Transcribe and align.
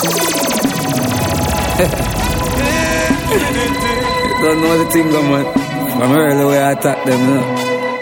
Don't 0.00 0.08
know 4.62 4.78
the 4.78 4.86
thing, 4.90 5.12
man. 5.12 5.44
From 5.92 6.12
early 6.12 6.44
way 6.46 6.58
I 6.58 6.72
attack 6.72 7.04
them, 7.04 7.20
you 7.20 7.34
know. 7.34 7.44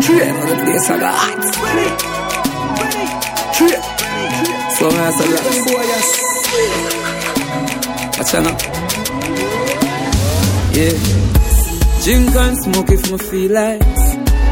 Train 0.02 0.30
on 0.30 0.46
the 0.46 0.54
place, 0.62 0.90
I 0.90 0.96
got 1.00 1.14
hot. 1.18 1.42
Train. 3.56 3.82
So 4.78 4.86
I 4.86 5.10
boy, 5.66 5.82
yes. 5.90 6.08
Watch 8.16 8.34
out. 8.34 8.60
Yeah. 10.76 10.96
Drink 12.04 12.36
and 12.36 12.56
smoke 12.62 12.90
if 12.92 13.02
me 13.10 13.18
feel 13.18 13.50
like. 13.50 13.82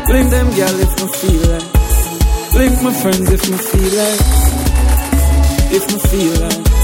Blink 0.08 0.30
them 0.30 0.48
girl 0.50 0.80
if 0.80 0.92
me 0.98 1.06
feel 1.14 1.42
like. 1.52 1.70
Blink 2.52 2.74
my 2.82 2.92
friends 2.92 3.30
if 3.30 3.42
me 3.48 3.56
feel 3.56 3.92
like. 4.02 4.22
If 5.72 5.84
me 5.92 5.98
feel 6.10 6.34
like. 6.42 6.75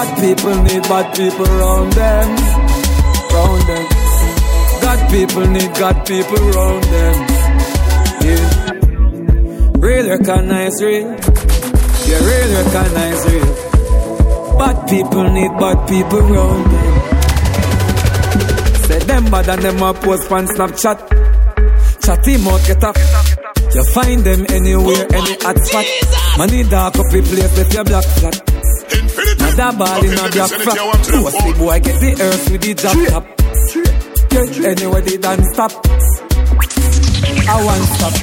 Bad 0.00 0.16
people 0.18 0.56
need 0.62 0.82
bad 0.84 1.14
people 1.14 1.44
around 1.44 1.92
them. 1.92 2.28
Round 3.34 3.62
them. 3.68 3.86
God 4.80 5.00
people 5.10 5.46
need 5.46 5.74
God 5.74 6.06
people 6.06 6.40
around 6.48 6.84
them. 6.84 7.16
Yeah. 8.24 8.46
Real 9.76 10.08
recognize 10.08 10.82
real. 10.82 11.04
Yeah, 12.08 12.20
real 12.28 12.48
recognize 12.56 13.22
real. 13.28 13.50
Bad 14.56 14.88
people 14.88 15.26
need 15.36 15.52
bad 15.60 15.78
people 15.86 16.20
around 16.32 16.64
them. 16.72 16.94
Say 18.86 19.00
them 19.00 19.24
bad 19.30 19.48
and 19.50 19.62
them 19.62 19.82
a 19.82 19.92
post 19.92 20.32
on 20.32 20.46
Snapchat. 20.46 20.98
Chatty 22.02 22.38
mouth 22.38 22.66
get 22.66 22.82
up. 22.84 22.96
You 23.74 23.84
find 23.92 24.24
them 24.24 24.46
anywhere, 24.48 25.06
any 25.12 25.36
hot 25.42 25.58
spot. 25.58 25.84
Money 26.38 26.62
dark 26.62 26.98
up 26.98 27.06
the 27.12 27.20
place 27.20 27.58
if 27.58 27.74
you 27.74 27.84
black 27.84 28.04
flat. 28.04 28.49
That 29.60 29.76
ball 29.76 30.00
in 30.00 30.16
a 30.16 30.24
black 30.32 30.48
flat. 30.48 30.78
Pussy 31.04 31.52
boy 31.60 31.80
get 31.84 32.00
the 32.00 32.16
earth 32.16 32.48
with 32.48 32.62
the 32.64 32.72
drop 32.80 32.96
top. 33.12 33.24
Yeah, 34.32 34.72
anyway 34.72 35.00
they 35.04 35.18
don't 35.20 35.44
stop. 35.52 35.72
I 37.44 37.56
want 37.60 37.84
stop. 37.92 38.16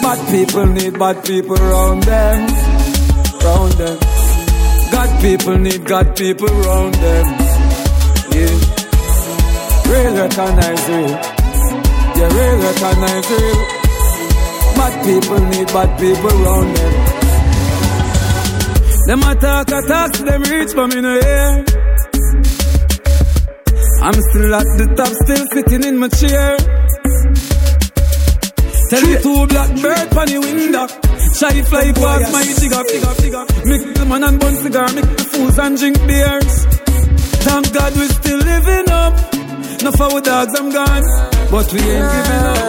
Bad 0.00 0.20
people 0.32 0.64
need 0.64 0.98
bad 0.98 1.20
people 1.28 1.60
around 1.60 2.04
them. 2.08 2.48
Round 3.44 3.72
them. 3.76 3.98
God 4.88 5.10
people 5.20 5.58
need 5.58 5.84
God 5.84 6.16
people 6.16 6.48
around 6.48 6.94
them. 6.94 7.26
Yeah. 8.32 8.56
Real 9.92 10.12
recognize 10.24 10.88
real. 10.88 11.20
Yeah, 12.16 12.32
real 12.32 12.56
recognize 12.64 13.28
real. 13.28 13.60
Bad 14.72 14.94
people 15.04 15.40
need 15.52 15.68
bad 15.68 15.90
people 16.00 16.32
around 16.32 16.72
them. 16.80 16.89
Them 19.10 19.24
attack, 19.24 19.66
attack, 19.66 20.12
them 20.22 20.42
reach 20.42 20.70
for 20.70 20.86
me 20.86 21.00
no 21.00 21.10
air. 21.10 21.64
I'm 24.06 24.14
still 24.14 24.54
at 24.54 24.70
the 24.78 24.86
top, 24.94 25.10
still 25.26 25.44
sitting 25.50 25.82
in 25.82 25.98
my 25.98 26.06
chair. 26.14 26.54
Tell 28.86 29.02
me 29.02 29.18
two 29.18 29.46
black 29.50 29.70
bird 29.82 30.14
on 30.14 30.26
the 30.30 30.38
window. 30.38 30.86
Shy 31.34 31.58
fly 31.66 31.90
past 31.90 32.30
my 32.30 32.46
digger, 32.54 32.82
digger, 32.86 33.14
digger. 33.18 33.44
Make 33.66 33.94
the 33.98 34.06
man 34.06 34.22
and 34.22 34.38
bun 34.38 34.54
cigar, 34.62 34.92
make 34.94 35.10
the 35.18 35.24
fools 35.24 35.58
and 35.58 35.76
drink 35.76 35.98
beers. 36.06 36.54
Thank 37.42 37.74
God 37.74 37.92
we 37.98 38.06
still 38.14 38.38
living 38.38 38.90
up. 38.94 39.12
Enough 39.80 40.00
of 40.00 40.12
our 40.14 40.20
dogs, 40.20 40.54
I'm 40.54 40.70
gone. 40.70 41.02
But 41.50 41.66
we 41.72 41.82
ain't 41.82 42.06
giving 42.14 42.46
up. 42.46 42.62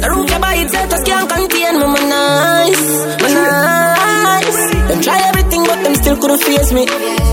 The 0.00 0.08
room 0.08 0.24
you 0.26 0.38
buy 0.40 0.54
itself 0.56 0.88
just 0.88 1.04
can't 1.04 1.28
contain 1.28 1.74
me, 1.76 1.84
my 1.84 2.00
nice, 2.08 3.20
my 3.20 3.28
nice. 3.28 4.60
Them 4.88 5.00
try 5.02 5.20
them 5.20 5.39
still 6.10 6.22
couldn't 6.22 6.42
face 6.42 6.72
me. 6.72 6.86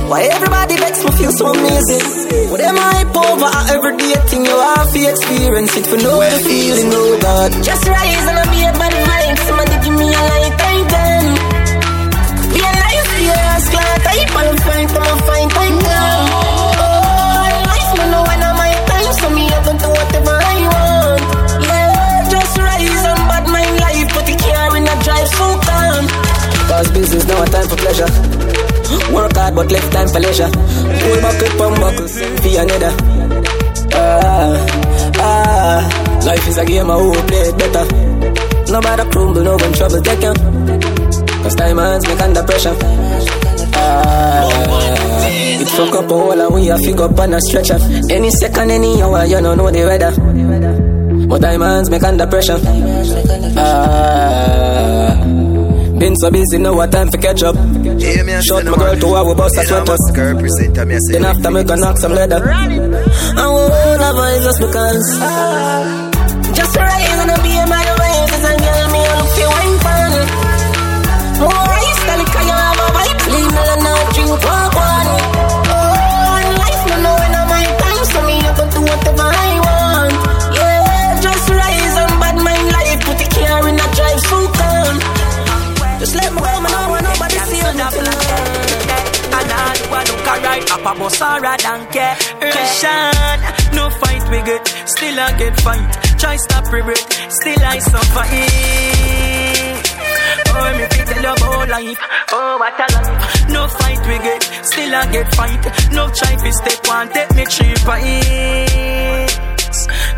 Why 0.09 0.21
everybody 0.23 0.75
makes 0.79 1.03
me 1.03 1.11
feel 1.17 1.31
so 1.31 1.47
amazing? 1.47 2.03
What 2.51 2.61
am 2.61 2.77
I 2.77 2.97
over 3.09 3.49
at 3.57 3.71
every 3.73 3.97
day 3.97 4.13
thing 4.29 4.45
you 4.45 4.57
have 4.57 4.91
to 4.93 5.01
experience 5.13 5.75
it 5.77 5.85
for 5.87 5.97
know 5.97 6.21
the 6.21 6.37
feeling, 6.45 6.89
oh 6.93 7.19
God. 7.19 7.51
Just 7.63 7.87
rise 7.87 8.25
and 8.29 8.37
I'll 8.37 8.51
be 8.53 8.61
a 8.61 8.71
bad 8.77 8.93
vibes, 9.07 9.41
somebody 9.47 9.77
give 9.83 9.97
me 9.97 10.07
a 10.13 10.23
light 10.29 10.55
I 10.69 10.77
then. 10.93 11.25
Be 12.53 12.59
a 12.61 12.73
nice 12.85 13.11
year, 13.25 13.49
class 13.73 13.97
type, 14.05 14.31
I'll 14.41 14.57
find 14.67 14.89
them, 14.89 15.03
I'll 15.03 15.21
find 15.25 15.51
time 15.51 16.96
Cause 26.77 26.91
business 26.91 27.25
now 27.25 27.41
a 27.41 27.45
time 27.47 27.67
for 27.67 27.75
pleasure. 27.75 28.05
Work 29.11 29.33
hard 29.33 29.55
but 29.55 29.71
left 29.71 29.91
time 29.91 30.07
for 30.09 30.19
leisure. 30.19 30.45
Pull 30.45 31.17
back 31.25 31.41
up 31.41 31.59
and 31.65 31.75
buckle, 31.81 32.07
be 32.45 32.53
another. 32.53 32.93
Ah, 33.97 34.53
ah, 35.17 36.21
life 36.23 36.47
is 36.47 36.57
a 36.59 36.65
game, 36.65 36.91
I 36.91 36.95
will 36.97 37.15
play 37.25 37.49
it 37.49 37.57
better. 37.57 37.85
Nobody 38.71 39.09
crumble, 39.09 39.41
no 39.41 39.57
one 39.57 39.73
trouble 39.73 40.01
take. 40.03 40.21
Cause 40.21 41.55
hands 41.57 42.07
make 42.07 42.21
under 42.21 42.43
pressure. 42.43 42.75
Ah, 43.73 45.25
it 45.57 45.67
fuck 45.69 45.95
up 45.95 46.11
a 46.11 46.13
hole 46.13 46.39
and 46.39 46.53
we 46.53 46.69
a 46.69 46.77
figure 46.77 47.05
up 47.05 47.19
on 47.19 47.33
a 47.33 47.41
stretcher. 47.41 47.79
Any 48.11 48.29
second, 48.29 48.69
any 48.69 49.01
hour, 49.01 49.25
you 49.25 49.41
don't 49.41 49.57
know 49.57 49.71
the 49.71 49.83
weather. 49.83 50.13
But 51.25 51.41
hands 51.41 51.89
make 51.89 52.03
under 52.03 52.27
pressure. 52.27 52.59
Ah, 53.57 55.36
been 55.99 56.15
so 56.15 56.29
busy, 56.31 56.57
no 56.57 56.73
what 56.73 56.91
time 56.91 57.09
for 57.09 57.17
catch 57.17 57.43
up. 57.43 57.55
Shot 57.55 58.65
my 58.65 58.77
girl 58.77 58.95
to 58.99 59.07
our 59.15 59.35
bus, 59.35 59.57
I 59.57 59.63
sweat 59.63 59.89
us. 59.89 60.11
Then 61.11 61.25
after 61.25 61.51
me 61.51 61.63
can 61.63 61.79
knock 61.79 61.97
some 61.97 62.13
leather. 62.13 62.49
I 62.49 63.47
won't 63.47 64.01
have 64.01 64.15
eyes 64.15 64.41
ah. 64.41 64.45
just 64.45 64.59
because. 64.59 66.57
Just 66.57 66.75
bus 91.07 91.21
alright 91.21 91.65
and 91.65 91.89
care 91.89 92.17
Russian 92.41 93.39
No 93.73 93.89
fight 93.89 94.29
we 94.29 94.41
get. 94.43 94.67
Still 94.85 95.19
I 95.19 95.37
get 95.37 95.59
fight. 95.61 95.91
Try 96.19 96.35
stop 96.35 96.71
regret. 96.71 96.97
Still 97.29 97.63
I 97.63 97.79
suffer. 97.79 98.25
It 98.31 99.67
Oh, 100.49 100.77
me 100.77 100.85
feel 100.91 101.05
tell 101.05 101.23
you 101.23 101.33
about 101.33 101.69
life. 101.69 101.99
Oh, 102.31 102.57
what 102.57 102.79
a 102.79 102.85
life. 102.95 103.49
No 103.49 103.67
fight 103.67 104.01
we 104.07 104.17
get. 104.27 104.43
Still 104.65 104.95
I 104.95 105.11
get 105.11 105.35
fight. 105.35 105.63
No 105.91 106.09
try 106.09 106.35
to 106.35 106.51
step 106.53 106.87
one. 106.87 107.09
Take 107.09 107.35
me 107.35 107.45
cheap 107.45 107.77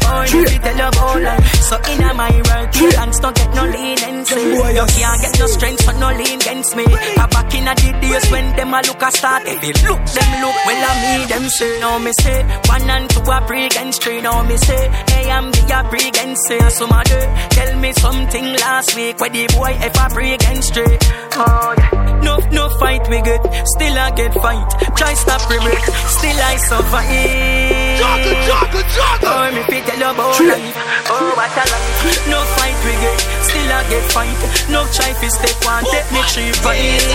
for 0.09 0.24
it 0.25 0.34
Oh, 0.34 0.40
you 0.40 0.59
tell 0.59 0.78
you 0.78 0.88
about 0.90 1.22
life 1.22 1.53
So 1.70 1.75
in 1.92 2.03
a 2.03 2.14
my 2.14 2.31
world 2.50 2.75
You 2.75 2.90
hands 2.97 3.20
don't 3.20 3.36
get 3.36 3.53
no 3.53 3.64
leniency 3.66 4.42
You 4.75 4.86
can't 4.86 5.22
get 5.22 5.40
no 5.40 5.46
strength 5.47 5.81
So 5.86 5.92
no 6.00 6.09
lean 6.09 6.40
against 6.42 6.75
me. 6.75 6.86
I 6.86 7.25
back 7.28 7.53
in 7.53 7.68
a 7.68 7.74
the 7.75 7.90
days 8.02 8.25
When 8.31 8.56
them 8.56 8.74
a 8.74 8.81
look 8.88 9.02
a 9.02 9.12
start 9.12 9.44
If 9.46 9.62
they 9.62 9.74
look 9.86 10.02
them 10.02 10.30
look. 10.42 10.58
Well 10.66 10.81
I 10.90 10.92
me 11.03 11.25
them 11.25 11.46
say 11.50 11.80
Now 11.80 12.00
me 12.00 12.12
say 12.19 12.44
One 12.66 12.90
and 12.90 13.09
two 13.09 13.22
a 13.22 13.42
pre 13.46 13.66
against 13.66 14.03
three 14.03 14.22
Now 14.22 14.44
me 14.44 14.58
say. 14.58 14.90
Hey 15.09 15.30
I'm 15.30 15.52
the 15.52 15.62
a 15.78 15.90
pre 15.90 16.08
against 16.08 16.48
say 16.48 16.59
Some 16.69 16.92
other 16.92 17.22
Tell 17.52 17.78
me 17.80 17.94
something 17.94 18.46
last 18.53 18.96
week 18.96 19.19
Where 19.19 19.30
the 19.30 19.48
boy 19.56 19.74
if 19.80 19.98
I 19.98 20.09
pre 20.09 20.34
against 20.34 20.74
three. 20.74 20.98
Oh 21.34 21.75
yeah. 21.78 22.19
No, 22.24 22.38
no 22.52 22.69
fight 22.80 23.08
we 23.09 23.22
get, 23.22 23.42
still 23.68 23.98
I 23.98 24.12
get 24.12 24.33
fight. 24.33 24.69
Try 24.98 25.13
stop 25.13 25.50
regret, 25.50 25.81
still 26.18 26.39
I 26.51 26.56
survive. 26.57 28.00
Juggle, 28.00 28.38
juggle, 28.48 28.86
juggle. 28.95 29.30
Oh, 29.69 29.71
me 29.71 29.77
fit 29.77 29.86
tell 29.86 30.00
you 30.00 30.10
about 30.10 30.39
life. 30.42 30.75
Oh, 31.10 31.33
what 31.38 31.51
a 31.54 31.63
life. 31.69 32.27
No 32.27 32.42
fight 32.57 32.77
we 32.86 32.92
get, 33.06 33.19
still 33.45 33.71
I 33.71 33.89
get 33.89 34.12
fight. 34.12 34.69
No 34.69 34.81
try 34.92 35.13
fi 35.13 35.27
step 35.27 35.63
one, 35.63 35.83
take 35.86 36.12
me 36.12 36.21
three 36.33 36.51
fight. 36.57 37.06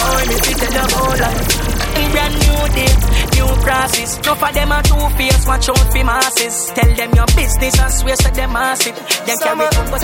Oh, 0.00 0.24
me 0.28 0.34
fit 0.38 0.58
tell 0.58 0.72
you 0.72 0.84
about 0.86 1.18
life. 1.18 1.69
Brand 2.12 2.34
new 2.40 2.60
day, 2.74 2.92
new 3.36 3.50
process. 3.62 4.10
No 4.24 4.34
for 4.34 4.52
them 4.52 4.72
a 4.72 4.82
two 4.82 5.06
face, 5.16 5.46
watch 5.46 5.68
out 5.68 5.78
for 5.92 6.04
masses. 6.04 6.72
Tell 6.74 6.90
them 6.96 7.10
your 7.14 7.28
business 7.36 7.78
and 7.78 7.92
swear 7.92 8.16
to 8.16 8.30
them 8.32 8.52
massive. 8.52 8.96
Them 9.26 9.38
carry 9.38 9.66
up 9.66 9.86
but 9.90 10.02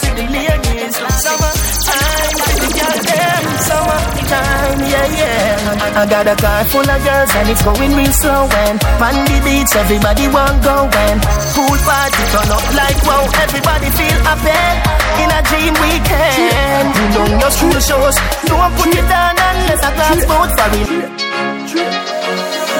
for 0.00 0.14
the 0.14 0.24
ladies, 0.30 0.96
summertime 0.96 2.34
for 2.40 2.52
the 2.60 2.68
girls 2.76 3.04
them. 3.08 3.42
Summertime, 3.68 4.80
yeah 4.90 5.06
yeah. 5.16 6.00
I, 6.00 6.06
got 6.06 6.26
a 6.26 6.34
car 6.36 6.64
full 6.64 6.88
of 6.88 7.00
girls 7.04 7.30
and 7.34 7.48
it's 7.50 7.62
going 7.62 7.92
real 7.96 8.12
slow. 8.12 8.44
And 8.46 8.78
on 9.00 9.16
the 9.26 9.38
beach, 9.44 9.72
everybody 9.76 10.26
want 10.28 10.62
go 10.62 10.76
when 10.86 11.16
pool 11.56 11.76
party 11.82 12.22
turn 12.32 12.50
up 12.52 12.64
like 12.76 13.00
wow. 13.08 13.24
Everybody 13.44 13.88
feel 13.96 14.18
happy 14.28 15.00
in 15.22 15.30
a 15.30 15.40
dream 15.48 15.74
weekend. 15.82 16.88
You 16.96 17.06
know 17.14 17.26
your 17.40 17.50
school 17.50 17.78
shows, 17.80 18.16
don't 18.46 18.72
put 18.76 18.92
it 18.94 19.06
down 19.08 19.34
unless 19.36 19.82
I 19.82 19.90
clocks 19.96 20.24
both 20.26 20.52
for 20.58 20.68
me. 20.72 21.29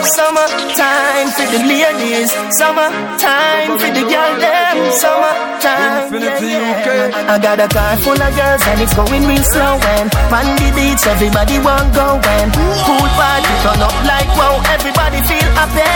Summertime 0.01 1.29
for 1.37 1.47
the 1.53 1.61
ladies, 1.69 2.33
summertime 2.57 3.79
for 3.79 3.91
the 3.93 4.05
girl 4.09 4.33
them, 4.41 4.77
summertime. 4.97 6.09
Yeah, 6.17 6.41
yeah. 6.41 7.33
I 7.33 7.37
got 7.39 7.61
a 7.61 7.69
car 7.69 7.97
full 8.01 8.17
of 8.17 8.33
girls 8.33 8.63
and 8.65 8.81
it's 8.81 8.95
going 8.97 9.25
real 9.29 9.45
slow. 9.53 9.77
And 9.77 10.09
on 10.33 10.47
the 10.57 10.69
beach, 10.73 11.05
everybody 11.05 11.61
want 11.61 11.93
going. 11.93 12.49
Pool 12.85 13.09
party 13.13 13.53
turn 13.61 13.81
up 13.85 13.97
like 14.09 14.31
wow, 14.41 14.57
everybody 14.73 15.21
feel 15.29 15.49
happy. 15.53 15.93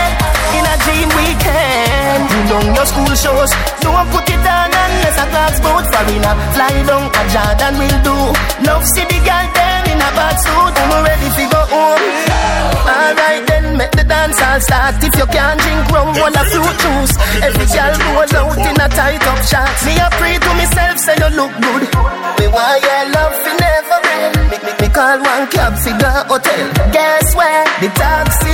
In 0.57 0.65
a 0.69 0.75
dream 0.85 1.09
weekend, 1.17 2.23
you 2.29 2.43
know 2.49 2.63
your 2.77 2.87
school 2.87 3.15
shows. 3.17 3.51
Don't 3.81 4.09
put 4.13 4.29
it 4.29 4.45
on 4.45 4.69
unless 4.69 5.17
a 5.17 5.27
clock's 5.33 5.61
boat 5.65 5.87
for 5.89 6.05
in 6.13 6.25
fly 6.53 6.77
down 6.85 7.09
a 7.09 7.23
Jordan 7.33 7.75
will 7.81 7.99
do. 8.05 8.17
Love 8.69 8.85
see 8.85 9.05
the 9.09 9.19
girl 9.25 9.49
them 9.57 9.64
in 9.95 10.03
a 10.03 10.11
bad 10.19 10.37
suit, 10.43 10.75
I'm 10.83 10.93
ready 11.07 11.29
to 11.39 11.45
go 11.55 11.63
home. 11.71 12.05
Alright 12.85 13.43
then, 13.47 13.67
make 13.79 13.95
the 13.95 14.05
dance 14.05 14.41
all 14.43 14.61
start. 14.61 14.99
If 14.99 15.15
you 15.15 15.27
can't 15.31 15.59
drink 15.63 15.87
rum, 15.95 16.11
one 16.19 16.35
a 16.35 16.45
fruit 16.51 16.77
juice. 16.83 17.15
Every 17.47 17.67
girl 17.71 17.95
roll 18.11 18.35
out 18.43 18.59
in 18.59 18.77
a 18.77 18.89
tight 18.91 19.25
up 19.31 19.41
shot. 19.47 19.71
Me 19.87 19.95
a 20.03 20.09
pray 20.19 20.37
to 20.43 20.51
myself, 20.59 20.97
say 20.99 21.17
you 21.23 21.31
look 21.39 21.53
good. 21.63 21.83
Me 22.39 22.47
want 22.51 22.83
your 22.83 23.05
love 23.15 23.35
never 23.63 23.99
end. 24.19 24.35
Me, 24.51 24.57
me, 24.67 24.73
me 24.81 24.89
call 24.91 25.19
one 25.23 25.47
cab 25.55 25.75
the 25.79 26.11
hotel. 26.31 26.65
Guess 26.93 27.27
where? 27.39 27.65
The 27.81 27.89
taxi 27.95 28.54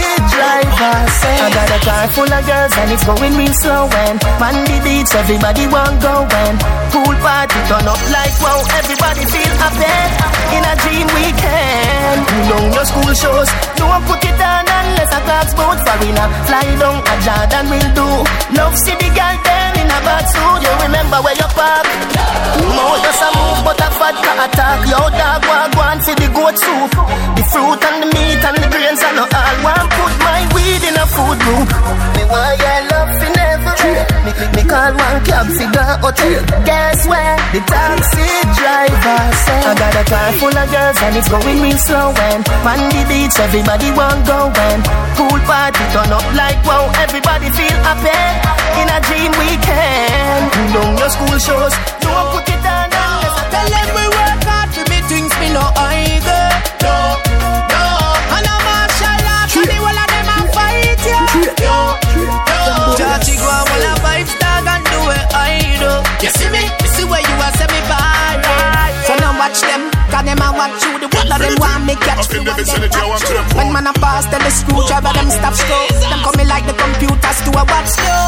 car 2.01 2.09
full 2.17 2.33
of 2.33 2.43
girls 2.47 2.75
and 2.81 2.89
it's 2.93 3.05
going 3.05 3.35
real 3.37 3.55
slow. 3.61 3.85
And 3.89 4.19
man 4.41 4.57
the 4.65 4.77
beach, 4.85 5.13
everybody 5.13 5.65
want 5.69 5.97
going. 6.01 6.57
Pool 6.93 7.17
party 7.21 7.61
turn 7.69 7.87
up 7.89 8.01
like 8.15 8.35
wow, 8.41 8.61
everybody 8.81 9.25
feel 9.29 9.55
happy. 9.61 9.97
In 10.57 10.63
a 10.65 10.75
dream 10.83 11.09
weekend, 11.17 12.21
you 12.33 12.43
know 12.49 12.63
your 12.73 12.87
school 12.89 13.13
shows. 13.23 13.49
Don't 13.77 14.03
put 14.09 14.23
it 14.25 14.41
on 14.41 14.65
unless 14.65 15.13
a 15.13 15.21
clock's 15.27 15.55
boat 15.55 15.79
farina. 15.85 16.25
Fly 16.49 16.67
down 16.81 16.99
a 17.05 17.15
Jordan 17.25 17.65
will 17.71 17.91
do. 18.01 18.09
Love 18.57 18.77
see 18.85 18.97
the 18.97 19.09
girl 19.13 19.37
then 19.45 19.70
in 19.70 19.70
a 19.91 19.99
bad 20.07 20.25
suit. 20.31 20.61
You 20.65 20.73
remember 20.87 21.19
where 21.25 21.37
you 21.37 21.49
park? 21.59 21.87
More 22.77 22.99
just 23.03 23.23
a 23.27 23.29
move, 23.35 23.61
but 23.67 23.81
a 23.81 23.89
vodka 23.99 24.33
attack. 24.47 24.79
Yo 24.87 25.01
dog 25.19 25.43
go 25.75 25.83
and 25.91 26.01
see 26.05 26.15
the 26.15 26.29
goat 26.31 26.57
soup. 26.59 26.93
The 27.37 27.43
fruit 27.51 27.81
and 27.89 27.97
the 28.03 28.09
meat 28.15 28.41
and 28.41 28.57
the 28.63 28.69
grains 28.71 29.03
and 29.03 29.19
all. 29.19 29.57
Want 29.65 29.89
put 29.97 30.15
my 30.23 30.41
weed 30.55 30.83
in 30.87 30.97
a 30.97 31.07
food 31.07 31.39
group. 31.45 31.69
Me 32.15 32.23
want 32.31 32.55
your 32.63 32.81
love 32.91 33.11
for 33.19 33.40
end. 33.87 34.07
Me, 34.25 34.31
me, 34.37 34.47
me 34.57 34.63
call 34.69 34.93
one 34.93 35.21
cab 35.25 35.47
for 35.49 35.69
the 35.71 35.85
hotel. 36.03 36.43
Guess 36.65 37.07
where? 37.09 37.37
The 37.55 37.61
taxi 37.65 38.29
driver 38.59 39.21
said 39.45 39.65
I 39.67 39.73
got 39.77 39.97
a 39.97 40.05
car 40.09 40.31
full 40.41 40.57
of 40.57 40.67
girls 40.71 40.99
and 41.05 41.17
it's 41.17 41.29
going 41.29 41.61
real 41.61 41.81
slow. 41.81 42.13
And 42.31 42.43
on 42.67 42.81
the 42.93 43.03
beach, 43.09 43.37
everybody 43.41 43.89
want 43.97 44.21
going. 44.27 44.81
Pool 45.17 45.41
party 45.49 45.85
turn 45.93 46.13
up 46.13 46.27
like 46.37 46.61
wow, 46.65 46.91
everybody 47.05 47.49
feel 47.57 47.79
happy. 47.87 48.21
In 48.81 48.89
a 48.89 48.99
dream 49.07 49.33
weekend, 49.41 50.45
you 50.57 50.65
know 50.75 50.89
your 50.99 51.11
school 51.11 51.39
shows. 51.39 51.75
Don't 52.01 52.27
put 52.33 52.49
it 52.49 52.65
on 52.65 52.89
Tell 53.53 53.69
them 53.69 53.89
we 53.97 54.05
work 54.15 54.41
hard 54.47 54.69
for 54.75 54.85
me 54.91 54.99
things 55.11 55.33
me 55.41 55.49
no 55.53 55.65
either. 55.75 56.40
You 66.21 66.29
see 66.29 66.51
me? 66.53 66.61
You 66.61 66.89
see 66.93 67.07
where 67.09 67.25
you 67.25 67.35
are 67.41 67.53
say 67.57 67.65
me 67.73 67.81
bye. 67.89 68.93
So 69.09 69.17
now 69.17 69.33
watch 69.41 69.61
them, 69.65 69.89
cause 70.13 70.25
them 70.29 70.37
a 70.37 70.49
watch 70.53 70.77
you. 70.85 71.01
The 71.01 71.09
one 71.09 71.33
of 71.33 71.41
them 71.41 71.55
want 71.57 71.83
me 71.89 71.95
catch 71.97 72.29
you. 72.29 72.45
and 72.45 72.47
them 72.47 72.91
catch 72.93 73.25
you. 73.33 73.41
When 73.57 73.73
man 73.73 73.89
a 73.89 73.93
pass, 73.97 74.29
tell 74.29 74.39
the 74.39 74.53
screwdriver 74.53 75.13
them 75.17 75.29
stop 75.33 75.55
slow. 75.57 75.85
Them 76.13 76.21
coming 76.21 76.49
like 76.53 76.67
the 76.69 76.77
computers 76.77 77.39
to 77.49 77.51
a 77.57 77.63
watch 77.65 77.91
slow. 77.97 78.25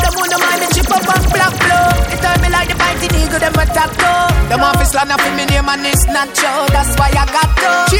Them 0.00 0.12
wanna 0.16 0.38
mind 0.40 0.60
the 0.64 0.68
chip 0.72 0.88
up 0.88 1.04
and 1.04 1.24
black 1.36 1.54
blow. 1.60 1.86
They 2.08 2.18
tell 2.24 2.36
me 2.40 2.48
like 2.48 2.68
the 2.72 2.76
fighting 2.80 3.12
eagle, 3.12 3.40
them 3.44 3.54
attack 3.60 3.92
though. 3.92 4.48
Them 4.48 4.60
office 4.64 4.94
land 4.96 5.12
up 5.12 5.20
in 5.28 5.36
me 5.36 5.44
name 5.44 5.68
and 5.68 5.84
it's 5.84 6.04
not 6.08 6.32
show. 6.32 6.64
That's 6.72 6.96
why 6.96 7.12
I 7.12 7.24
got 7.28 7.50
to. 7.60 7.93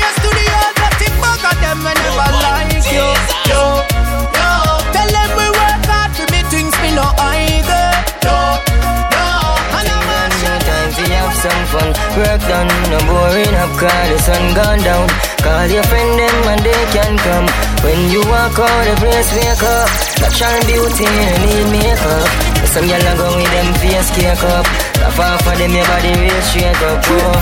Sun 14.24 14.54
gone 14.56 14.80
down. 14.80 15.06
Call 15.44 15.68
your 15.68 15.84
friend 15.84 16.12
them 16.16 16.36
and 16.48 16.60
they 16.64 16.82
can 16.96 17.14
come. 17.20 17.46
When 17.84 18.00
you 18.08 18.24
walk 18.24 18.56
out, 18.56 18.82
the 18.88 18.94
place 18.96 19.30
wake 19.36 19.60
up. 19.60 19.88
Natural 20.16 20.60
beauty, 20.64 21.04
you 21.04 21.32
need 21.44 21.66
makeup. 21.76 22.28
Some 22.72 22.88
gyal 22.88 23.04
a 23.04 23.12
go 23.20 23.28
with 23.36 23.52
them 23.52 23.68
face 23.84 24.10
cake 24.16 24.44
up. 24.56 24.64
Laugh 25.04 25.20
off 25.20 25.46
of 25.46 25.54
them, 25.60 25.72
your 25.76 25.84
body 25.84 26.12
real 26.16 26.40
straight 26.48 26.80
up. 26.88 27.04
Oh, 27.04 27.36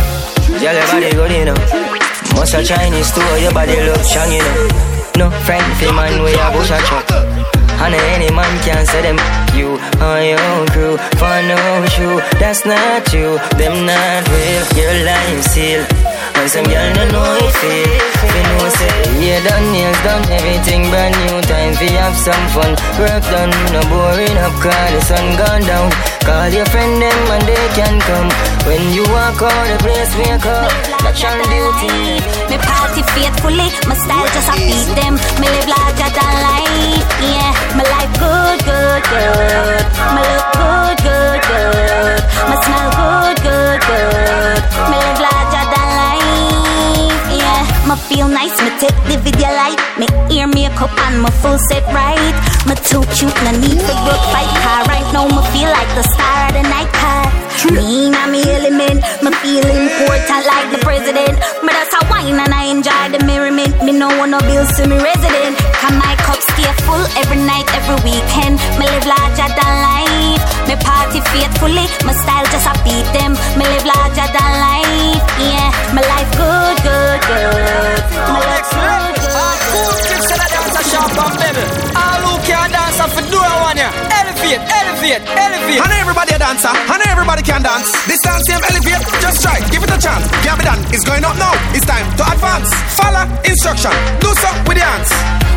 gyal 0.59 0.75
your 0.75 0.87
body 0.91 1.11
good, 1.15 1.33
you 1.39 1.45
know. 1.47 1.59
Must 2.35 2.59
Chinese 2.67 3.09
store, 3.15 3.39
your 3.39 3.55
body 3.55 3.79
look 3.87 4.03
strong, 4.03 4.33
you. 4.35 4.43
No 5.17 5.31
friend 5.47 5.67
for 5.79 5.93
man, 5.95 6.19
we 6.25 6.35
a 6.35 6.47
bush 6.51 6.75
a 6.75 6.79
truck. 6.91 7.07
And 7.83 7.95
any 7.95 8.31
man 8.35 8.53
can 8.67 8.87
say 8.87 9.03
them 9.03 9.19
you 9.55 9.79
on 10.03 10.23
your 10.35 10.67
crew 10.75 10.97
for 11.19 11.37
no 11.47 11.59
shoe. 11.95 12.19
That's 12.43 12.67
not 12.67 13.13
you, 13.15 13.39
them 13.59 13.87
not 13.87 14.23
real. 14.35 14.65
Your 14.79 14.95
life 15.07 15.43
still. 15.47 16.12
And 16.43 16.51
some 16.51 16.67
girl 16.67 16.91
no 16.99 17.07
know 17.07 17.39
it 17.39 17.55
feel. 17.63 17.87
You 18.35 18.43
know 18.43 18.67
say 18.75 18.99
yeah 19.23 19.39
done 19.47 19.63
nails 19.71 19.95
done 20.03 20.27
everything 20.27 20.91
brand 20.91 21.15
new. 21.23 21.39
Time 21.47 21.71
for 21.79 21.87
have 21.87 22.19
some 22.19 22.47
fun. 22.51 22.75
Work 22.99 23.23
done, 23.31 23.55
no 23.71 23.79
boring 23.87 24.35
up 24.43 24.51
cause 24.59 24.91
the 24.91 25.01
sun 25.07 25.39
gone 25.39 25.63
down. 25.71 25.87
Call 26.27 26.51
your 26.51 26.67
friend 26.67 26.99
them 26.99 27.21
and 27.31 27.47
they 27.47 27.67
can 27.79 27.95
come. 28.11 28.27
When 28.67 28.83
you 28.91 29.07
walk 29.15 29.39
out 29.39 29.67
the 29.71 29.79
place 29.87 30.11
wake 30.19 30.43
up. 30.43 30.67
Natural 31.07 31.47
beauty. 31.47 32.19
Me 32.51 32.59
party 32.59 33.07
faithfully, 33.15 33.71
my 33.87 33.95
style 33.95 34.27
just 34.35 34.51
a 34.51 34.59
beat 34.67 34.91
them. 34.99 35.15
Me 35.39 35.47
live 35.47 35.71
larger 35.71 36.11
than 36.11 36.35
life, 36.43 37.07
yeah. 37.23 37.55
My 37.79 37.87
life 37.87 38.11
good, 38.19 38.59
good, 38.67 39.03
good. 39.15 39.85
My 40.11 40.27
look 40.27 40.51
good, 40.59 40.97
good, 41.07 41.39
good. 41.47 42.19
Me 42.51 42.55
smell 42.67 42.91
good, 42.99 43.37
good, 43.47 43.79
good. 43.87 44.59
Me 44.91 44.99
live 44.99 45.23
larger. 45.23 45.42
Me 47.93 47.99
feel 48.09 48.27
nice, 48.27 48.57
me 48.63 48.71
take 48.81 48.97
the 49.05 49.21
video 49.21 49.53
light. 49.53 49.77
Me 49.99 50.07
ear 50.35 50.47
makeup 50.47 50.89
and 51.05 51.21
my 51.21 51.29
full 51.29 51.59
set 51.59 51.85
right. 51.93 52.33
Me 52.67 52.75
too 52.89 53.05
cute, 53.13 53.37
no 53.45 53.51
need 53.61 53.83
for 53.85 53.97
broke 54.09 54.25
fight 54.33 54.49
car. 54.65 54.81
Right 54.89 55.05
now 55.13 55.29
me 55.29 55.43
feel 55.53 55.69
like 55.69 55.93
the 55.95 56.03
star 56.03 56.49
of 56.49 56.55
the 56.55 56.63
night 56.63 56.91
car. 56.95 57.22
Me 57.71 58.11
in 58.11 58.17
me 58.33 58.43
element, 58.43 58.99
me 59.23 59.31
feel 59.39 59.63
important 59.63 60.43
like 60.51 60.69
the 60.75 60.81
president. 60.83 61.39
Me 61.63 61.71
that's 61.71 61.95
a 61.95 62.03
wine 62.11 62.35
and 62.35 62.51
I 62.53 62.67
enjoy 62.75 63.15
the 63.15 63.23
merriment. 63.25 63.71
Me 63.87 63.93
no 63.93 64.09
want 64.19 64.35
no 64.35 64.41
bills 64.41 64.75
to 64.77 64.87
me 64.91 64.99
resident. 64.99 65.55
Can 65.79 65.95
my 65.95 66.15
cup 66.27 66.43
stay 66.43 66.67
full 66.83 67.07
every 67.23 67.39
night, 67.39 67.67
every 67.79 67.99
weekend. 68.03 68.59
Me 68.83 68.85
live 68.91 69.07
larger 69.07 69.47
than 69.47 69.73
life. 69.79 70.43
Me 70.67 70.75
party 70.75 71.23
faithfully, 71.31 71.87
my 72.03 72.11
style 72.19 72.47
just 72.51 72.67
a 72.67 72.75
beat 72.83 73.07
them. 73.15 73.39
Me 73.55 73.63
live 73.63 73.87
larger 73.87 74.27
than 74.27 74.51
life, 74.59 75.23
yeah. 75.39 75.71
My 75.95 76.03
life 76.03 76.31
good, 76.35 76.77
good, 76.83 77.21
good. 77.31 78.01
My 78.27 78.41
life 78.43 78.69
good, 78.75 79.15
good. 79.23 79.59
Cool 79.71 79.95
kids 80.03 80.29
in 80.35 80.39
a 80.43 80.49
dance 80.51 80.77
a 80.77 80.83
sharp 80.91 81.15
and 81.15 81.37
baby. 81.39 81.65
All 81.95 82.21
who 82.27 82.33
can 82.43 82.69
dance 82.75 82.99
off 82.99 83.15
the 83.15 83.25
door 83.31 83.55
one 83.71 83.79
ya. 83.79 84.12
Elevate, 84.53 84.69
elevate, 84.69 85.25
elevate. 85.33 85.81
And 85.81 85.93
everybody 85.97 86.37
a 86.37 86.39
dancer, 86.39 86.69
and 86.69 87.01
everybody 87.09 87.41
can 87.41 87.65
dance. 87.65 87.89
This 88.05 88.21
dance 88.21 88.45
game 88.45 88.61
elevate, 88.61 89.01
just 89.25 89.41
try, 89.41 89.57
give 89.73 89.81
it 89.81 89.89
a 89.89 89.97
chance. 89.97 90.29
Can't 90.45 90.61
be 90.61 90.65
done, 90.69 90.77
it's 90.93 91.09
going 91.09 91.25
up 91.25 91.41
now. 91.41 91.57
It's 91.73 91.89
time 91.89 92.05
to 92.21 92.25
advance. 92.29 92.69
Follow 92.93 93.25
instruction, 93.49 93.97
do 94.21 94.29
so 94.37 94.53
with 94.69 94.77
the 94.77 94.85
hands. 94.85 95.09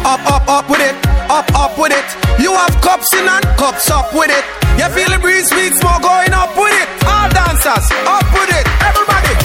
Up, 0.07 0.23
up, 0.31 0.47
up 0.47 0.65
with 0.71 0.79
it, 0.79 0.95
up, 1.27 1.43
up 1.51 1.75
with 1.75 1.91
it. 1.91 2.07
You 2.39 2.55
have 2.55 2.71
cups 2.79 3.11
in 3.19 3.27
and 3.27 3.43
cups 3.59 3.91
up 3.91 4.15
with 4.15 4.31
it. 4.31 4.45
You 4.79 4.87
feel 4.95 5.11
the 5.11 5.19
breeze, 5.19 5.51
sweet 5.51 5.75
smoke 5.75 5.99
going 5.99 6.31
up 6.31 6.55
with 6.55 6.71
it. 6.71 6.87
All 7.03 7.27
dancers, 7.35 7.91
up 8.07 8.23
with 8.31 8.47
it, 8.47 8.63
everybody. 8.79 9.35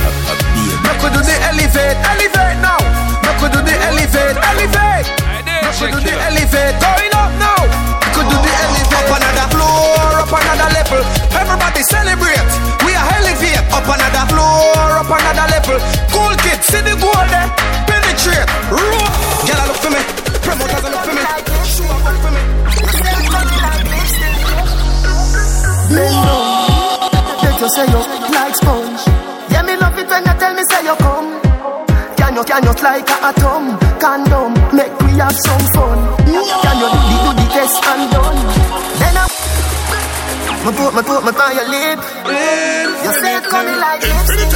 Make 0.87 1.03
we 1.03 1.11
do 1.11 1.27
the 1.27 1.37
elevate, 1.51 1.99
elevate 2.07 2.59
now. 2.63 2.79
Make 3.27 3.43
we 3.43 3.49
do 3.51 3.59
the 3.67 3.75
elevate, 3.83 4.39
elevate. 4.47 5.07
Make 5.43 5.75
we 5.83 5.87
do 5.91 5.99
the 6.07 6.15
elevate, 6.23 6.79
going 6.79 7.15
up 7.19 7.20
Everybody 11.81 12.13
celebrate. 12.13 12.45
We 12.85 12.93
are 12.93 13.09
elevate. 13.17 13.57
Up 13.73 13.89
another 13.89 14.27
floor, 14.29 15.01
up 15.01 15.09
another 15.09 15.49
level. 15.49 15.81
Cool 16.13 16.37
kids, 16.45 16.67
see 16.69 16.83
the 16.85 16.93
goal 17.01 17.25
there. 17.33 17.49
Penetrate, 17.89 18.45
roll. 18.69 19.09
Girl, 19.49 19.65
look 19.65 19.81
for 19.81 19.89
me. 19.89 20.03
Promoters, 20.45 20.85
look 20.85 21.01
for 21.01 21.15
me. 21.17 21.25
Show 21.65 21.89
up, 21.89 22.05
for 22.21 22.31
me. 22.37 22.43
Bend 25.91 26.17
down. 26.21 26.61
Take 27.41 27.61
you 27.61 27.69
say 27.73 27.87
you 27.89 28.01
like 28.29 28.57
sponge. 28.57 29.01
Yeah, 29.51 29.63
me 29.63 29.77
love 29.77 29.99
it 29.99 30.09
when 30.09 30.25
you 30.25 30.35
tell 30.37 30.55
me 30.55 30.63
say 30.69 30.85
you 30.85 30.97
come. 30.97 31.41
you, 32.37 32.45
can 32.45 32.63
you 32.63 32.73
like 32.83 33.09
a 33.09 33.17
atom? 33.25 33.79
Condom, 34.01 34.53
make 34.77 34.93
we 35.01 35.17
have 35.19 35.33
some 35.33 35.65
fun. 35.73 35.99
Can 36.29 36.77
you 36.77 36.89
do 36.93 37.01
the, 37.09 37.17
do 37.25 37.31
the 37.41 37.47
test 37.53 37.85
and 37.85 38.10
my 40.65 40.73
put, 40.77 40.95
my 40.95 41.03
put, 41.03 41.25
my 41.25 41.33
by 41.33 41.53
your 41.53 41.69
lip. 41.69 41.99
You 43.05 43.13
it 43.39 43.45
coming 43.49 43.79
like 43.81 44.03
lipstick. 44.03 44.53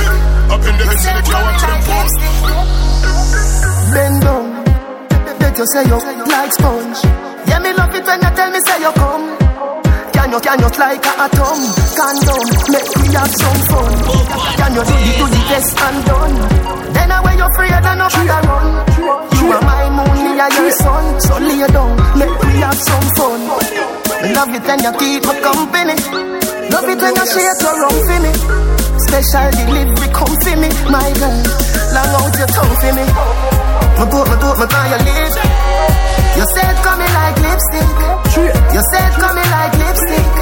You 0.85 0.97
say 1.01 1.15
it 1.19 1.25
coming 1.25 1.59
like 1.65 1.85
lipstick. 1.89 2.35
Bend 3.95 4.23
down. 4.23 4.65
Bet 5.39 5.59
you 5.59 5.67
say 5.73 5.85
you 5.89 5.99
like 6.27 6.53
sponge. 6.53 7.01
Yeah, 7.49 7.59
me 7.61 7.73
love 7.73 7.95
it 7.95 8.05
when 8.05 8.21
you 8.21 8.31
tell 8.37 8.51
me 8.51 8.59
say 8.67 8.81
you 8.81 8.93
come. 8.93 9.84
You, 10.35 10.41
can 10.41 10.59
you 10.59 10.67
like 10.67 11.07
a 11.07 11.13
atom? 11.31 11.61
Condom, 11.95 12.43
make 12.75 12.91
we 12.99 13.07
have 13.15 13.31
some 13.39 13.61
fun. 13.71 13.95
Can 14.59 14.75
you 14.75 14.83
do 14.83 14.95
the, 14.99 15.13
do 15.15 15.27
the 15.31 15.41
test 15.47 15.79
and 15.79 15.99
done? 16.11 16.35
Then 16.91 17.13
I 17.15 17.23
wear 17.23 17.39
you 17.39 17.49
free 17.55 17.71
and 17.71 17.87
nobody 18.03 18.35
run. 18.43 18.67
You 19.31 19.47
are 19.55 19.63
my 19.63 19.87
moon, 19.95 20.19
me 20.27 20.35
are 20.43 20.51
your 20.51 20.75
sun. 20.75 21.21
So 21.23 21.39
lay 21.39 21.63
down, 21.71 21.95
make 22.19 22.35
we 22.35 22.51
have 22.67 22.75
some 22.75 23.07
fun. 23.15 23.47
Me 24.27 24.35
love 24.35 24.51
it 24.51 24.67
when 24.67 24.83
you 24.83 24.93
keep 24.99 25.23
me 25.23 25.35
company. 25.39 25.97
Love 26.67 26.91
it 26.91 26.99
when 26.99 27.15
you 27.15 27.27
shake 27.31 27.61
your 27.63 27.75
rum 27.79 27.95
for 27.95 28.19
me. 28.19 28.33
Special 29.07 29.49
delivery 29.55 30.09
come 30.19 30.35
for 30.35 30.57
me, 30.59 30.71
my 30.91 31.11
girl. 31.15 31.39
Long 31.95 32.11
out 32.11 32.35
your 32.35 32.51
tongue 32.51 32.75
for 32.83 32.91
me. 32.91 33.07
Me 33.07 34.03
me 34.03 34.35
put, 34.35 34.59
me 34.59 34.67
by 34.67 34.83
your 34.91 34.99
lips. 34.99 35.54
You 36.35 36.45
said 36.55 36.75
coming 36.83 37.13
like 37.15 37.39
lipstick. 37.47 37.91
You 38.75 38.83
said 38.91 39.13
coming 39.23 39.51
like 39.55 39.75
lipstick. 39.79 40.35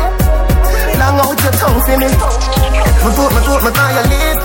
Long 0.96 1.20
out 1.20 1.36
your 1.36 1.52
tongue 1.60 1.80
for 1.84 1.96
me. 2.00 2.08
Me 2.08 3.10
put, 3.12 3.28
me 3.28 3.40
put, 3.44 3.60
me 3.60 3.70
by 3.76 3.92
your 3.92 4.06
lips. 4.08 4.44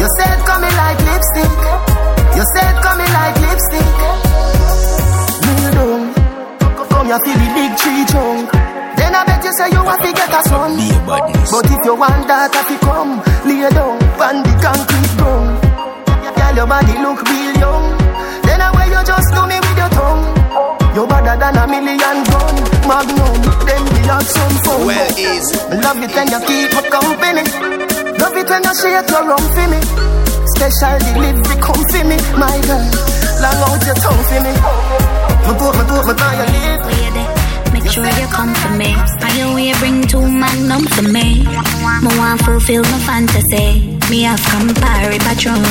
You 0.00 0.08
said 0.18 0.38
coming 0.50 0.74
like 0.74 0.98
lipstick. 1.06 1.54
You 2.34 2.44
said 2.54 2.74
coming 2.82 3.12
like 3.14 3.36
lipstick. 3.46 3.94
Kneel 5.46 5.70
down. 5.70 6.02
Come 6.90 7.06
here 7.06 7.20
feel 7.22 7.38
the 7.38 7.48
big 7.54 7.72
tree 7.78 8.04
trunk. 8.10 8.50
Then 8.98 9.14
I 9.14 9.22
bet 9.28 9.44
you 9.44 9.52
say 9.54 9.70
you 9.70 9.84
want 9.84 10.02
to 10.02 10.10
get 10.12 10.34
a 10.34 10.42
son. 10.50 10.74
But 11.06 11.66
if 11.70 11.84
you 11.84 11.94
want 11.94 12.26
that, 12.26 12.50
you 12.66 12.78
come, 12.82 13.22
lay 13.46 13.70
down 13.70 14.02
on 14.18 14.42
the 14.42 14.52
concrete 14.58 15.14
ground. 15.14 15.62
Girl, 16.34 16.54
your 16.58 16.66
body 16.66 16.98
look 16.98 17.22
real 17.28 17.54
young. 17.62 17.86
Then 18.42 18.60
I 18.60 18.74
way 18.74 18.88
you 18.90 18.98
just 19.06 19.30
do 19.30 19.46
me 19.46 19.46
with 19.46 19.54
your 19.54 19.54
tongue. 19.54 19.59
You 20.94 21.06
better 21.06 21.36
than 21.38 21.56
a 21.56 21.64
million 21.70 22.18
gun. 22.26 22.54
Magnum, 22.90 23.34
then 23.62 23.82
we 23.94 24.00
have 24.10 24.26
some 24.26 24.56
fun. 24.66 24.86
Well, 24.86 25.10
easy. 25.14 25.56
Love 25.78 26.02
it 26.02 26.10
when 26.10 26.26
you 26.34 26.40
keep 26.50 26.70
me 26.74 26.82
company. 26.90 27.44
Love 28.18 28.34
it 28.34 28.48
when 28.50 28.62
you 28.66 28.74
shake 28.74 29.10
your 29.10 29.22
rum 29.22 29.44
for 29.54 29.66
me. 29.70 29.80
Special 30.58 30.98
delivery 30.98 31.56
come 31.62 31.84
for 31.94 32.04
me, 32.10 32.18
my 32.34 32.58
girl. 32.66 32.82
Long 33.38 33.60
out 33.70 33.82
your 33.86 33.94
tongue 34.02 34.24
for 34.26 34.40
me. 34.42 34.50
Me 34.50 35.52
put, 35.54 35.72
me 35.78 35.82
put, 35.86 36.04
me 36.10 36.14
by 36.18 36.34
your 36.42 36.48
lip. 36.50 36.90
Make 37.72 37.86
sure 37.86 38.04
you 38.04 38.26
come 38.34 38.52
for 38.54 38.74
me. 38.74 38.90
On 38.98 39.32
your 39.38 39.54
way, 39.54 39.72
bring 39.78 40.02
two 40.10 40.26
magnum 40.26 40.84
for 40.90 41.06
me. 41.06 41.46
Me 41.46 42.10
want 42.18 42.42
fulfill 42.42 42.82
my 42.82 42.98
fantasy. 43.06 43.86
Me 44.10 44.22
have 44.22 44.42
come 44.42 44.68
Campari 44.68 45.18
Patron. 45.22 45.62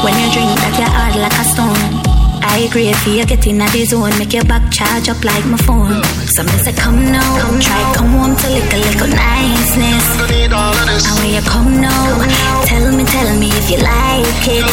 When 0.00 0.14
you 0.18 0.32
drink 0.32 0.56
that, 0.56 0.74
you 0.80 0.88
hard 0.88 1.16
like 1.20 1.36
a 1.36 1.44
stone. 1.52 2.13
I 2.54 2.58
agree 2.70 2.86
if 2.86 3.04
you 3.04 3.26
get 3.26 3.48
in 3.48 3.58
the 3.58 3.84
zone, 3.84 4.16
make 4.16 4.32
your 4.32 4.44
back 4.44 4.70
charge 4.70 5.08
up 5.08 5.18
like 5.24 5.44
my 5.44 5.58
phone. 5.66 5.98
So 6.38 6.46
me 6.46 6.54
say 6.62 6.70
come 6.72 7.02
now, 7.10 7.26
come 7.42 7.58
try, 7.58 7.82
come 7.98 8.14
home 8.14 8.36
to 8.36 8.46
lick 8.46 8.70
a 8.70 8.78
little 8.78 9.10
niceness. 9.10 10.06
And 10.22 11.14
when 11.18 11.34
you 11.34 11.42
come 11.42 11.80
now, 11.82 12.22
tell 12.62 12.94
me, 12.94 13.02
tell 13.10 13.30
me 13.42 13.50
if 13.50 13.66
you 13.74 13.82
like 13.82 14.46
it. 14.46 14.70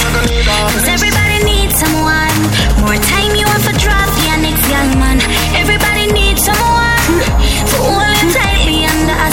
Cause 0.78 0.88
everybody 0.94 1.42
needs 1.42 1.74
someone. 1.82 2.38
More 2.86 3.02
time 3.02 3.34
you 3.34 3.50
want 3.50 3.66
for 3.66 3.74
drop 3.82 4.14
your 4.30 4.38
next 4.46 4.62
young 4.70 5.02
man. 5.02 5.18
Everybody 5.58 6.06
needs 6.14 6.46
someone. 6.46 7.18
For 7.66 8.11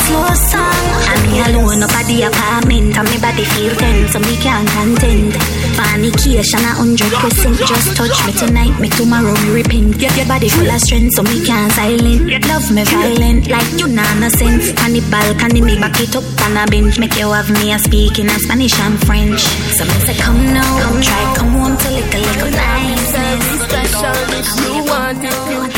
slow 0.08 0.32
song. 0.48 0.84
And 1.12 1.20
me 1.28 1.34
alone 1.44 1.82
up 1.84 1.92
at 1.92 2.06
the 2.08 2.24
apartment. 2.24 2.96
And 2.96 3.06
me 3.08 3.16
body 3.20 3.44
feel 3.44 3.74
tense, 3.76 4.12
so 4.12 4.18
me 4.18 4.34
can't 4.40 4.68
content. 4.72 5.36
Fornication 5.76 6.64
a 6.64 6.72
hundred 6.80 7.12
percent. 7.20 7.58
Just 7.68 7.96
touch 7.96 8.18
me 8.26 8.32
tonight, 8.32 8.74
me 8.80 8.88
tomorrow 8.88 9.34
me 9.44 9.50
repent. 9.60 9.98
Get 9.98 10.16
your 10.16 10.26
body 10.26 10.48
full 10.48 10.68
of 10.68 10.80
strength, 10.80 11.14
so 11.14 11.22
me 11.22 11.44
can't 11.44 11.72
silent. 11.72 12.24
Love 12.48 12.68
me 12.72 12.82
violent, 12.84 13.48
like 13.48 13.70
you 13.78 13.88
nah 13.88 14.08
no 14.18 14.28
sense. 14.28 14.72
On 14.82 14.90
the 14.92 15.02
balcony, 15.12 15.60
me 15.60 15.78
back 15.78 16.00
it 16.00 16.16
up 16.16 16.26
on 16.44 16.56
a 16.56 16.64
bench. 16.66 16.98
Make 16.98 17.16
you 17.16 17.30
have 17.30 17.50
me 17.50 17.72
a 17.72 17.78
speaking 17.78 18.26
in 18.26 18.38
Spanish 18.40 18.78
and 18.80 18.98
French. 19.06 19.42
So 19.76 19.84
me 19.84 19.96
say 20.06 20.16
come 20.16 20.42
now, 20.56 20.72
come 20.82 21.00
try, 21.02 21.22
come 21.36 21.52
home 21.52 21.76
to 21.76 21.88
lick 21.92 22.14
a 22.14 22.18
little 22.18 22.50
niceness. 22.50 23.44
special 23.68 24.16
if 24.40 24.48
you 24.64 24.74
want 24.88 25.22
it, 25.22 25.38
you 25.52 25.77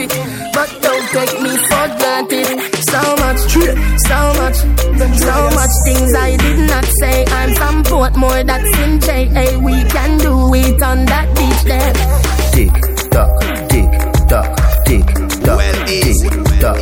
it. 0.00 0.10
But 0.54 0.68
don't 0.82 1.06
take 1.16 1.34
me 1.42 1.52
for 1.68 1.86
granted. 1.98 2.48
So 2.90 3.00
much, 3.22 3.40
so 4.10 4.20
much, 4.40 4.58
so 5.26 5.36
much 5.58 5.74
things 5.86 6.14
I 6.14 6.36
did 6.36 6.58
not 6.68 6.84
say. 7.00 7.24
I'm 7.26 7.54
from 7.54 7.82
Portmore, 7.84 8.44
that's 8.46 8.78
in 8.84 9.00
J.A. 9.00 9.58
We 9.58 9.84
can 9.94 10.18
do 10.18 10.54
it 10.54 10.82
on 10.82 11.04
that 11.06 11.26
beach 11.36 11.62
there. 11.64 11.92
Tick 12.54 12.74
tock, 13.10 13.30
tick 13.68 13.90
tock, 14.28 14.50
tick 14.86 15.06
tock, 15.44 15.56
Well, 15.58 15.86
tick 15.86 16.06
easy. 16.06 16.28
tock. 16.60 16.78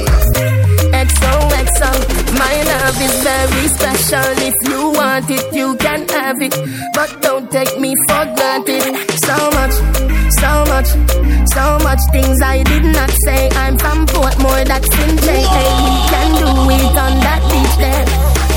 XOXO, 1.07 1.91
my 2.39 2.55
love 2.71 2.99
is 3.01 3.15
very 3.23 3.69
special. 3.69 4.31
If 4.49 4.55
you 4.69 4.91
want 4.99 5.31
it, 5.31 5.47
you 5.55 5.77
can 5.77 6.09
have 6.09 6.41
it. 6.41 6.55
But 6.95 7.21
don't 7.23 7.51
take 7.51 7.79
me 7.79 7.95
for 8.09 8.25
granted. 8.37 8.85
So 9.27 9.37
much, 9.59 9.75
so 10.41 10.53
much, 10.73 10.89
so 11.55 11.65
much 11.85 11.88
things 12.13 12.41
I 12.43 12.63
did 12.63 12.85
not 12.85 13.11
say. 13.25 13.49
I'm 13.51 13.79
from 13.79 14.07
Portmore, 14.07 14.65
that's 14.67 14.89
in 15.05 15.17
J.A. 15.19 15.65
We 15.85 15.95
can 16.13 16.31
do 16.41 16.49
it 16.77 16.97
on 17.05 17.15
that 17.27 17.43
beach 17.51 17.77
there. 17.83 18.07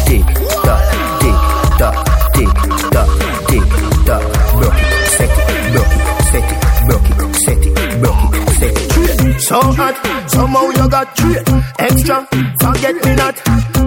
Tick 0.07 0.27
tock, 0.65 0.81
tick 1.21 1.37
tock, 1.79 1.95
tick 2.35 2.53
tock, 2.93 3.09
tick 3.49 3.67
tock. 4.07 4.23
Broke 4.57 4.81
it, 4.81 4.91
set 5.15 5.33
it, 5.39 5.47
broke 5.73 5.95
it, 5.97 6.05
set 6.31 6.47
it, 6.51 6.59
broke 6.87 7.09
it, 7.11 7.35
set 7.43 7.61
it, 7.67 7.73
broke 8.01 8.35
it, 8.35 8.45
set 8.59 8.75
it. 8.77 9.41
So 9.41 9.59
hot, 9.61 9.95
somehow 10.29 10.65
you 10.69 10.89
got 10.89 11.15
treat 11.15 11.41
extra. 11.79 12.27
Forget 12.61 12.95
me 13.05 13.15
not 13.15 13.35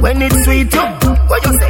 when 0.03 0.23
it's 0.23 0.45
sweet. 0.45 0.73
You, 0.75 0.81
what 1.29 1.45
you 1.45 1.53
say? 1.59 1.64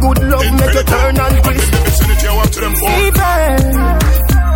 Good 0.00 0.18
love 0.24 0.50
make 0.60 0.74
you 0.74 0.82
turn 0.84 1.16
and 1.20 1.36
crisp. 1.44 1.74
Fever, 2.80 3.40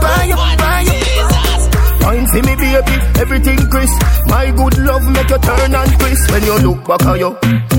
buy 0.01 0.31
up, 0.33 0.59
buy 0.59 0.85
up. 0.89 2.03
Wine 2.03 2.27
for 2.27 2.43
me, 2.43 2.55
baby, 2.57 2.97
everything 3.21 3.59
crisp. 3.71 4.03
My 4.27 4.51
good 4.51 4.79
love 4.79 5.05
make 5.13 5.31
you 5.31 5.39
turn 5.39 5.75
and 5.75 5.99
crisp. 6.01 6.31
When 6.33 6.43
you 6.45 6.59
look 6.59 6.87
back 6.87 7.03
at 7.07 7.19
you, 7.19 7.37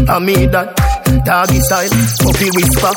I 0.09 0.19
mean 0.19 0.51
that. 0.51 0.94
Doggy 1.25 1.59
style, 1.61 1.89
puppy 2.21 2.47
whisper. 2.53 2.93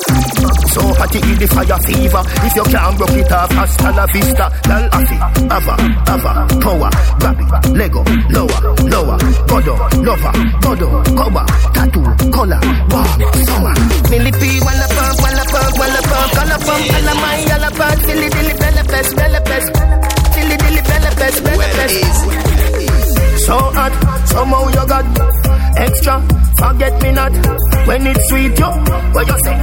So 0.73 0.81
hot 0.97 1.15
it 1.15 1.38
the 1.38 1.47
fire 1.49 1.79
fever. 1.85 2.23
If 2.45 2.55
you 2.57 2.65
can't 2.65 2.97
broke 2.99 3.17
it 3.17 3.33
off, 3.33 3.50
hasta 3.53 3.91
la 3.93 4.05
vista. 4.12 4.47
Lal 4.69 4.85
afi, 4.91 5.17
ava, 5.49 5.75
ava, 6.12 6.33
power, 6.61 6.91
grab 7.21 7.41
it, 7.41 7.49
Lego, 7.73 8.03
lower, 8.29 8.61
lower, 8.88 9.19
godo, 9.49 9.75
lover, 10.05 10.33
godo, 10.61 10.88
cover, 11.17 11.45
tattoo, 11.73 12.05
color, 12.31 12.61
warm, 12.91 13.21
summer. 13.49 13.75
Millipede, 14.11 14.61
wanna 14.65 14.88
pump, 14.88 15.21
wanna 15.23 15.45
pump, 15.49 15.79
wanna 15.79 16.03
pump, 16.09 16.33
color 16.33 16.59
pump, 16.65 16.85
color 16.88 17.17
my 17.23 17.37
yellow 17.49 17.73
pump, 17.77 18.00
silly 18.03 18.29
dilly 18.29 18.55
bella 18.55 18.85
pest, 18.85 19.17
bella 19.17 19.41
pest, 19.41 19.69
silly 20.35 20.57
dilly 20.57 20.83
bella 20.83 21.11
pest, 21.17 21.45
bella 21.45 21.67
pest. 21.77 21.99
So 23.47 23.57
hot, 23.57 23.93
somehow 24.29 24.69
you 24.69 24.85
got 24.87 25.07
extra. 25.77 26.48
Forget 26.59 27.03
me 27.03 27.12
not. 27.12 27.33
When 27.87 28.07
it's 28.07 28.29
sweet, 28.29 28.59
yo. 28.59 28.69
What 29.15 29.27
you 29.29 29.38
say? 29.45 29.57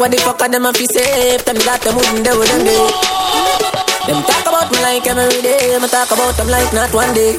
What 0.00 0.10
the 0.10 0.16
fuck 0.16 0.40
are 0.40 0.48
them 0.48 0.64
fi 0.72 0.86
say? 0.86 1.36
Tell 1.44 1.54
me 1.54 1.60
that 1.60 1.82
them 1.84 1.94
wouldn't 1.94 2.24
do 2.24 2.32
them 2.32 2.64
day 2.64 2.88
Them 4.08 4.22
talk 4.24 4.46
about 4.48 4.72
me 4.72 4.80
like 4.80 5.06
every 5.06 5.42
day. 5.42 5.78
Me 5.78 5.88
talk 5.88 6.10
about 6.10 6.34
them 6.36 6.48
like 6.48 6.72
not 6.72 6.92
one 6.94 7.12
day. 7.14 7.36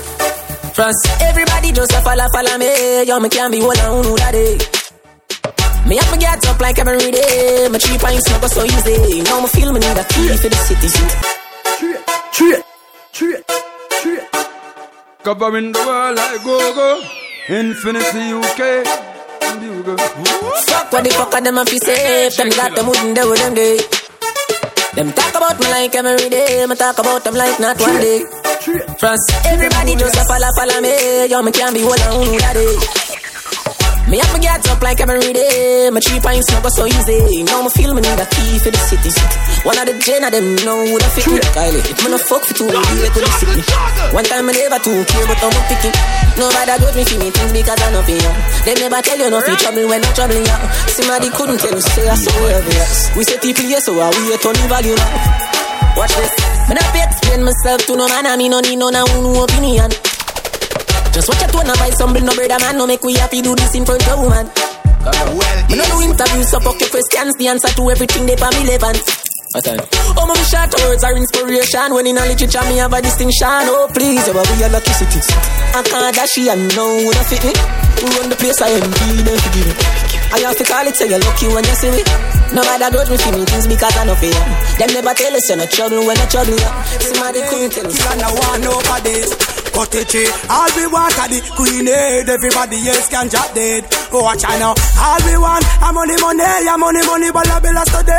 France, 0.71 1.01
everybody 1.19 1.71
just 1.71 1.91
a 1.91 2.01
follow, 2.01 2.27
follow 2.31 2.57
me. 2.57 3.03
Yo, 3.03 3.19
me 3.19 3.29
can't 3.29 3.51
be 3.51 3.59
one 3.61 3.79
on 3.79 4.03
who 4.05 4.15
that 4.17 4.31
day 4.31 4.80
Me 5.87 5.97
have 5.97 6.11
to 6.13 6.17
get 6.19 6.45
up 6.47 6.59
like 6.59 6.79
every 6.79 7.11
day 7.11 7.67
My 7.71 7.77
three 7.77 7.97
pints 7.97 8.29
go 8.29 8.47
so 8.47 8.63
easy 8.63 9.21
Now 9.23 9.41
me 9.41 9.47
feel 9.47 9.73
me 9.73 9.79
need 9.79 9.97
a 9.97 10.03
key 10.05 10.29
for 10.37 10.49
the 10.49 10.55
city 10.67 10.87
Straight, 12.31 12.63
straight, 13.11 13.43
straight. 13.91 14.23
Covering 15.23 15.71
the 15.71 15.79
world 15.85 16.17
like 16.17 16.43
go-go. 16.43 17.03
Infinity 17.49 18.33
UK. 18.33 18.85
Fuck 20.65 20.91
what 20.91 21.03
the 21.03 21.09
fuck 21.11 21.33
are 21.33 21.41
them 21.41 21.57
a 21.59 21.65
fi 21.65 21.77
say? 21.77 22.29
Them 22.29 22.49
got 22.49 22.75
them 22.75 22.87
wouldn't 22.87 23.15
do 23.15 23.35
them 23.35 23.53
day. 23.53 23.77
Them 24.95 25.11
talk 25.11 25.35
about 25.35 25.59
me 25.59 25.67
like 25.69 25.93
every 25.93 26.29
day. 26.29 26.65
Me 26.65 26.75
talk 26.75 26.97
about 26.97 27.23
them 27.23 27.35
like 27.35 27.59
not 27.59 27.79
one 27.79 28.01
day. 28.01 28.23
Trust 28.97 29.31
everybody 29.45 29.95
just 29.95 30.17
a 30.17 30.23
follow 30.25 30.49
follow 30.57 30.81
me. 30.81 31.27
Yo, 31.29 31.41
me 31.43 31.51
can't 31.51 31.75
be 31.75 31.83
one 31.83 32.01
on 32.01 32.37
that 32.41 32.53
day. 32.53 33.00
Me 34.11 34.19
have 34.19 34.35
to 34.35 34.43
get 34.43 34.59
up 34.67 34.83
like 34.83 34.99
every 34.99 35.31
day. 35.31 35.87
My 35.87 36.03
three 36.03 36.19
pints 36.19 36.51
never 36.51 36.67
so 36.67 36.83
easy. 36.83 37.47
Now 37.47 37.63
me 37.63 37.71
feel 37.71 37.95
me 37.95 38.03
need 38.03 38.19
a 38.19 38.27
key 38.27 38.59
for 38.59 38.67
the 38.67 38.81
city. 38.91 39.07
One 39.63 39.79
of 39.79 39.87
the 39.87 39.95
gen 40.03 40.27
of 40.27 40.35
them 40.35 40.51
know 40.67 40.83
who 40.83 40.99
the 40.99 41.07
fit 41.15 41.31
me. 41.31 41.39
Kylie, 41.55 41.79
if 41.79 41.95
me 42.03 42.11
no 42.11 42.19
fuck 42.19 42.43
for 42.43 42.51
two, 42.51 42.67
do 42.67 42.75
it 42.75 43.11
to 43.15 43.19
the 43.23 43.31
city. 43.39 43.63
One 44.11 44.27
time 44.27 44.43
me 44.43 44.51
never 44.51 44.83
too 44.83 44.99
care, 45.07 45.23
but 45.31 45.39
I'm 45.39 45.55
picking. 45.71 45.95
Nobody 46.35 46.75
got 46.75 46.91
me 46.91 47.03
for 47.07 47.17
me 47.23 47.31
things 47.31 47.55
because 47.55 47.79
I 47.79 47.87
know 47.95 48.03
for. 48.03 48.19
They 48.67 48.75
never 48.83 48.99
tell 48.99 49.15
you 49.15 49.31
no 49.31 49.39
trouble 49.39 49.87
when 49.87 50.03
I'm 50.03 50.11
troubling 50.11 50.43
you. 50.43 50.59
Somebody 50.91 51.31
couldn't 51.31 51.63
tell 51.63 51.71
you, 51.71 51.79
say 51.79 52.03
I 52.03 52.19
saw 52.19 52.35
obvious. 52.35 53.15
We 53.15 53.23
say 53.23 53.39
people 53.39 53.63
yes, 53.63 53.87
so 53.87 53.95
I 53.95 54.11
we 54.11 54.35
a 54.35 54.37
turn 54.43 54.59
value 54.67 54.91
now. 54.91 55.95
Watch 55.95 56.11
this. 56.19 56.35
Me 56.67 56.75
not 56.75 56.91
explain 56.91 57.47
myself 57.47 57.79
to 57.87 57.95
no 57.95 58.11
man, 58.11 58.27
I 58.27 58.35
me 58.35 58.51
no 58.51 58.59
need 58.59 58.75
no 58.75 58.91
no 58.91 59.07
opinion. 59.07 60.10
Just 61.11 61.27
watch 61.27 61.41
your 61.41 61.49
tone 61.51 61.67
and 61.69 61.79
buy 61.79 61.89
some 61.91 62.13
no 62.13 62.33
brother 62.33 62.59
man. 62.59 62.77
No 62.77 62.87
make 62.87 63.03
we 63.03 63.13
happy 63.15 63.41
do 63.41 63.55
this 63.55 63.75
in 63.75 63.85
front 63.85 64.07
of 64.07 64.19
woman. 64.19 64.47
Well, 65.03 65.59
me 65.67 65.75
no 65.77 65.85
do 65.85 66.01
interviews, 66.07 66.49
so 66.49 66.59
fuck 66.59 66.79
your 66.79 66.89
questions. 66.89 67.35
The 67.37 67.47
answer 67.47 67.67
to 67.67 67.83
everything 67.89 68.25
they 68.25 68.37
for 68.37 68.49
me 68.55 68.63
relevant. 68.69 69.01
Oh, 69.51 70.23
my 70.23 70.35
short 70.47 70.71
words 70.79 71.03
are 71.03 71.17
inspiration. 71.17 71.91
When 71.91 72.07
in 72.07 72.17
a 72.17 72.23
literature, 72.23 72.63
me 72.71 72.79
have 72.79 72.93
a 72.93 73.01
distinction. 73.01 73.67
Oh, 73.67 73.91
please, 73.91 74.23
you 74.23 74.31
we 74.31 74.63
are 74.63 74.71
lucky 74.71 74.93
cities. 74.95 75.27
I 75.75 75.83
can't 75.83 76.15
dash 76.15 76.37
you 76.37 76.47
and 76.51 76.71
know 76.71 76.87
who 77.03 77.11
don't 77.11 77.27
fit 77.27 77.43
me. 77.43 77.51
Who 77.99 78.07
run 78.15 78.31
the 78.31 78.37
place 78.39 78.61
I 78.63 78.71
am, 78.71 78.87
be 78.87 79.19
them 79.27 79.35
forgive 79.35 79.67
me. 79.67 79.73
I 80.31 80.39
have 80.47 80.55
to 80.55 80.63
call 80.63 80.87
it, 80.87 80.95
say 80.95 81.11
you're 81.11 81.19
lucky 81.19 81.51
when 81.51 81.67
you 81.67 81.75
see 81.75 81.91
me. 81.91 82.01
Nobody 82.55 82.87
grudge 82.95 83.11
me 83.11 83.17
for 83.19 83.31
me 83.35 83.43
things 83.43 83.67
because 83.67 83.95
I 83.99 84.07
know 84.07 84.15
fear. 84.15 84.39
Them 84.79 84.89
never 84.95 85.13
tell 85.19 85.35
us 85.35 85.43
you're 85.51 85.59
not 85.59 85.67
trouble 85.71 86.07
when 86.07 86.15
you're 86.15 86.31
trouble. 86.31 86.59
Somebody 87.03 87.43
couldn't 87.51 87.75
tell 87.75 87.87
us. 87.91 87.99
I 88.07 88.15
don't 88.15 88.31
want 88.31 88.63
nobody. 88.63 89.50
Cut 89.71 89.95
it 89.95 90.07
tree. 90.11 90.27
All 90.51 90.67
we 90.75 90.85
want 90.91 91.15
are 91.15 91.31
the 91.31 91.39
queen 91.55 91.87
head. 91.87 92.27
Everybody 92.27 92.77
else 92.91 93.07
can 93.07 93.27
drop 93.31 93.55
dead. 93.55 93.87
Watch 94.11 94.43
out 94.43 94.59
now. 94.59 94.73
All 94.99 95.19
we 95.23 95.35
want 95.39 95.63
are 95.79 95.93
money, 95.95 96.15
money, 96.19 96.43
yeah, 96.67 96.75
money, 96.75 96.99
money, 97.07 97.31
but 97.31 97.47
I 97.47 97.59
bella 97.63 97.83
study. 97.87 98.11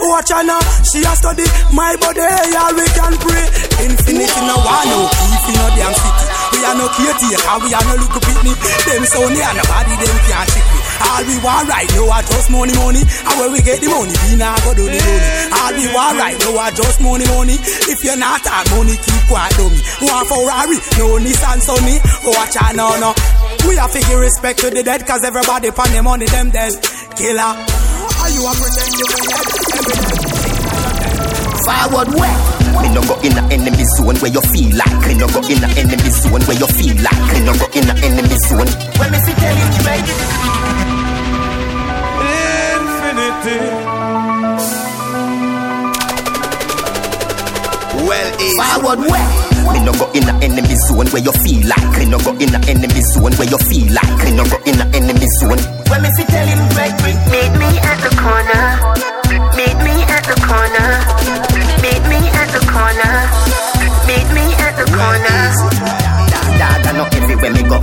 Watch 0.00 0.32
out 0.32 0.48
now. 0.48 0.60
She 0.88 1.04
has 1.04 1.20
study 1.20 1.44
my 1.76 1.92
body. 2.00 2.24
All 2.56 2.72
we 2.72 2.86
can 2.96 3.14
pray. 3.20 3.46
Infinity 3.84 4.40
no 4.48 4.56
one 4.64 4.88
no 4.88 4.98
keep 5.12 5.44
in 5.48 5.54
no 5.60 5.66
damn 5.76 5.92
city. 5.92 6.24
We 6.56 6.58
are 6.64 6.76
no 6.76 6.86
caretaker. 6.88 7.54
We 7.60 7.68
are 7.76 7.84
no 7.84 7.94
look 8.00 8.16
pitney. 8.24 8.54
Them 8.88 9.04
so 9.04 9.20
near 9.28 9.52
nobody. 9.52 9.94
Them 10.00 10.16
can't 10.24 10.48
trick 10.48 10.66
me. 10.72 10.73
All 11.02 11.22
we 11.26 11.36
want 11.42 11.66
right 11.68 11.88
now 11.94 12.06
are 12.10 12.22
just 12.22 12.48
money, 12.50 12.74
money. 12.78 13.02
And 13.02 13.34
where 13.38 13.50
we 13.50 13.60
get 13.62 13.80
the 13.80 13.88
money, 13.90 14.14
we 14.30 14.36
not 14.36 14.58
go 14.62 14.74
do 14.74 14.84
the 14.86 14.98
money. 14.98 15.22
All 15.54 15.72
we 15.74 15.84
want 15.94 16.14
right 16.18 16.36
now 16.38 16.54
are 16.58 16.74
just 16.74 16.98
money, 17.00 17.26
money. 17.34 17.56
If 17.90 18.04
you're 18.04 18.18
not 18.20 18.42
have 18.46 18.66
money, 18.70 18.94
keep 18.98 19.22
quiet, 19.26 19.54
dummy. 19.56 19.80
Want 20.02 20.26
Ferrari, 20.28 20.78
no 21.00 21.06
Nissan 21.18 21.58
Sunny. 21.60 21.96
Watch 22.24 22.56
out, 22.60 22.74
no, 22.76 22.94
no. 23.00 23.10
We 23.66 23.76
have 23.76 23.92
to 23.92 24.00
give 24.00 24.20
respect 24.20 24.60
to 24.60 24.70
the 24.70 24.82
dead, 24.82 25.06
cause 25.06 25.24
everybody 25.24 25.70
pan 25.70 25.90
the 25.92 26.02
money, 26.02 26.26
them 26.26 26.50
dead. 26.50 26.72
Killer. 27.16 27.42
Are 27.42 28.30
you 28.30 28.42
a 28.46 28.52
pretend 28.54 28.92
you 28.94 29.06
dead? 29.10 30.43
Forward 31.64 32.08
way. 32.20 32.34
Me 32.82 32.88
no 32.92 33.00
go 33.08 33.18
in 33.22 33.32
a 33.38 33.42
enemy 33.52 33.84
zone 33.96 34.16
where 34.20 34.30
you 34.32 34.40
feel 34.52 34.76
like. 34.76 35.06
Me 35.08 35.14
no 35.14 35.26
go 35.28 35.40
in 35.48 35.64
a 35.64 35.68
enemy 35.80 36.10
zone 36.10 36.42
where 36.44 36.58
you 36.58 36.66
feel 36.76 36.96
like. 37.00 37.32
Me 37.32 37.40
no 37.40 37.52
go 37.56 37.66
in 37.72 37.88
a 37.88 37.94
enemy 38.04 38.36
zone. 38.48 38.68
When 38.98 39.10
me 39.12 39.18
see 39.24 39.34
tell 39.34 39.56
you, 39.56 39.68
right? 39.88 41.14
Well, 48.04 48.28
easy. 48.40 48.60
Forward 48.60 49.00
way. 49.08 49.26
Me 49.72 49.80
no 49.84 49.92
go 49.96 50.10
in 50.12 50.28
a 50.28 50.34
enemy 50.44 50.76
zone 50.86 51.08
where 51.08 51.22
you 51.22 51.32
feel 51.44 51.62
like. 51.68 51.98
Me 51.98 52.04
no 52.04 52.18
go 52.18 52.32
in 52.36 52.52
a 52.54 52.60
enemy 52.68 53.00
zone 53.14 53.32
where 53.38 53.48
you 53.48 53.58
feel 53.70 53.88
like. 53.94 54.18
Me 54.24 54.30
no 54.36 54.44
go 54.44 54.58
in 54.66 54.76
a 54.80 54.86
enemy 54.92 55.28
zone. 55.40 55.60
When 55.88 56.02
me 56.02 56.10
see 56.16 56.24
tell 56.28 56.46
him 56.46 56.60
break 56.76 56.94
me. 57.04 57.12
Meet 57.32 57.52
me 57.56 57.70
at 57.80 57.98
the 58.04 58.12
corner. 58.20 58.66
Meet 59.56 59.78
me 59.80 59.94
at 60.10 60.24
the 60.28 60.36
corner. 60.44 61.53
At 62.44 62.52
the 62.52 62.60
corner. 62.68 63.14
Meet 64.06 64.28
me 64.36 64.44
at 64.60 64.76
the 64.76 64.84
corner 64.92 65.44
everywhere 67.12 67.52
me 67.52 67.62
go, 67.68 67.80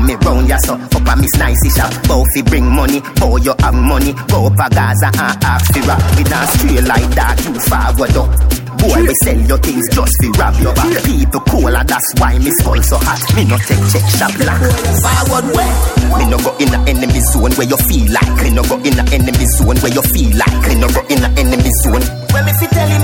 me 0.00 0.14
round 0.14 0.48
ya 0.48 0.56
so 0.58 0.74
up 0.94 1.70
shop. 1.70 1.92
Both 2.08 2.28
bring 2.44 2.66
money, 2.66 3.00
boy 3.16 3.38
you 3.38 3.54
have 3.60 3.74
money. 3.74 4.12
Go 4.28 4.46
up 4.46 4.54
a 4.54 4.68
Gaza 4.72 5.10
and 5.18 5.42
rap. 5.86 6.16
We 6.16 6.22
not 6.24 6.48
straight 6.48 6.84
like 6.84 7.10
that, 7.14 7.36
you 7.44 7.58
forward 7.60 8.16
up. 8.16 8.65
Boy, 8.86 9.02
we 9.02 9.14
sell 9.26 9.40
your 9.50 9.58
things 9.58 9.82
just 9.90 10.14
for 10.22 10.30
rob 10.38 10.54
your 10.62 10.74
back. 10.74 11.02
People 11.02 11.40
cool 11.50 11.74
and 11.74 11.88
that's 11.88 12.08
why 12.18 12.38
me 12.38 12.50
skull 12.62 12.82
so 12.82 12.96
hot. 13.02 13.18
Me 13.34 13.42
no 13.44 13.58
take 13.58 13.82
check 13.90 14.06
shop 14.14 14.32
black. 14.38 14.62
Forward 15.02 15.50
way. 15.58 15.70
Me 16.18 16.24
no 16.30 16.38
go 16.38 16.54
in 16.62 16.70
a 16.70 16.78
enemy 16.86 17.20
zone 17.34 17.52
where 17.58 17.66
you 17.66 17.78
feel 17.90 18.06
like. 18.14 18.36
Me 18.46 18.50
no 18.54 18.62
go 18.62 18.78
in 18.86 18.94
a 18.94 19.04
enemy 19.10 19.46
zone 19.58 19.78
where 19.82 19.92
you 19.92 20.02
feel 20.14 20.30
like. 20.38 20.62
Me 20.70 20.74
no 20.78 20.86
go 20.94 21.02
in 21.10 21.18
a 21.18 21.30
enemy 21.34 21.70
zone. 21.82 22.06
When 22.30 22.46
me 22.46 22.52
fi 22.54 22.66
tell 22.70 22.86
him, 22.86 23.02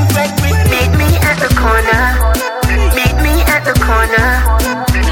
meet 0.71 0.93
me 0.95 1.09
at 1.19 1.37
the 1.43 1.51
corner 1.59 2.33
Meet 2.95 3.17
me 3.25 3.35
at 3.51 3.65
the 3.65 3.75
corner. 3.83 4.31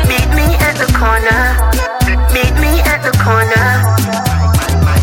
Meet 0.07 0.31
me 0.37 0.47
at 0.61 0.77
the 0.79 0.87
corner. 0.93 1.43
Meet 2.33 2.55
me 2.61 2.73
at 2.87 3.01
the 3.03 3.13
corner. 3.19 3.67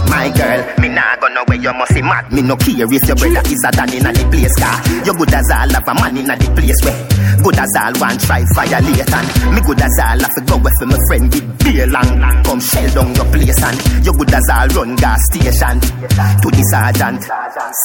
My 0.10 0.30
girl, 0.30 0.62
me 0.80 0.90
nah 0.90 1.17
know 1.34 1.44
where 1.48 1.58
you 1.60 1.74
must 1.74 1.94
be 1.94 2.02
mad. 2.02 2.32
Me 2.32 2.42
no 2.42 2.56
care 2.56 2.88
if 2.88 3.04
your 3.08 3.16
brother 3.16 3.44
is 3.50 3.64
a 3.66 3.72
dan 3.72 3.94
in 3.94 4.04
the 4.04 4.24
place 4.32 4.56
car. 4.60 4.78
You 5.06 5.14
good 5.18 5.34
as 5.34 5.50
all 5.52 5.70
have 5.70 5.88
a 5.88 5.94
man 5.96 6.18
in 6.18 6.28
the 6.28 6.48
place 6.56 6.82
where. 6.84 6.98
Good 7.38 7.60
as 7.60 7.74
all 7.78 7.94
one 8.02 8.18
try 8.18 8.42
violate 8.56 9.14
and 9.14 9.28
me 9.54 9.62
good 9.62 9.82
as 9.82 9.98
all 10.02 10.18
have 10.18 10.34
to 10.36 10.42
go 10.48 10.58
with 10.58 10.74
my 10.82 10.98
friend 11.08 11.30
with 11.30 11.48
beer 11.62 11.88
long. 11.88 12.18
Come 12.44 12.60
shell 12.60 12.90
down 12.94 13.14
your 13.14 13.28
place 13.30 13.62
and 13.62 13.78
you 14.06 14.14
good 14.14 14.34
as 14.34 14.48
all 14.50 14.68
run 14.74 14.96
gas 14.98 15.22
station 15.30 15.78
to 15.82 16.48
the 16.50 16.64
sergeant. 16.74 17.22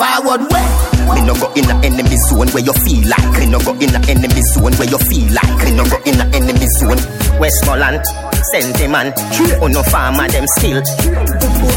Forward 0.00 0.42
way. 0.48 0.68
Me 1.12 1.20
no 1.26 1.35
go 1.37 1.52
in 1.52 1.68
a 1.68 1.74
enemy 1.85 2.16
zone 2.31 2.48
where 2.57 2.64
you 2.64 2.72
feel 2.85 3.05
like. 3.09 3.33
Me 3.38 3.46
no 3.50 3.59
go 3.61 3.76
in 3.76 3.92
a 3.92 4.00
enemy 4.09 4.42
zone 4.57 4.72
where 4.81 4.88
you 4.88 5.00
feel 5.11 5.28
like. 5.37 5.59
Me 5.64 5.70
no 5.76 5.85
go 5.85 5.98
in 6.09 6.16
a 6.16 6.26
enemy 6.33 6.68
zone. 6.81 7.00
Westmoreland, 7.37 8.00
sentiment. 8.55 9.12
Oh 9.61 9.68
no 9.68 9.83
farmer 9.85 10.28
them 10.33 10.46
still. 10.57 10.81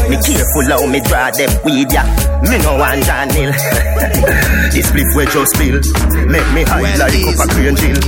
Me 0.08 0.16
careful 0.22 0.68
how 0.70 0.86
me 0.86 1.00
draw 1.04 1.28
them 1.34 1.50
weed 1.64 1.92
ya. 1.92 2.04
Me 2.42 2.58
no 2.58 2.76
want 2.76 3.04
John 3.04 3.30
Hill. 3.30 3.52
this 4.72 4.86
spliff 4.90 5.16
we 5.16 5.24
just 5.26 5.54
spill. 5.54 5.80
Make 6.26 6.48
me 6.52 6.62
high 6.62 6.82
well, 6.82 6.98
like 6.98 7.14
up 7.14 7.40
a 7.44 7.46
green 7.54 7.76
chill. 7.76 7.98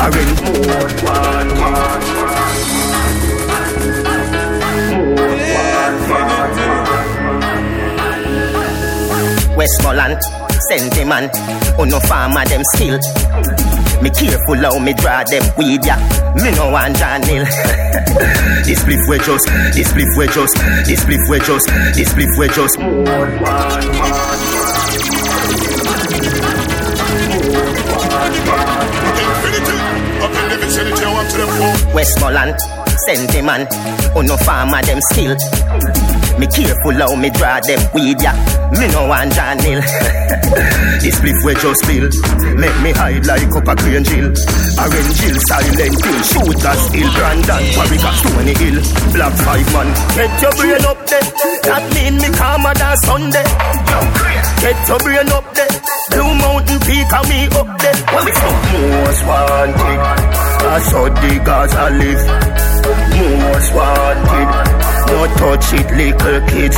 Orange. 0.00 1.46
Westmoreland, 9.56 10.20
sentiment. 10.68 11.30
Oh 11.78 11.84
no 11.84 11.98
farmer 12.00 12.44
them 12.44 12.62
still. 12.74 12.98
Me 14.02 14.10
careful 14.10 14.56
how 14.56 14.78
me 14.78 14.92
draw 14.94 15.24
them 15.24 15.42
weed 15.56 15.84
ya. 15.84 15.96
Me 16.36 16.50
no 16.52 16.70
want 16.70 16.96
Hill. 17.24 17.44
this 18.66 18.82
spliff 18.82 19.08
we 19.08 19.18
just, 19.18 19.46
this 19.74 19.88
spliff 19.88 20.16
we 20.16 20.26
just, 20.28 20.54
this 20.86 21.00
spliff 21.04 21.28
we 21.30 21.38
just, 21.40 21.66
this 21.96 22.08
spliff 22.12 22.38
we 22.38 22.48
just. 22.48 22.76
Westmoreland, 31.94 32.56
sentiment, 33.06 33.68
oh 34.14 34.22
no 34.22 34.36
farmer 34.36 34.82
them 34.82 35.00
still. 35.12 36.15
Me 36.38 36.46
careful 36.52 36.92
how 37.00 37.14
me 37.16 37.30
draw 37.30 37.60
them 37.64 37.80
weed 37.94 38.20
ya. 38.20 38.32
Me 38.76 38.86
no 38.92 39.08
want 39.08 39.32
Hill. 39.32 39.80
this 41.00 41.16
spliff 41.16 41.40
we 41.44 41.54
just 41.56 41.80
spill. 41.80 42.06
Make 42.60 42.76
me 42.84 42.92
hide 42.92 43.24
like 43.24 43.48
up 43.56 43.68
a 43.68 43.74
green 43.80 44.04
jill. 44.04 44.28
Orange 44.76 45.16
Hill, 45.16 45.36
silent 45.48 45.96
hill. 45.96 46.20
Shooters 46.28 46.80
still 46.84 47.08
Brandon. 47.16 47.64
Warwick 47.72 48.04
Stony 48.20 48.52
Hill. 48.52 48.78
Black 49.16 49.32
five 49.48 49.68
man. 49.72 49.88
Get 50.12 50.34
your 50.44 50.52
brain 50.60 50.84
up 50.84 51.00
there. 51.08 51.26
That 51.64 51.84
mean 51.96 52.14
me 52.20 52.28
calmer 52.36 52.74
than 52.76 52.96
Sunday. 53.08 53.46
Get 54.60 54.76
your 54.88 55.00
brain 55.00 55.28
up 55.32 55.46
there. 55.56 55.72
Blue 56.12 56.32
Mountain 56.36 56.80
Peak 56.84 57.12
and 57.16 57.26
me 57.32 57.40
up 57.56 57.70
there. 57.80 57.96
When 58.12 58.22
we 58.28 58.32
from 58.36 58.56
most 58.76 59.22
wanted. 59.24 60.00
I 60.68 60.78
saw 60.84 61.08
the 61.08 61.32
Gaza 61.48 61.84
live. 61.96 62.22
Most 63.40 63.70
wanted. 63.72 64.85
No 65.06 65.26
touch 65.38 65.72
it, 65.72 65.88
little 65.92 66.40
kids. 66.48 66.76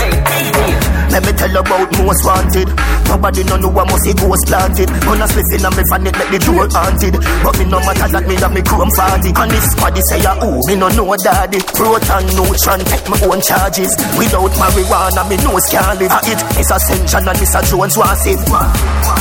Let 1.11 1.25
me 1.25 1.33
tell 1.33 1.51
you 1.51 1.61
about 1.61 1.91
most 1.99 2.25
wanted. 2.25 2.69
Nobody 3.09 3.43
no 3.45 3.57
know 3.57 3.73
what 3.73 3.89
must 3.89 4.05
see 4.05 4.15
ghost 4.15 4.45
planted. 4.47 4.89
On 5.09 5.21
a 5.21 5.27
spliffing 5.27 5.65
and 5.65 5.75
me 5.77 5.83
fan 5.89 6.07
it 6.07 6.15
make 6.15 6.31
the 6.31 6.39
door 6.45 6.69
haunted. 6.69 7.15
But 7.43 7.55
me 7.59 7.65
no 7.67 7.81
matter 7.81 8.09
that 8.13 8.25
me 8.29 8.35
have 8.37 8.53
me 8.53 8.63
chrome 8.63 8.93
party. 8.93 9.33
And 9.33 9.53
if 9.53 9.65
squaddy 9.73 10.03
say 10.13 10.21
ya 10.21 10.37
ooh, 10.45 10.61
me 10.69 10.77
no 10.77 10.89
know 10.93 11.17
daddy. 11.19 11.59
Proton, 11.73 12.25
neutron, 12.37 12.81
take 12.85 13.07
my 13.09 13.19
own 13.25 13.41
charges. 13.41 13.93
Without 14.21 14.53
marijuana, 14.61 15.23
me 15.29 15.37
nose 15.41 15.67
can't 15.73 15.97
live. 15.99 16.13
Ah, 16.13 16.23
it 16.29 16.41
is 16.61 16.71
ascension 16.71 17.25
and 17.25 17.39
Mr. 17.41 17.61
Jones 17.65 17.97
wants 17.97 18.27
it. 18.29 18.41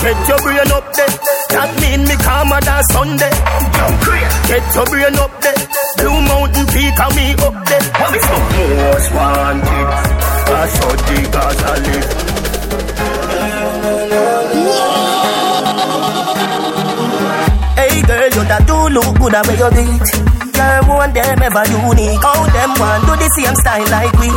Get 0.04 0.20
your 0.28 0.40
brain 0.44 0.72
up 0.72 0.86
there. 0.94 1.14
That 1.56 1.72
mean 1.80 2.04
me 2.04 2.16
calmer 2.20 2.60
than 2.60 2.84
Sunday. 2.92 3.32
Get 4.52 4.64
your 4.76 4.86
brain 4.92 5.16
up 5.16 5.32
there. 5.42 5.60
Blue 5.98 6.20
Mountain 6.28 6.68
Peak 6.76 7.00
and 7.00 7.14
me 7.16 7.28
up 7.40 7.56
there. 7.66 7.86
Most 8.12 9.10
wanted. 9.16 9.90
That's 10.48 10.76
how 10.78 10.92
the 10.92 11.18
Gaza 11.32 11.72
live. 11.88 12.27
That 18.48 18.64
do 18.64 18.78
look 18.96 19.12
good 19.20 19.36
at 19.36 19.44
where 19.44 19.60
you 19.60 19.70
beat. 19.76 20.08
Girl, 20.56 20.82
one 20.88 21.12
them 21.12 21.44
ever 21.44 21.66
unique. 21.68 22.24
How 22.24 22.48
them 22.48 22.72
want 22.80 23.04
do 23.06 23.14
the 23.20 23.28
same 23.36 23.56
style 23.60 23.88
like 23.92 24.16
we. 24.18 24.32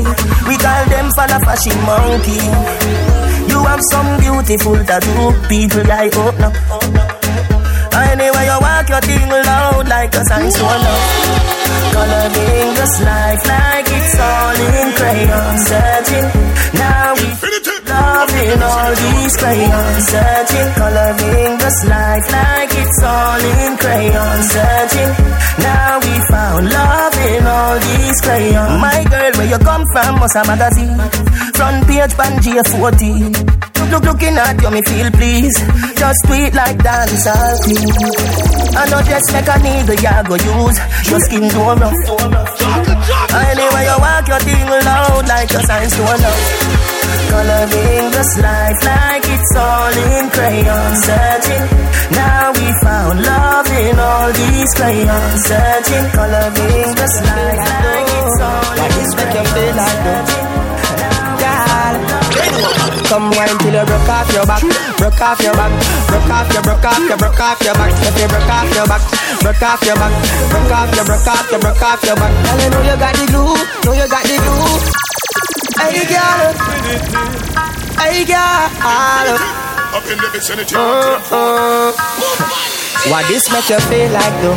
We 0.51 0.55
call 0.59 0.83
them 0.91 1.07
for 1.15 1.27
the 1.31 1.39
fashion 1.47 1.79
monkey. 1.87 2.43
You 3.51 3.59
have 3.65 3.83
some 3.91 4.11
beautiful 4.19 4.79
tattoo, 4.85 5.31
people 5.47 5.85
like 5.87 6.13
oh 6.19 6.35
no. 6.43 6.51
Anyway, 8.11 8.45
you 8.51 8.59
walk 8.61 8.89
your 8.89 9.01
thing 9.01 9.31
loud 9.31 9.89
like 9.89 10.15
a 10.15 10.23
sign 10.27 10.51
so 10.51 10.67
low. 10.67 11.01
Coloring 11.95 12.71
this 12.75 12.95
life 13.03 13.43
like 13.47 13.87
it's 13.89 14.19
all 14.19 14.59
in 14.59 14.89
crayon. 14.99 15.55
Searching, 15.71 16.29
now 16.75 17.15
we 17.15 17.30
loving 18.01 18.63
all 18.63 18.93
these 19.03 19.35
crayons. 19.37 20.05
Searching, 20.11 20.71
coloring 20.81 21.53
this 21.63 21.79
life 21.93 22.27
like 22.37 22.73
it's 22.83 23.01
all 23.03 23.43
in 23.55 23.73
crayon. 23.83 24.39
Searching, 24.55 25.13
now 25.67 25.93
we 26.05 26.15
found 26.33 26.65
love 26.79 27.17
in 27.31 27.45
all 27.47 27.77
these 27.89 28.19
crayons. 28.25 28.81
My 28.81 28.99
girl, 29.13 29.33
where 29.39 29.51
you 29.53 29.61
come 29.71 29.85
from, 29.93 30.13
was 30.21 30.35
a 30.41 30.43
magazine. 30.51 30.99
Front 31.59 31.81
page, 31.89 32.13
Pangea 32.19 32.63
14. 32.65 33.61
Look, 33.91 34.05
looking 34.05 34.37
at 34.37 34.63
you, 34.63 34.71
me 34.71 34.83
feel 34.87 35.11
please. 35.11 35.57
Just 35.99 36.21
tweet 36.27 36.55
like 36.55 36.79
queen. 36.79 37.61
I 38.81 38.87
know 38.89 39.03
just 39.03 39.33
like 39.35 39.49
a 39.51 39.59
needle, 39.59 39.99
you 39.99 40.17
go 40.31 40.37
use. 40.39 40.79
Your 41.11 41.21
skin 41.27 41.49
do 41.51 41.59
rough. 41.59 42.80
Anyway, 43.11 43.85
you 43.91 43.97
walk 43.99 44.27
your 44.29 44.41
thing 44.41 44.67
loud 44.67 45.27
like 45.29 45.51
your 45.53 45.63
signs 45.63 45.93
to 45.97 46.03
love. 46.03 46.43
Coloring 47.31 48.07
this 48.11 48.33
life 48.39 48.81
like 48.85 49.25
it's 49.35 49.53
all 49.57 49.95
in 50.11 50.25
crayon. 50.31 50.93
Searching, 51.07 51.65
now 52.13 52.53
we 52.53 52.67
found 52.83 53.23
love 53.23 53.69
in 53.71 53.99
all 53.99 54.33
these 54.33 54.71
crayons. 54.75 55.43
Searching, 55.47 56.07
coloring 56.17 56.91
this 57.01 57.15
life 57.29 57.63
like 57.71 58.09
it's 58.19 58.41
all 58.41 58.75
in 58.75 58.91
crayon. 62.51 62.80
Come 63.11 63.27
wine 63.35 63.59
till 63.59 63.75
you 63.75 63.83
broke 63.83 64.07
off 64.07 64.31
your 64.31 64.47
back, 64.47 64.63
broke 64.95 65.21
off 65.21 65.43
your 65.43 65.51
back, 65.59 65.73
broke 66.07 66.31
off 66.31 66.47
your, 66.55 66.63
broke 66.63 66.85
off 66.87 67.03
your, 67.11 67.19
broke 67.19 67.41
off 67.43 67.59
your 67.59 67.75
back. 67.75 67.91
If 68.07 68.15
you 68.23 68.29
broke 68.31 68.47
off 68.47 68.71
your 68.71 68.87
back, 68.87 69.03
broke 69.43 69.63
off 69.67 69.83
your 69.83 69.97
back, 69.99 70.15
broke 70.47 70.71
off 70.71 70.95
your, 70.95 71.05
broke 71.11 71.27
off 71.27 71.51
your, 71.51 71.59
broke 71.59 71.83
off 71.83 72.03
your 72.07 72.15
back. 72.15 72.31
Girl, 72.31 72.59
you 72.63 72.71
know 72.71 72.83
you 72.87 72.95
got 73.03 73.11
the 73.19 73.27
glue, 73.27 73.51
know 73.83 73.99
you 73.99 74.07
got 74.07 74.23
the 74.23 74.37
glue. 74.39 74.79
Hey 75.83 76.07
girl, 76.07 76.55
hey 77.99 78.23
girl. 78.31 79.59
Up 79.91 80.07
in 80.07 80.15
the 80.15 80.31
vicinity. 80.31 80.77
Oh, 80.79 81.19
oh. 81.35 81.91
Uh-uh. 81.91 83.11
What 83.11 83.27
this 83.27 83.43
make 83.51 83.69
you 83.75 83.81
feel 83.91 84.07
like 84.15 84.37
though? 84.39 84.55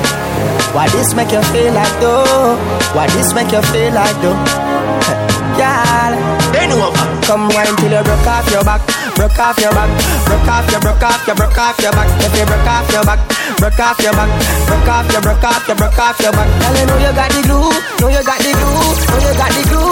What 0.78 0.92
this 0.94 1.16
make 1.16 1.32
you 1.34 1.42
feel 1.50 1.74
like 1.74 2.00
though? 2.00 2.54
What 2.94 3.10
this 3.18 3.34
make 3.34 3.50
you 3.50 3.64
feel 3.74 3.94
like 3.98 4.14
though? 4.22 4.38
Girl, 5.58 6.14
bend 6.54 6.74
over. 6.74 7.03
Come 7.24 7.48
wine 7.56 7.76
till 7.80 7.92
you 7.92 8.04
broke 8.04 8.28
off 8.28 8.52
your 8.52 8.64
back, 8.64 8.84
broke 9.16 9.40
off 9.40 9.58
your 9.58 9.72
back, 9.72 9.90
broke 10.28 10.48
off 10.48 10.70
your, 10.70 10.82
broke 10.82 11.04
off 11.04 11.26
your, 11.26 11.36
broke 11.36 11.58
off 11.58 11.80
your 11.80 11.92
back. 11.92 12.10
If 12.20 12.36
you 12.36 12.46
broke 12.46 12.68
off 12.68 12.92
your 12.92 13.04
back, 13.04 13.20
broke 13.58 13.80
off 13.80 14.00
your 14.04 14.12
back, 14.12 14.30
broke 14.68 14.90
off 14.92 15.12
your, 15.12 15.22
broke 15.22 15.44
off 15.44 15.68
your, 15.68 15.76
broke 15.78 16.00
off 16.00 16.20
your 16.20 16.32
back. 16.34 16.50
Girl, 16.60 16.76
you 16.76 16.86
know 16.86 16.98
you 17.00 17.12
got 17.16 17.32
the 17.32 17.42
glue, 17.48 17.72
know 18.04 18.10
you 18.12 18.24
got 18.28 18.40
the 18.44 18.52
glue, 18.52 18.92
know 19.08 19.20
you 19.24 19.34
got 19.40 19.52
the 19.56 19.64
glue. 19.72 19.84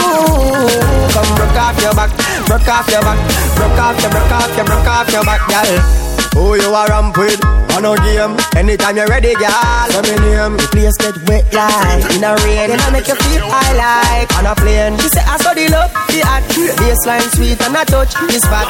Come 1.15 1.31
broke 1.39 1.55
off 1.55 1.79
your 1.79 1.95
back, 1.95 2.11
broke 2.45 2.67
off 2.67 2.87
your 2.91 3.01
back, 3.01 3.19
broke 3.55 3.79
off 3.79 4.01
your, 4.01 4.11
broke 4.11 4.31
off 4.35 4.51
your, 4.57 4.65
broke 4.65 4.87
off 4.91 5.07
your 5.11 5.23
back, 5.23 5.41
girl. 5.47 6.10
Who 6.33 6.55
you 6.55 6.73
are 6.73 6.87
ramp 6.87 7.17
with? 7.17 7.39
On 7.75 7.85
a 7.85 7.95
game. 8.03 8.35
Anytime 8.55 8.97
you're 8.97 9.07
ready, 9.07 9.33
girl. 9.35 9.87
Say 9.91 10.01
me 10.03 10.15
name. 10.21 10.57
The 10.57 10.67
place 10.71 10.97
get 10.99 11.17
wet 11.27 11.47
like 11.53 12.03
in 12.15 12.23
a 12.23 12.35
rain, 12.43 12.71
and 12.71 12.81
I 12.81 12.89
make 12.91 13.07
you 13.07 13.15
feel 13.15 13.43
high 13.47 13.73
like 13.75 14.29
on 14.37 14.45
a 14.45 14.55
plane. 14.55 14.97
She 14.99 15.07
say 15.09 15.23
I 15.23 15.37
saw 15.37 15.53
the 15.53 15.67
love, 15.69 15.91
the 16.11 16.19
art, 16.27 16.43
baseline 16.79 17.27
sweet 17.35 17.59
and 17.61 17.77
I 17.77 17.83
touch 17.85 18.13
this 18.27 18.43
spot. 18.43 18.67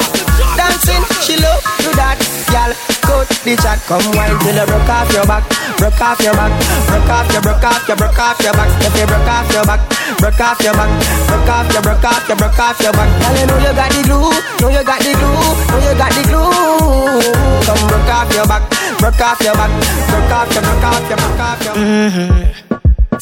Dancing, 0.57 1.03
she 1.25 1.35
love 1.41 1.61
do 1.81 1.91
that, 1.97 2.17
girl. 2.51 2.71
Cut 3.01 3.27
the 3.43 3.53
chat, 3.57 3.79
come 3.89 4.05
wine 4.13 4.37
till 4.45 4.55
you 4.55 4.65
broke 4.69 4.89
off 4.89 5.09
your 5.11 5.25
back, 5.25 5.43
broke 5.81 6.01
off 6.01 6.21
your 6.21 6.33
back, 6.37 6.53
broke 6.87 7.09
off 7.09 7.27
your, 7.33 7.41
broke 7.41 7.65
off 7.65 7.87
your, 7.87 7.97
broke 7.97 8.19
off 8.19 8.39
your 8.39 8.53
back. 8.53 8.69
If 8.85 8.93
you 8.95 9.07
broke 9.09 9.31
off 9.31 9.49
your 9.51 9.65
back, 9.65 9.81
broke 10.21 10.41
off 10.41 10.61
your 10.61 10.73
back, 10.77 10.91
broke 11.27 11.49
off 11.49 11.67
your, 11.73 11.81
broke 11.81 12.05
off 12.05 12.27
your, 12.29 12.37
broke 12.37 12.59
off 12.61 12.77
your 12.79 12.93
back. 12.93 13.09
Girl, 13.21 13.35
you 13.35 13.45
know 13.49 13.57
you 13.57 13.73
got 13.73 13.89
the 13.89 14.01
glue, 14.05 14.29
know 14.61 14.69
you 14.69 14.83
got 14.85 14.99
the 15.01 15.11
glue, 15.17 15.51
know 15.73 15.79
you 15.81 15.93
got 15.97 16.11
the 16.13 16.23
glue. 16.29 17.40
Come 17.65 17.87
broke 17.87 18.11
off 18.11 18.33
your 18.33 18.47
back, 18.47 18.63
broke 18.99 19.21
off 19.21 19.39
your 19.41 19.53
back, 19.53 19.71
broke 20.09 20.31
off 20.31 20.53
your, 20.53 20.63
broke 20.63 20.83
off 20.83 21.09
your, 21.09 21.17
broke 21.17 21.39
off 21.39 21.63
your. 21.63 21.75
Mm-hmm. 21.75 22.61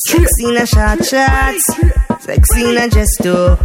Sexy 0.07 0.45
in 0.45 0.57
a 0.57 0.65
short 0.65 1.03
shorts, 1.05 1.65
sexy 2.23 2.69
in 2.69 2.77
a 2.77 2.87
gesto. 2.87 3.57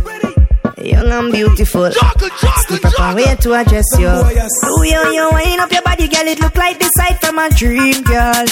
Young 0.85 1.09
and 1.09 1.33
beautiful. 1.33 1.91
Step 1.91 2.85
up 2.85 3.01
and 3.01 3.17
way 3.17 3.35
to 3.37 3.55
address 3.55 3.87
you. 3.97 4.05
The 4.05 4.77
way 4.81 4.91
how 4.91 5.11
you 5.11 5.31
wind 5.33 5.61
up 5.61 5.73
your 5.73 5.83
body, 5.83 6.09
girl, 6.09 6.29
it 6.29 6.41
look 6.41 6.57
like 6.57 6.79
the 6.79 6.91
sight 7.01 7.21
from 7.25 7.39
a 7.39 7.49
dream, 7.51 8.03
girl. 8.05 8.45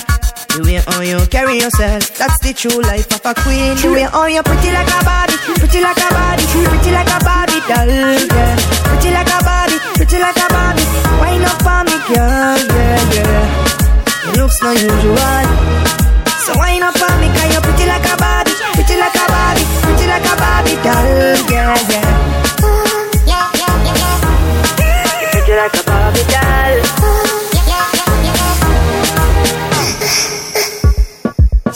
The 0.53 0.61
way 0.65 0.81
how 0.81 1.01
you 1.01 1.21
carry 1.29 1.61
yourself, 1.61 2.13
that's 2.17 2.39
the 2.41 2.53
true 2.53 2.81
life 2.89 3.09
of 3.13 3.25
a 3.25 3.35
queen. 3.37 3.77
The 3.77 3.89
way 3.93 4.09
how 4.09 4.27
you 4.27 4.43
pretty 4.43 4.69
like 4.73 4.89
a 4.89 5.01
Barbie, 5.05 5.37
pretty 5.61 5.81
like 5.81 5.97
a 5.97 6.09
Barbie, 6.09 6.45
pretty 6.49 6.91
like 6.93 7.09
a 7.09 7.19
Barbie 7.21 7.61
doll, 7.69 7.89
yeah. 7.89 8.57
Pretty 8.85 9.11
like 9.13 9.29
a 9.29 9.39
Barbie, 9.45 9.62
pretty 9.95 10.19
like 10.19 10.37
a 10.37 10.49
Barbie. 10.49 10.87
Wind 11.21 11.45
up 11.45 11.59
for 11.63 11.81
me, 11.89 11.97
girl, 12.09 12.59
yeah, 12.73 13.15
yeah. 13.15 14.29
It 14.29 14.37
looks 14.39 14.59
not 14.63 14.77
usual. 14.81 15.45
So 16.47 16.53
wind 16.59 16.83
up 16.85 16.95
for 16.99 17.13
me, 17.21 17.29
cause 17.35 17.53
you're 17.53 17.63
pretty 17.63 17.87
like 17.87 18.07
a 18.07 18.17
Barbie, 18.17 18.55
pretty 18.75 18.97
like 18.99 19.15
a 19.15 19.25
Barbie, 19.29 19.67
pretty 19.83 20.07
like 20.07 20.27
a 20.27 20.35
Barbie 20.37 20.77
doll, 20.83 21.41
yeah, 21.51 21.77
yeah. 21.89 22.09
You're 25.21 25.31
pretty 25.33 25.55
like 25.57 25.75
a 25.75 25.83
Barbie. 25.85 26.23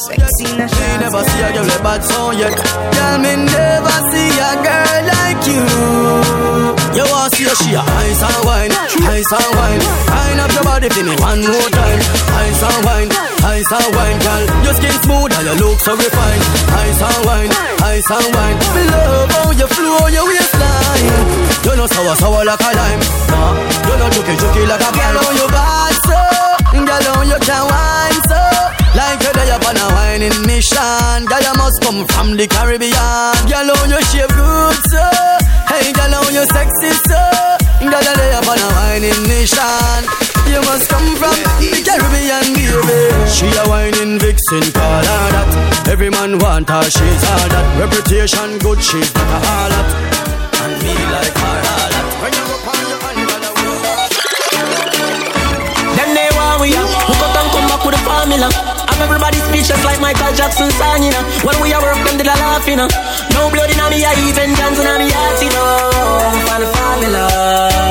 Sexy 0.07 0.45
in 0.55 0.61
a 0.61 0.67
Me 0.67 0.99
never 1.01 1.23
see 1.25 1.43
a 1.43 1.53
girl 1.53 1.65
with 1.65 1.83
bad 1.83 2.05
sound 2.05 2.39
yet. 2.39 2.55
Girl, 2.55 3.19
me 3.19 3.37
never 3.45 3.99
see 4.13 4.39
a 4.39 4.63
girl 4.63 5.16
like 5.27 5.43
you. 5.51 5.63
You 6.95 7.05
want 7.11 7.35
to 7.35 7.37
see 7.37 7.51
she 7.59 7.75
a 7.75 7.83
ice 7.83 8.23
and 8.23 8.41
wine, 8.47 8.73
ice 9.11 9.33
and 9.35 9.51
wine. 9.59 9.83
Wine 10.15 10.41
up 10.41 10.51
your 10.55 10.65
body 10.65 10.89
for 10.95 11.03
me 11.03 11.15
one 11.19 11.43
more 11.43 11.71
time. 11.75 12.01
Ice 12.47 12.63
and 12.63 12.81
wine, 12.87 13.11
ice 13.43 13.71
and 13.75 13.91
wine, 13.97 14.19
girl. 14.23 14.45
Your 14.65 14.75
skin 14.79 14.97
smooth 15.03 15.33
and 15.37 15.45
your 15.51 15.57
look 15.63 15.79
so 15.83 15.93
refined. 15.99 16.45
Ice 16.87 17.03
and 17.03 17.21
wine, 17.27 17.51
ice 17.83 18.11
and 18.17 18.29
wine. 18.35 18.57
Me 18.75 18.83
love 18.87 19.31
how 19.35 19.51
you 19.51 19.69
flow 19.75 20.07
your 20.15 20.27
waistline. 20.31 21.07
You 21.67 21.73
know 21.75 21.87
sour 21.91 22.15
sour 22.23 22.43
like 22.47 22.63
a 22.63 22.71
lime. 22.79 23.03
Nah, 23.31 23.55
you 23.89 23.95
know 23.99 24.09
juky 24.15 24.35
juky 24.41 24.63
like 24.71 24.85
a 24.87 24.91
girl. 24.95 25.17
How 25.21 25.33
you 25.35 25.47
bad 25.51 25.95
so, 26.07 26.19
girl 26.87 27.05
how 27.11 27.23
you 27.27 27.39
can 27.43 27.63
wine 27.67 28.23
so. 28.31 28.86
Like 28.97 29.21
you're 29.23 29.37
there 29.37 29.57
upon 29.57 29.77
a 29.77 29.87
wining 29.93 30.41
mission. 30.49 31.29
Girl, 31.29 31.45
you 31.45 31.55
must 31.61 31.79
come 31.85 32.01
from 32.09 32.37
the 32.37 32.47
Caribbean. 32.49 33.37
Girl, 33.45 33.69
how 33.69 33.85
you 33.85 34.01
shape 34.09 34.33
good, 34.33 34.77
so 34.89 35.05
Hey, 35.69 35.93
girl, 35.93 36.17
how 36.17 36.25
you 36.33 36.45
sexy, 36.49 36.91
so 37.05 37.21
Girl, 37.85 37.93
you're 37.93 38.17
there 38.17 38.41
upon 38.41 38.57
a 38.57 38.69
wining 38.73 39.21
mission. 39.29 40.01
You 40.49 40.65
must 40.65 40.89
come 40.89 41.13
from 41.21 41.37
the 41.61 41.81
Caribbean, 41.85 42.57
baby. 42.57 43.01
She 43.29 43.45
a 43.53 43.69
wining 43.69 44.17
vixen, 44.19 44.65
call 44.73 45.05
her 45.05 45.29
that. 45.35 45.89
Every 45.93 46.09
man 46.09 46.39
want 46.41 46.69
her, 46.73 46.83
she's 46.89 47.23
all 47.29 47.49
that. 47.53 47.67
Reputation 47.77 48.57
good, 48.65 48.81
she's 48.81 49.13
not 49.13 49.29
a 49.29 49.39
harlot. 49.45 49.89
And 50.57 50.73
me 50.81 50.95
like 51.13 51.37
her 51.37 51.59
harlot. 51.69 52.07
When 52.25 52.33
you 52.33 52.45
up 52.49 52.65
on 52.65 52.81
your 52.89 53.01
hand, 53.05 53.21
Them 56.01 56.11
they 56.17 56.29
want 56.33 56.65
we 56.65 56.73
up. 56.81 56.89
And 57.37 57.49
come 57.53 57.67
back 57.69 57.85
with 57.85 57.93
the 57.93 58.01
formula. 58.09 58.76
I'm 58.97 59.03
everybody 59.03 59.37
speechless 59.45 59.85
like 59.85 60.01
Michael 60.01 60.33
Jackson 60.33 60.71
song, 60.71 61.05
you 61.05 61.13
know. 61.13 61.21
When 61.45 61.61
we 61.61 61.69
are 61.75 61.83
work, 61.83 62.01
them 62.09 62.17
did 62.17 62.27
a 62.27 62.33
laugh, 62.33 62.67
you 62.67 62.77
know. 62.77 62.89
No 63.37 63.51
blood 63.53 63.69
in 63.69 63.77
me, 63.93 64.01
I 64.01 64.17
even 64.25 64.57
dance 64.57 64.81
in 64.81 64.89
me 64.97 65.13
heart, 65.13 65.37
you 65.45 65.53
know. 65.53 65.93
For 66.49 66.59
the 66.65 66.69
formula, 66.73 67.29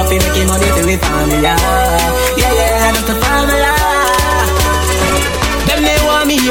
fi 0.10 0.18
making 0.18 0.48
money 0.50 0.66
for 0.74 0.82
we 0.82 0.98
family, 0.98 1.46
yeah, 1.46 1.58
yeah, 2.42 2.92
that's 2.92 3.06
the 3.06 3.14
formula. 3.22 3.75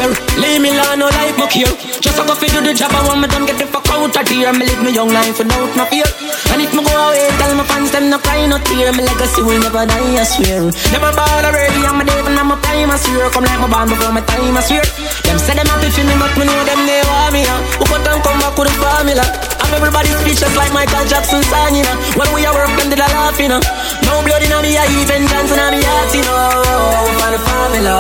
Here, 0.05 0.41
leave 0.41 0.61
me 0.61 0.71
alone, 0.71 0.99
no 0.99 1.07
life 1.09 1.37
muck 1.39 1.53
here. 1.53 1.71
Just 2.01 2.19
a 2.21 2.23
go 2.25 2.35
fi 2.35 2.49
do 2.49 2.61
the 2.61 2.73
job, 2.75 2.93
I 2.93 3.01
want 3.09 3.21
me 3.21 3.29
done 3.29 3.47
get 3.47 3.59
the 3.59 3.67
fuck 3.67 3.89
out 3.89 4.13
of 4.13 4.29
here. 4.29 4.53
Me 4.53 4.65
live 4.67 4.83
me 4.83 4.91
young 4.93 5.09
life 5.09 5.39
without 5.39 5.73
no 5.77 5.85
fear. 5.89 6.09
And 6.53 6.61
if 6.61 6.73
me 6.77 6.83
go 6.85 6.93
away, 6.93 7.29
tell 7.41 7.53
my 7.57 7.65
fans 7.65 7.91
them 7.91 8.11
no 8.11 8.19
cry, 8.19 8.45
no 8.47 8.59
tear. 8.59 8.93
Me 8.93 9.03
legacy 9.05 9.43
will 9.43 9.61
never 9.61 9.85
die, 9.87 10.21
I 10.21 10.25
swear. 10.25 10.69
Never 10.93 11.11
ball 11.17 11.45
already, 11.45 11.81
I'm 11.85 12.01
a 12.01 12.05
devil, 12.05 12.35
I'm 12.37 12.53
a 12.53 12.57
prime, 12.61 12.91
I 12.91 12.97
swear. 13.01 13.31
Come 13.33 13.45
like 13.45 13.61
my 13.61 13.69
band 13.69 13.89
before 13.91 14.13
my 14.13 14.21
time, 14.21 14.57
I 14.57 14.63
swear. 14.63 14.85
Them 15.25 15.39
say 15.41 15.55
them 15.57 15.67
happy 15.69 15.89
for 15.91 16.05
me, 16.05 16.15
but 16.21 16.33
me 16.37 16.45
know 16.45 16.61
them 16.65 16.81
they 16.85 17.01
want 17.09 17.33
me, 17.33 17.43
huh? 17.49 17.61
Who 17.81 17.85
cut 17.89 18.05
and 18.05 18.21
come 18.23 18.39
back 18.41 18.57
with 18.59 18.69
the 18.69 18.75
formula? 18.77 19.25
I'm 19.65 19.73
everybody 19.73 20.13
speechless 20.21 20.55
like 20.57 20.73
Michael 20.77 21.07
Jackson 21.09 21.41
song, 21.49 21.73
you 21.73 21.85
know. 21.87 21.97
When 22.21 22.29
we 22.37 22.45
are 22.45 22.53
work, 22.53 22.73
them 22.77 22.93
did 22.93 23.01
a 23.01 23.09
laugh, 23.09 23.39
you 23.41 23.49
know. 23.49 23.63
No 24.05 24.21
blood 24.21 24.45
in 24.45 24.53
me, 24.61 24.77
I 24.77 24.85
even 25.01 25.25
dance 25.25 25.51
in 25.51 25.61
me 25.73 25.81
heart, 25.81 26.13
you 26.13 26.25
know. 26.29 27.17
For 27.17 27.31
the 27.33 27.41
formula, 27.41 27.95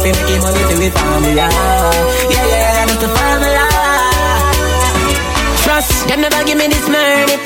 fi 0.00 0.10
making 0.14 0.40
money 0.40 0.62
to 0.70 0.74
with 0.78 0.94
family, 0.94 1.23
yeah, 1.32 1.50
yeah, 2.30 2.46
yeah, 2.52 2.86
that's 2.86 2.96
the 3.00 3.08
formula. 3.08 3.66
Trust, 5.64 6.08
them 6.08 6.20
never 6.20 6.44
give 6.44 6.58
me 6.58 6.66
this 6.68 6.88
money. 6.88 7.36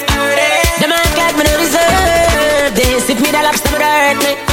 Them 0.81 0.93
act 0.93 1.17
like 1.17 1.37
me 1.39 1.45
no 1.45 1.55
deserve 1.59 2.75
this. 2.75 3.11
If 3.11 3.21
me 3.21 3.31
the 3.31 3.43
lobster 3.43 3.71
would 3.73 3.83
hurt 3.83 4.19
me. 4.25 4.48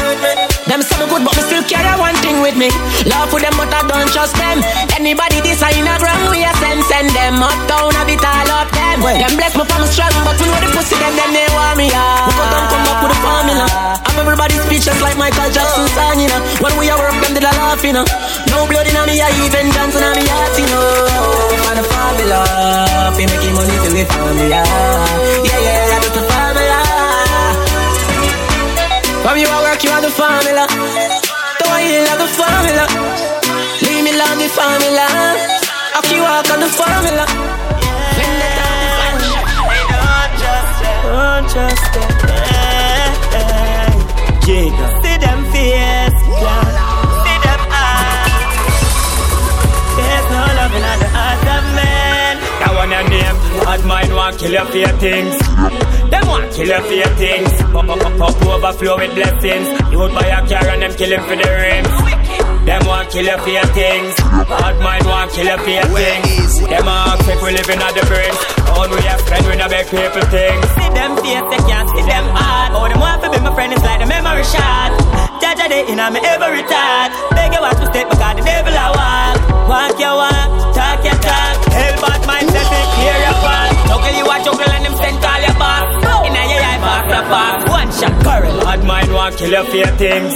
Them 0.66 0.82
say 0.82 0.98
me 0.98 1.06
good, 1.06 1.22
but 1.22 1.34
me 1.38 1.44
still 1.46 1.62
carry 1.70 1.94
one 2.02 2.18
thing 2.26 2.42
with 2.42 2.58
me. 2.58 2.74
Love 3.06 3.30
for 3.30 3.38
them, 3.38 3.54
but 3.54 3.70
I 3.70 3.86
don't 3.86 4.10
trust 4.10 4.34
them. 4.34 4.66
Anybody 4.98 5.38
this 5.46 5.62
I 5.62 5.70
in 5.78 5.86
a 5.86 5.94
ground, 6.02 6.26
we 6.34 6.42
a 6.42 6.50
send 6.58 6.82
send 6.90 7.10
them 7.14 7.38
up 7.38 7.54
down 7.70 7.94
a 7.94 8.02
bit 8.02 8.18
all 8.26 8.50
up 8.50 8.70
them. 8.74 8.98
Them 9.06 9.34
bless 9.38 9.54
me 9.54 9.62
for 9.62 9.78
me 9.78 9.88
strong, 9.94 10.10
but 10.26 10.34
we 10.42 10.50
know 10.50 10.58
the 10.58 10.70
pussy 10.74 10.98
them, 10.98 11.14
them 11.14 11.32
they 11.38 11.46
want 11.54 11.78
me 11.78 11.94
ah. 11.94 12.26
We 12.26 12.34
got 12.34 12.50
them 12.50 12.66
come 12.66 12.86
up 12.90 12.98
with 13.06 13.12
the 13.14 13.20
formula. 13.22 13.66
I'm 14.10 14.18
everybody 14.18 14.56
speechless 14.66 15.00
like 15.06 15.18
Michael 15.22 15.54
Jackson 15.54 15.86
song, 15.94 16.18
you 16.18 16.30
know. 16.34 16.42
When 16.58 16.74
we 16.82 16.90
are 16.90 16.98
work, 16.98 17.14
them 17.22 17.38
did 17.38 17.46
a 17.46 17.54
laugh, 17.54 17.86
you 17.86 17.94
know. 17.94 18.06
No 18.50 18.66
blood 18.66 18.90
in 18.90 18.98
me, 19.06 19.22
I 19.22 19.30
even 19.46 19.70
dance 19.70 19.94
in 19.94 20.06
me 20.18 20.26
heart, 20.26 20.56
you 20.58 20.66
know. 20.66 21.62
For 21.62 21.74
the 21.78 21.86
formula, 21.86 22.40
fi 23.14 23.22
making 23.22 23.54
money 23.54 23.78
to 23.86 23.90
live 23.94 24.10
family, 24.10 24.50
yeah, 24.50 24.66
yeah, 25.46 25.60
yeah, 25.62 26.00
that's 26.02 26.10
the. 26.10 26.35
From 29.26 29.38
you 29.40 29.48
I 29.50 29.60
work, 29.64 29.84
you 29.84 29.90
are 29.90 30.02
the 30.02 30.12
formula. 30.12 30.68
The 31.58 31.66
way 31.74 31.84
you 31.90 32.06
love 32.06 32.22
the 32.22 32.30
formula. 32.38 32.86
Leave 33.82 34.04
me 34.06 34.14
love 34.22 34.38
the 34.38 34.48
formula. 34.54 35.06
I 35.98 36.00
keep 36.06 36.22
walk 36.22 36.46
on 36.54 36.60
the 36.62 36.70
formula. 36.70 37.26
Don't 41.10 41.50
trust 41.50 41.94
them. 41.96 42.10
Jigga. 44.46 45.05
Want 54.26 54.42
kill 54.42 54.58
your 54.58 54.66
fear 54.74 54.90
things. 54.98 55.38
Them 56.10 56.26
want 56.26 56.50
kill 56.50 56.66
your 56.66 56.82
fear 56.90 57.06
things. 57.14 57.52
Pop, 57.70 57.86
pop, 57.86 58.00
pop, 58.02 58.18
pop, 58.18 58.42
overflow 58.42 58.98
with 58.98 59.14
blessings. 59.14 59.70
You 59.94 60.02
would 60.02 60.18
buy 60.18 60.26
a 60.26 60.42
car 60.50 60.66
and 60.66 60.82
them 60.82 60.98
kill 60.98 61.14
him 61.14 61.22
for 61.30 61.38
the 61.38 61.46
rims. 61.46 61.94
Them 62.66 62.82
want 62.90 63.14
kill 63.14 63.22
your 63.22 63.38
fear 63.46 63.62
things. 63.78 64.18
Bad 64.50 64.82
mind 64.82 65.06
want 65.06 65.30
kill 65.30 65.46
your 65.46 65.62
fear 65.62 65.86
things. 65.94 66.58
Them 66.58 66.90
ask 66.90 67.22
if 67.30 67.38
we 67.38 67.54
living 67.54 67.78
at 67.78 67.94
the 67.94 68.02
brink. 68.10 68.34
All 68.74 68.90
we 68.90 68.98
have 69.06 69.22
friends, 69.30 69.46
we 69.46 69.62
no 69.62 69.70
beg 69.70 69.86
people 69.94 70.26
things. 70.34 70.66
See 70.74 70.90
them 70.90 71.12
face, 71.22 71.46
they 71.54 71.62
can't 71.70 71.86
see 71.94 72.06
them 72.10 72.26
hard. 72.34 72.74
All 72.74 72.90
them 72.90 72.98
want 72.98 73.22
to 73.22 73.30
be 73.30 73.38
my 73.46 73.54
friend, 73.54 73.78
is 73.78 73.84
like 73.86 74.02
the 74.02 74.10
memory 74.10 74.42
shot. 74.50 74.90
Jaja 75.38 75.70
day 75.70 75.86
in 75.86 76.02
me 76.02 76.20
every 76.26 76.66
thought. 76.66 77.14
Beg 77.38 77.54
you 77.54 77.62
watch 77.62 77.78
step 77.78 78.10
because 78.10 78.34
the 78.34 78.42
devil 78.42 78.74
I 78.74 78.90
walk. 78.90 79.38
Walk 79.70 80.00
your 80.02 80.18
walk, 80.18 80.74
talk 80.74 81.06
your 81.06 81.14
talk. 81.22 81.56
Hell 81.78 81.95
a 84.36 84.44
juggle 84.44 84.70
and 84.70 84.86
them 84.86 84.96
send 84.98 85.26
all 85.26 85.42
your 85.42 85.54
boss. 85.60 86.05
Inna 87.16 87.24
your 87.24 87.32
eye, 87.32 87.64
pass 87.64 88.02
your 88.02 88.12
pass. 88.12 88.12
One 88.12 88.12
shot, 88.12 88.24
curl. 88.24 88.60
Bad 88.60 88.84
mind 88.84 89.14
want 89.14 89.38
kill 89.38 89.52
your 89.52 89.64
fear 89.72 89.88
things. 89.96 90.36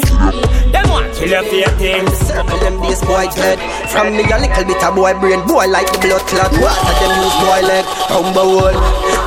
Them 0.71 0.87
want 0.87 1.11
kill 1.11 1.27
your 1.27 1.43
fear 1.43 1.67
things. 1.75 2.11
Circle 2.23 2.59
them 2.59 2.81
days 2.81 3.01
boy 3.03 3.27
dead. 3.35 3.59
From 3.91 4.15
me 4.15 4.23
a 4.23 4.37
little 4.39 4.63
bit 4.63 4.83
of 4.83 4.95
boy 4.95 5.13
brain 5.19 5.41
Boy 5.47 5.67
like 5.67 5.89
the 5.91 5.99
blood 5.99 6.23
clot. 6.29 6.51
Water 6.55 6.95
them 7.03 7.13
use 7.19 7.37
boy 7.43 7.61
leg 7.67 7.85
Rumble. 8.07 8.47
Hole 8.63 8.79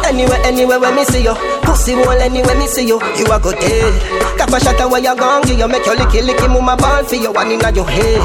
Anywhere, 0.06 0.40
anywhere 0.44 0.80
when 0.80 0.94
me 0.96 1.04
see 1.04 1.24
you. 1.24 1.34
Pussy 1.62 1.92
hole 1.92 2.16
anywhere 2.22 2.56
me 2.56 2.66
see 2.66 2.86
you. 2.86 2.96
You 3.18 3.26
a 3.28 3.36
go 3.36 3.52
dead 3.52 3.92
Cap 4.38 4.54
a 4.54 4.58
shot 4.60 4.80
where 4.90 5.02
you 5.02 5.14
gone 5.16 5.44
You 5.48 5.68
make 5.68 5.84
your 5.84 5.96
licky 5.96 6.22
licky 6.24 6.46
mama 6.48 6.76
ball 6.76 7.04
for 7.04 7.16
you. 7.16 7.32
One 7.32 7.50
inna 7.50 7.70
your 7.74 7.84
head. 7.84 8.22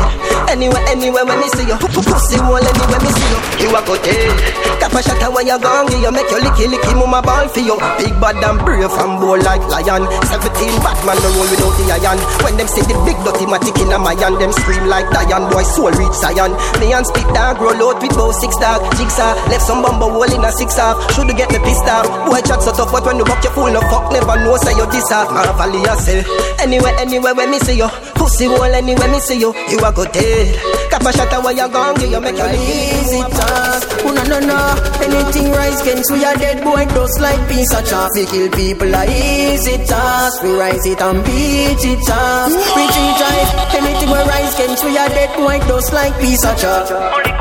Anywhere, 0.50 0.84
anywhere 0.88 1.26
when 1.26 1.40
me 1.42 1.50
see 1.52 1.68
you. 1.68 1.76
Pussy 1.76 2.38
hole 2.40 2.62
anywhere 2.62 3.02
me 3.02 3.12
see 3.12 3.30
you. 3.34 3.68
You 3.68 3.76
a 3.76 3.82
go 3.84 3.98
dead 4.00 4.32
Cap 4.80 4.94
a 4.94 5.02
shot 5.02 5.34
where 5.34 5.44
you 5.44 5.58
gone 5.60 5.90
You 5.90 6.12
make 6.12 6.30
your 6.30 6.40
licky 6.40 6.70
licky 6.70 6.94
mama 6.96 7.22
ball 7.22 7.48
for 7.50 7.60
you. 7.60 7.76
Big 7.98 8.14
bad 8.22 8.38
and 8.46 8.60
brave 8.62 8.94
and 8.94 9.17
bold 9.20 9.44
like 9.44 9.64
lion. 9.68 10.06
17 10.30 10.84
bad 10.86 11.00
man 11.06 11.18
no 11.22 11.30
roll 11.36 11.50
without 11.50 11.74
the 11.76 11.86
iron. 11.98 12.20
When 12.44 12.56
them 12.58 12.68
see 12.70 12.86
the 12.86 12.96
big 13.04 13.18
dirty 13.26 13.46
matic 13.50 13.78
in 13.82 13.92
a 13.94 13.98
hand 13.98 14.38
Them 14.42 14.52
scream 14.54 14.86
like 14.88 15.10
Diane 15.12 15.50
Boy 15.50 15.64
soul 15.64 15.92
reach 15.94 16.16
Zion. 16.22 16.54
Me 16.80 16.94
and 16.94 17.06
spit 17.06 17.28
dog 17.34 17.60
roll 17.60 17.78
out 17.90 18.02
with 18.02 18.14
bow 18.14 18.32
six 18.32 18.56
dog 18.58 18.82
Jigsaw. 18.98 19.34
Left 19.50 19.64
some 19.66 19.82
bumble 19.82 20.12
hole 20.12 20.30
in 20.30 20.44
a 20.44 20.52
six 20.52 20.78
half. 20.78 20.98
Should 21.14 21.30
get 21.36 21.50
me 21.52 21.60
pissed 21.66 21.88
off. 21.90 22.06
Boy 22.30 22.42
chat 22.46 22.62
so 22.62 22.72
tough 22.72 22.92
but 22.92 23.06
when 23.06 23.18
you 23.18 23.26
buck 23.26 23.44
your 23.44 23.54
fool 23.54 23.72
no 23.72 23.82
fuck 23.90 24.12
Never 24.12 24.38
know 24.44 24.58
say 24.58 24.76
you 24.76 24.86
this 24.92 25.12
off 25.12 25.32
Marvel 25.32 25.74
yourself 25.82 26.26
Anywhere 26.60 26.96
anywhere 27.00 27.36
when 27.36 27.52
me 27.52 27.60
see 27.60 27.78
you. 27.78 27.90
Pussy 28.16 28.46
hole 28.46 28.64
anywhere 28.64 29.10
me 29.10 29.20
see 29.20 29.40
you. 29.40 29.54
You 29.70 29.80
a 29.84 29.92
go 29.92 30.06
dead. 30.06 30.56
Cap 30.90 31.06
a 31.06 31.12
shot 31.14 31.34
where 31.44 31.54
you 31.54 31.68
gone 31.70 32.00
You 32.02 32.22
make 32.22 32.38
your 32.38 32.52
easy 32.54 33.22
task. 33.34 33.88
Oh 34.06 34.14
no 34.14 34.24
no 34.24 34.60
Anything 35.04 35.52
rise 35.52 35.82
against 35.82 36.12
we 36.12 36.24
are 36.26 36.36
dead 36.36 36.64
boy. 36.64 36.86
Dust 36.94 37.20
like 37.20 37.42
piece 37.50 37.74
of 37.74 37.86
chaff. 37.88 38.10
Kill 38.14 38.50
people 38.52 38.94
a 38.94 39.07
easy 39.10 39.78
task. 39.86 40.44
We 40.44 40.52
rise 40.56 40.86
it 40.86 41.02
and 41.02 41.24
beat 41.24 41.84
it 41.84 42.10
off 42.12 42.52
We 42.76 42.84
treat 42.94 43.16
drive 43.18 43.50
Anything 43.74 44.10
we 44.10 44.20
rise 44.30 44.54
against 44.56 44.84
we 44.84 44.98
are 44.98 45.10
dead 45.10 45.36
boy 45.36 45.60
Dust 45.68 45.94
like 45.94 46.20
piece 46.20 46.44
of 46.46 46.58
chaff 46.58 47.37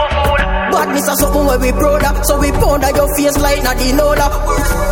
Badness 0.96 1.12
is 1.12 1.20
something 1.20 1.44
where 1.44 1.58
we 1.60 1.72
proud 1.72 2.04
of 2.08 2.24
So 2.24 2.40
we 2.40 2.50
pound 2.52 2.84
at 2.84 2.96
your 2.96 3.08
face 3.16 3.36
like 3.36 3.60
not 3.62 3.76
the 3.76 3.92
loader. 3.92 4.28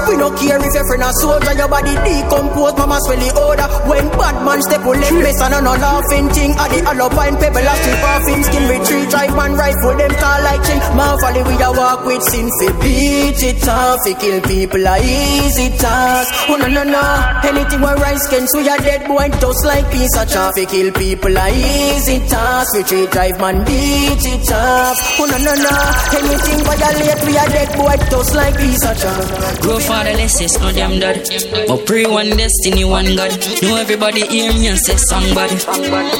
We 0.05 0.21
no 0.21 0.29
care 0.37 0.61
if 0.61 0.75
your 0.77 0.85
friend 0.85 1.01
a 1.01 1.11
soldier 1.17 1.55
Your 1.57 1.69
body 1.69 1.97
decompose 1.97 2.77
mama 2.77 3.01
smell 3.09 3.21
the 3.25 3.31
odor 3.41 3.69
When 3.89 4.07
bad 4.13 4.37
man 4.45 4.61
step 4.61 4.85
on 4.85 5.01
left 5.01 5.17
mess 5.17 5.41
and 5.41 5.65
no 5.65 5.73
laughing 5.73 6.29
thing. 6.29 6.53
At 6.61 6.69
the 6.77 6.81
alpine 6.85 7.37
pebble 7.41 7.65
strip 7.65 8.05
off 8.05 8.27
him 8.29 8.43
skin 8.45 8.65
Retreat 8.69 9.09
drive 9.09 9.33
man 9.33 9.53
rifle 9.57 9.97
them 9.97 10.13
tall 10.21 10.41
like 10.45 10.61
chin. 10.69 10.79
Man 10.93 11.17
we 11.49 11.57
a 11.57 11.71
walk 11.73 12.05
with 12.05 12.23
sin 12.29 12.53
Fi 12.53 12.69
beat 12.85 13.41
it 13.41 13.65
off. 13.65 13.97
Fi 14.05 14.13
kill 14.21 14.41
people 14.45 14.85
a 14.85 14.97
easy 15.01 15.73
task. 15.81 16.29
Oh 16.53 16.61
no 16.61 16.69
no 16.69 16.85
no. 16.85 17.05
Anything 17.49 17.81
we 17.81 17.93
rise 18.05 18.21
against 18.29 18.53
we 18.53 18.69
a 18.69 18.77
dead 18.77 19.09
boy 19.09 19.33
Just 19.41 19.65
like 19.65 19.89
piece 19.89 20.13
of 20.21 20.29
chaff. 20.29 20.53
Fi 20.53 20.69
kill 20.69 20.93
people 20.93 21.33
a 21.33 21.49
easy 21.49 22.21
task. 22.29 22.77
Retreat 22.77 23.09
drive 23.09 23.41
man 23.41 23.65
beat 23.65 24.21
it 24.21 24.53
off. 24.53 25.01
Oh 25.17 25.25
no 25.33 25.39
no 25.41 25.55
no 25.65 25.94
Anything 26.15 26.65
violate 26.65 27.25
we 27.27 27.37
a 27.37 27.45
dead 27.51 27.71
boy 27.77 27.97
Just 28.11 28.35
like 28.35 28.55
of 28.55 28.97
chaff 28.99 29.61
Grow 29.61 29.79
fatherless, 29.79 30.41
yes, 30.41 30.59
no 30.61 30.73
damn 30.73 31.01
dad. 31.01 31.27
But 31.67 31.87
pray 31.87 32.05
one 32.07 32.31
destiny, 32.37 32.85
one 32.85 33.17
God. 33.17 33.33
Know 33.63 33.77
everybody 33.77 34.27
hear 34.27 34.53
me 34.53 34.69
and 34.69 34.79
say 34.79 34.97
somebody. 34.97 35.57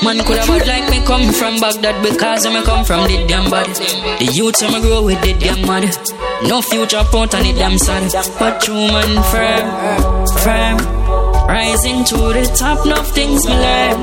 Man 0.05 0.25
could 0.25 0.39
have 0.39 0.49
bad 0.49 0.67
like 0.67 0.91
me 0.91 1.05
come 1.05 1.33
from 1.33 1.61
Baghdad 1.61 2.03
because 2.03 2.47
I 2.47 2.63
come 2.65 2.85
from 2.85 3.07
the 3.07 3.27
damn 3.27 3.51
body. 3.51 3.73
The 3.73 4.33
youth 4.33 4.63
I 4.63 4.81
grow 4.81 5.05
with 5.05 5.21
the 5.23 5.35
damn 5.35 5.61
mad. 5.67 5.95
No 6.49 6.63
future 6.63 7.05
point 7.05 7.35
on 7.35 7.43
the 7.43 7.53
damn 7.53 7.79
sad. 7.79 8.11
But 8.39 8.65
human 8.65 9.23
firm, 9.31 9.67
firm. 10.41 10.79
Rising 11.47 12.05
to 12.05 12.17
the 12.17 12.51
top, 12.57 12.87
no 12.87 13.03
things 13.03 13.47
me 13.47 13.53
learn. 13.53 14.01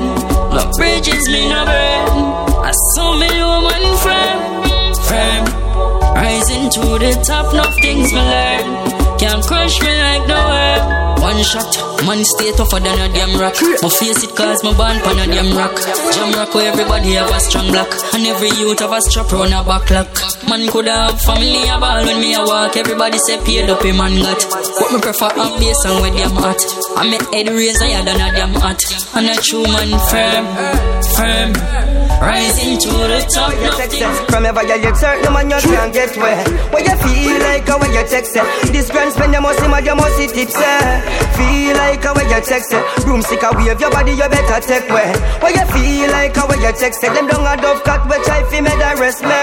No 0.54 0.70
bridges 0.76 1.28
me 1.28 1.48
no 1.48 1.64
burn. 1.64 2.62
I 2.62 2.72
saw 2.94 3.18
me 3.18 3.26
human 3.26 3.84
firm, 3.98 5.02
firm. 5.08 5.61
Rising 6.14 6.70
to 6.70 6.80
the 6.98 7.12
top, 7.26 7.54
no 7.54 7.64
things 7.80 8.12
me 8.12 8.20
learn. 8.20 9.18
Can't 9.18 9.44
crush 9.46 9.80
me 9.80 9.88
like 9.88 10.26
no 10.26 10.38
air. 10.50 11.12
One 11.22 11.42
shot, 11.44 11.70
man 12.04 12.24
stay 12.24 12.50
tougher 12.52 12.80
than 12.80 12.98
a 12.98 13.06
damn 13.14 13.38
rock. 13.38 13.54
My 13.80 13.88
face 13.88 14.24
it 14.24 14.34
cause 14.34 14.62
my 14.64 14.76
band 14.76 15.02
pan 15.04 15.22
a 15.22 15.26
damn 15.32 15.56
rock. 15.56 15.78
Jam 16.12 16.34
rock 16.34 16.52
where 16.54 16.72
everybody 16.72 17.14
have 17.14 17.30
a 17.30 17.38
strong 17.38 17.70
block. 17.70 17.88
And 18.14 18.26
every 18.26 18.50
youth 18.58 18.80
have 18.80 18.92
a 18.92 19.00
strap 19.00 19.30
round 19.30 19.54
a 19.54 19.62
back 19.62 19.88
lock. 19.90 20.10
Man 20.48 20.68
could 20.68 20.88
have 20.88 21.20
family 21.22 21.62
a 21.70 21.78
ball 21.78 22.04
when 22.04 22.20
me 22.20 22.34
a 22.34 22.42
walk. 22.42 22.76
Everybody 22.76 23.18
say 23.18 23.38
paid 23.44 23.70
up 23.70 23.84
a 23.84 23.92
man 23.92 24.18
got. 24.20 24.42
What 24.82 24.92
me 24.92 25.00
prefer 25.00 25.30
up 25.30 25.58
bass 25.60 25.84
and 25.86 26.02
where 26.02 26.10
damn 26.10 26.34
hot. 26.34 26.58
I 26.96 27.08
make 27.08 27.26
head 27.32 27.48
raise 27.48 27.78
higher 27.80 28.02
than 28.02 28.18
a 28.18 28.28
damn 28.34 28.54
hot. 28.58 28.82
And 29.14 29.30
a 29.30 29.36
true 29.40 29.62
man 29.62 29.90
firm, 30.10 30.44
firm. 31.14 31.91
Rising 32.22 32.78
to 32.78 32.88
the 32.88 33.18
top, 33.34 33.50
nothing. 33.66 34.06
From 34.30 34.46
ever 34.46 34.62
you 34.62 34.78
get 34.78 34.96
certain 34.96 35.32
man 35.32 35.50
you 35.50 35.58
can't 35.58 35.92
get 35.92 36.16
where. 36.16 36.46
What 36.70 36.86
you 36.86 36.94
feel 37.02 37.38
like 37.42 37.66
how 37.66 37.82
you 37.82 38.06
text 38.06 38.36
it. 38.36 38.72
This 38.72 38.92
grand 38.92 39.12
spend 39.12 39.34
you 39.34 39.40
must 39.40 39.58
see 39.58 39.66
my 39.66 39.80
you 39.80 39.96
must 39.96 40.14
see 40.14 40.28
tips 40.28 40.54
eh. 40.54 41.31
Feel 41.36 41.76
like 41.76 42.02
how 42.04 42.14
you 42.14 42.40
text 42.44 42.72
it. 42.72 42.82
Room 43.06 43.22
sick 43.22 43.42
a 43.42 43.50
wave 43.56 43.80
your 43.80 43.90
body 43.90 44.12
you 44.12 44.28
better 44.28 44.60
take 44.60 44.88
where. 44.88 45.12
What 45.40 45.54
you 45.54 45.64
feel 45.72 46.10
like 46.10 46.36
how 46.36 46.50
you 46.50 46.72
text 46.72 47.02
it. 47.04 47.12
Them 47.14 47.26
down 47.26 47.46
a 47.46 47.60
dove 47.60 47.82
cut 47.84 48.04
which 48.08 48.28
I 48.28 48.44
feel 48.50 48.62
me 48.62 48.70
the 48.70 48.90
rest 49.00 49.22
me. 49.22 49.42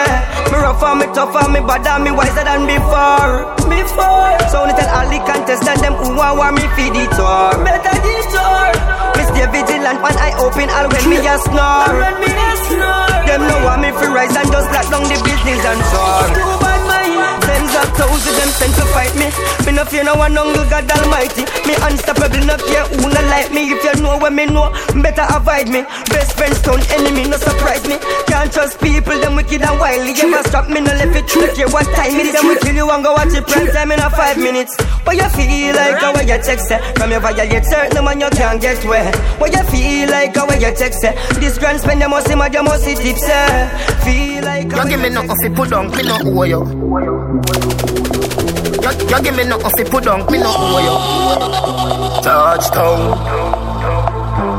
Me 0.51 0.57
rough 0.57 0.83
and 0.83 0.99
me 0.99 1.05
tough 1.13 1.35
and 1.35 1.53
me 1.53 1.59
bad 1.61 1.85
and 1.87 2.03
me 2.03 2.11
wiser 2.11 2.43
than 2.43 2.65
before. 2.65 3.49
Before. 3.69 4.33
So 4.49 4.65
only 4.65 4.73
tell 4.77 4.89
all 4.89 5.07
the 5.09 5.19
contestants 5.25 5.81
them 5.81 5.93
who 5.97 6.15
want 6.15 6.55
me 6.55 6.65
feed 6.77 6.93
the 6.93 7.05
tour. 7.17 7.57
Better 7.63 7.97
the 7.97 8.15
tour. 8.33 8.69
Me 9.17 9.23
stay 9.29 9.47
vigilant 9.49 9.99
when 10.01 10.15
I 10.17 10.33
open 10.37 10.69
all 10.69 10.87
when 10.89 11.05
me 11.09 11.17
a 11.21 11.35
snore. 11.41 11.89
When 11.97 12.15
me 12.21 12.31
a 12.31 12.51
snore. 12.67 13.09
Them 13.27 13.41
know 13.45 13.59
want 13.65 13.81
me 13.81 13.89
free 13.97 14.13
rise 14.13 14.35
and 14.35 14.49
just 14.51 14.67
black 14.69 14.87
down 14.89 15.03
the 15.03 15.17
business 15.21 15.61
and 15.65 15.81
soar. 15.91 16.58
Mind. 16.89 17.41
Tens 17.45 17.73
of 17.77 17.89
thousands 17.97 18.35
them 18.37 18.49
sent 18.57 18.73
to 18.75 18.85
fight 18.93 19.13
me. 19.15 19.27
Me 19.65 19.71
no 19.77 19.85
fear 19.85 20.03
no 20.03 20.15
one, 20.15 20.37
uncle 20.37 20.65
God 20.69 20.89
Almighty. 20.91 21.45
Me 21.69 21.73
unstoppable, 21.85 22.41
no 22.45 22.57
fear 22.57 22.83
who 22.97 23.07
no 23.09 23.21
like 23.29 23.51
me. 23.53 23.69
If 23.71 23.81
you 23.85 23.93
know 24.01 24.17
what 24.17 24.33
me 24.33 24.45
know, 24.45 24.73
better 25.01 25.25
avoid 25.29 25.69
me. 25.69 25.85
Best 26.09 26.33
friends 26.37 26.61
turn 26.61 26.81
enemy, 26.97 27.29
no 27.29 27.37
surprise 27.37 27.85
me. 27.87 27.97
Can't 28.27 28.51
trust 28.51 28.81
people, 28.81 29.17
them 29.19 29.35
wicked 29.35 29.61
and 29.61 29.77
wily. 29.79 30.13
Ever 30.17 30.41
stop 30.49 30.67
me, 30.69 30.81
no 30.81 30.91
left 30.97 31.15
it. 31.15 31.29
Look 31.35 31.55
here, 31.55 31.69
what 31.69 31.85
time 31.95 32.15
it 32.19 32.27
is, 32.27 32.33
them 32.33 32.47
we 32.49 32.55
kill 32.59 32.75
you 32.75 32.89
and 32.89 33.03
go 33.03 33.13
watch 33.13 33.33
it 33.33 33.45
prime 33.47 33.67
time 33.71 33.91
in 33.91 33.99
a 33.99 34.09
five 34.09 34.37
minutes. 34.37 34.73
What 35.05 35.15
you 35.15 35.29
feel 35.37 35.75
like, 35.75 35.97
how 36.01 36.13
you 36.19 36.39
text 36.41 36.71
it? 36.71 36.81
From 36.97 37.11
your 37.11 37.19
violate 37.21 37.65
certain 37.65 38.03
man 38.03 38.19
you 38.19 38.29
can't 38.29 38.61
get 38.61 38.83
where. 38.85 39.11
What 39.39 39.53
you 39.53 39.63
feel 39.69 40.09
like, 40.09 40.35
how 40.35 40.49
you 40.51 40.71
text 40.75 41.03
it? 41.03 41.15
This 41.39 41.57
grand 41.57 41.79
spend, 41.81 42.01
you 42.01 42.09
must 42.09 42.27
see 42.27 42.35
my, 42.35 42.47
you 42.49 42.63
must 42.63 42.83
see 42.83 42.95
tips, 42.95 43.23
eh. 43.29 43.69
Feel 44.03 44.43
like, 44.43 44.71
You 44.71 44.89
give 44.89 44.99
me 45.01 45.09
no 45.09 45.21
coffee, 45.25 45.47
eh? 45.47 45.55
put 45.55 45.69
down, 45.69 45.89
me 45.95 46.03
no 46.03 46.17
owe 46.23 46.43
you. 46.43 46.78
You, 46.79 46.87
know, 48.79 48.91
you 49.09 49.19
give 49.21 49.35
me 49.35 49.43
no 49.43 49.57
coffee, 49.59 49.83
put 49.83 50.05
down, 50.05 50.25
me 50.31 50.37
no 50.37 50.47
owe 50.47 50.79
you. 50.79 50.95
Touchdown, 52.23 52.99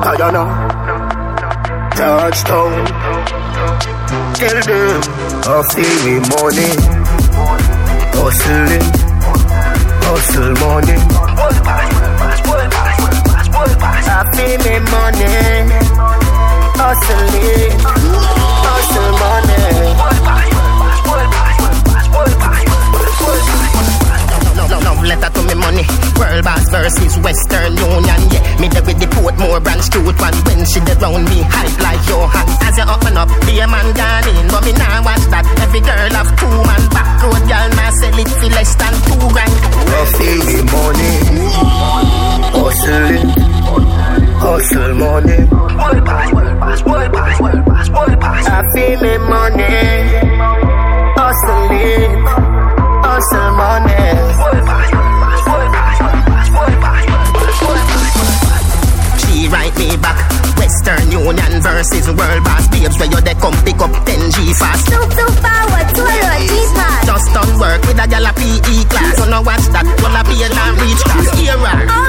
Guyana. 0.03 0.45
Touchdown. 1.97 2.85
Tell 4.35 4.61
them 4.69 5.01
I 5.49 5.65
feel 5.73 5.97
me 6.05 6.15
money, 6.29 6.71
hustling, 8.13 8.85
hustle 10.05 10.53
money. 10.61 10.99
I 14.13 14.29
feel 14.37 14.57
me 14.61 14.75
money, 14.93 15.33
hustling, 16.77 17.73
hustle 18.67 19.13
money. 19.19 19.65
Love 24.71 25.03
letter 25.05 25.31
to 25.35 25.43
me 25.49 25.55
money. 25.55 25.85
World 26.19 26.45
boss 26.45 26.65
versus 26.71 27.19
Western 27.19 27.75
Union. 27.77 28.21
Yeah, 28.31 28.43
me 28.61 28.69
there 28.69 28.83
with 28.87 28.99
the 29.01 29.07
Portmore 29.11 29.63
branch 29.63 29.91
cute 29.91 30.15
one. 30.19 30.35
When 30.47 30.65
she 30.67 30.79
dey 30.81 30.95
round 31.03 31.25
me, 31.29 31.43
hype 31.43 31.77
like 31.83 32.03
your 32.09 32.27
hand. 32.31 32.49
As 32.65 32.77
you 32.79 32.87
open 32.87 33.17
up, 33.19 33.29
be 33.47 33.59
a 33.61 33.67
man 33.67 33.87
gone 33.95 34.27
in. 34.31 34.47
But 34.49 34.63
me 34.65 34.73
nah 34.79 35.03
watch 35.05 35.25
that. 35.35 35.45
Every 35.61 35.81
girl 35.81 36.11
have 36.15 36.31
two 36.39 36.55
man 36.65 36.83
back 36.95 37.09
road. 37.23 37.43
Girl 37.51 37.69
nah 37.77 37.91
sell 38.01 38.19
it 38.19 38.31
for 38.31 38.51
less 38.55 38.73
than 38.79 38.95
two 39.05 39.27
grand. 39.35 39.55
I 39.91 40.03
feel 40.17 40.41
me 40.49 40.59
money, 40.71 41.15
hustling, 42.55 43.29
hustle 44.39 44.95
money. 44.95 45.39
World 45.51 46.05
boss, 46.07 46.33
world 46.33 46.61
boss, 46.61 46.81
world 46.85 47.13
boss, 47.13 47.41
world 47.41 47.65
boss, 47.67 47.89
world 47.91 48.21
boss. 48.21 48.47
I 48.47 48.63
feel 48.75 48.97
me 49.03 49.15
money, 49.29 49.77
hustling, 51.19 52.23
money. 53.11 53.91
She 59.19 59.49
write 59.49 59.77
me 59.79 59.97
back. 59.97 60.31
Western 60.57 61.11
Union 61.11 61.61
versus 61.61 62.07
World 62.07 62.45
Boss 62.45 62.69
Babes 62.69 62.97
Where 62.99 63.11
you 63.11 63.21
they 63.21 63.35
come 63.35 63.55
pick 63.65 63.81
up 63.81 63.91
10 64.05 64.31
G 64.31 64.53
fast 64.53 64.87
Too, 64.87 65.03
too 65.17 65.31
forward, 65.43 65.89
too 65.95 66.05
low, 66.05 66.39
G-Pass. 66.47 67.07
Just 67.07 67.33
done 67.35 67.59
work 67.59 67.81
with 67.83 67.99
a 67.99 68.07
gal 68.07 68.27
a 68.27 68.33
PE 68.33 68.85
class 68.89 69.19
now 69.27 69.43
watch 69.43 69.67
that, 69.73 69.87
well 69.99 70.15
a 70.15 70.23
pay 70.23 70.45
and 70.45 70.81
reach 70.81 71.03
class 71.03 71.29
Era 71.41 72.00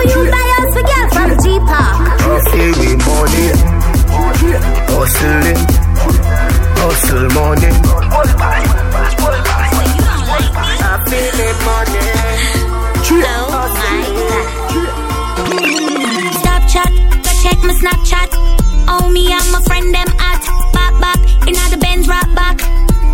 me 19.11 19.27
and 19.31 19.51
my 19.51 19.61
friend 19.67 19.93
them 19.93 20.07
at 20.07 20.41
back 20.71 20.93
back 21.03 21.19
in 21.47 21.53
the 21.53 21.77
Benz 21.77 22.07
rock 22.07 22.27
back. 22.33 22.57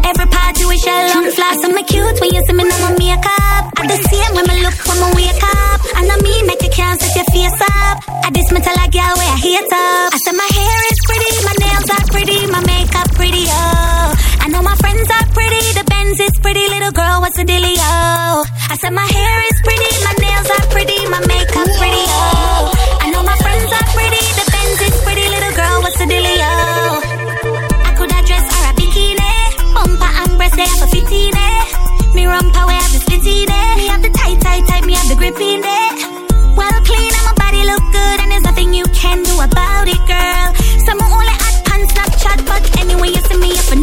Every 0.06 0.28
party 0.30 0.64
we 0.66 0.78
shell 0.78 1.04
long 1.14 1.30
floss. 1.34 1.58
I'm 1.66 1.74
cute 1.86 2.18
when 2.22 2.30
you 2.34 2.42
see 2.46 2.54
me 2.54 2.64
now 2.64 2.80
my 2.86 2.94
makeup. 3.02 3.64
I 3.78 3.84
the 3.90 3.98
same 4.10 4.32
when 4.38 4.46
me 4.46 4.62
look 4.62 4.78
when 4.86 4.98
me 5.02 5.10
wake 5.18 5.44
up. 5.44 5.80
And 5.98 6.06
I 6.06 6.18
mean 6.22 6.46
make 6.46 6.62
you 6.62 6.70
can't 6.70 7.02
set 7.02 7.16
your 7.18 7.28
face 7.34 7.62
up. 7.62 7.98
I 8.26 8.30
this 8.30 8.50
me 8.54 8.62
tell 8.62 8.78
a 8.78 8.88
girl 8.94 9.14
where 9.18 9.32
I 9.34 9.40
hate 9.42 9.74
up. 9.74 10.14
I 10.14 10.18
said 10.22 10.38
my 10.38 10.50
hair 10.54 10.78
is 10.92 11.00
pretty, 11.10 11.32
my 11.50 11.56
nails 11.66 11.88
are 11.90 12.06
pretty, 12.14 12.40
my 12.48 12.62
makeup 12.62 13.10
pretty. 13.18 13.46
Oh, 13.50 14.14
I 14.44 14.48
know 14.54 14.62
my 14.62 14.78
friends 14.78 15.10
are 15.10 15.28
pretty, 15.34 15.64
the 15.74 15.84
Benz 15.90 16.20
is 16.20 16.36
pretty. 16.46 16.66
Little 16.70 16.94
girl, 16.94 17.22
what's 17.22 17.38
the 17.38 17.46
dealio? 17.46 18.46
I 18.70 18.76
said 18.78 18.94
my 18.94 19.08
hair 19.08 19.38
is 19.50 19.58
pretty, 19.66 19.97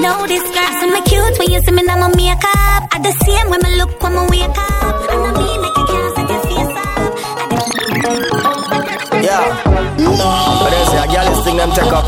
see 0.05 0.11
me, 0.11 0.17
know 0.17 0.27
this 0.27 0.43
girl. 0.43 0.57
I 0.57 0.87
me 0.93 1.01
cute 1.03 1.39
when 1.39 1.51
you 1.51 1.61
see 1.65 1.73
me 1.73 1.83
now 1.83 1.97
my 1.97 2.09
makeup. 2.15 2.89
I 2.93 2.99
the 3.03 3.13
same 3.25 3.51
when 3.51 3.61
me 3.63 3.77
look 3.77 4.03
when 4.03 4.13
me 4.13 4.21
wake 4.31 4.59
up. 4.59 5.11
And 5.11 5.27
I 5.27 5.33
mean 5.33 5.61
make 5.63 5.77
you 5.77 5.87
can't 5.87 6.17
set 6.17 6.29
your 6.29 6.41
face 6.45 6.77
up. 6.77 7.13
Yeah. 9.23 9.45
But 10.61 10.71
they 10.71 10.85
say 10.91 11.01
a 11.01 11.07
girl 11.07 11.29
is 11.33 11.41
thing 11.45 11.57
them 11.57 11.71
take 11.73 11.93
up. 11.93 12.05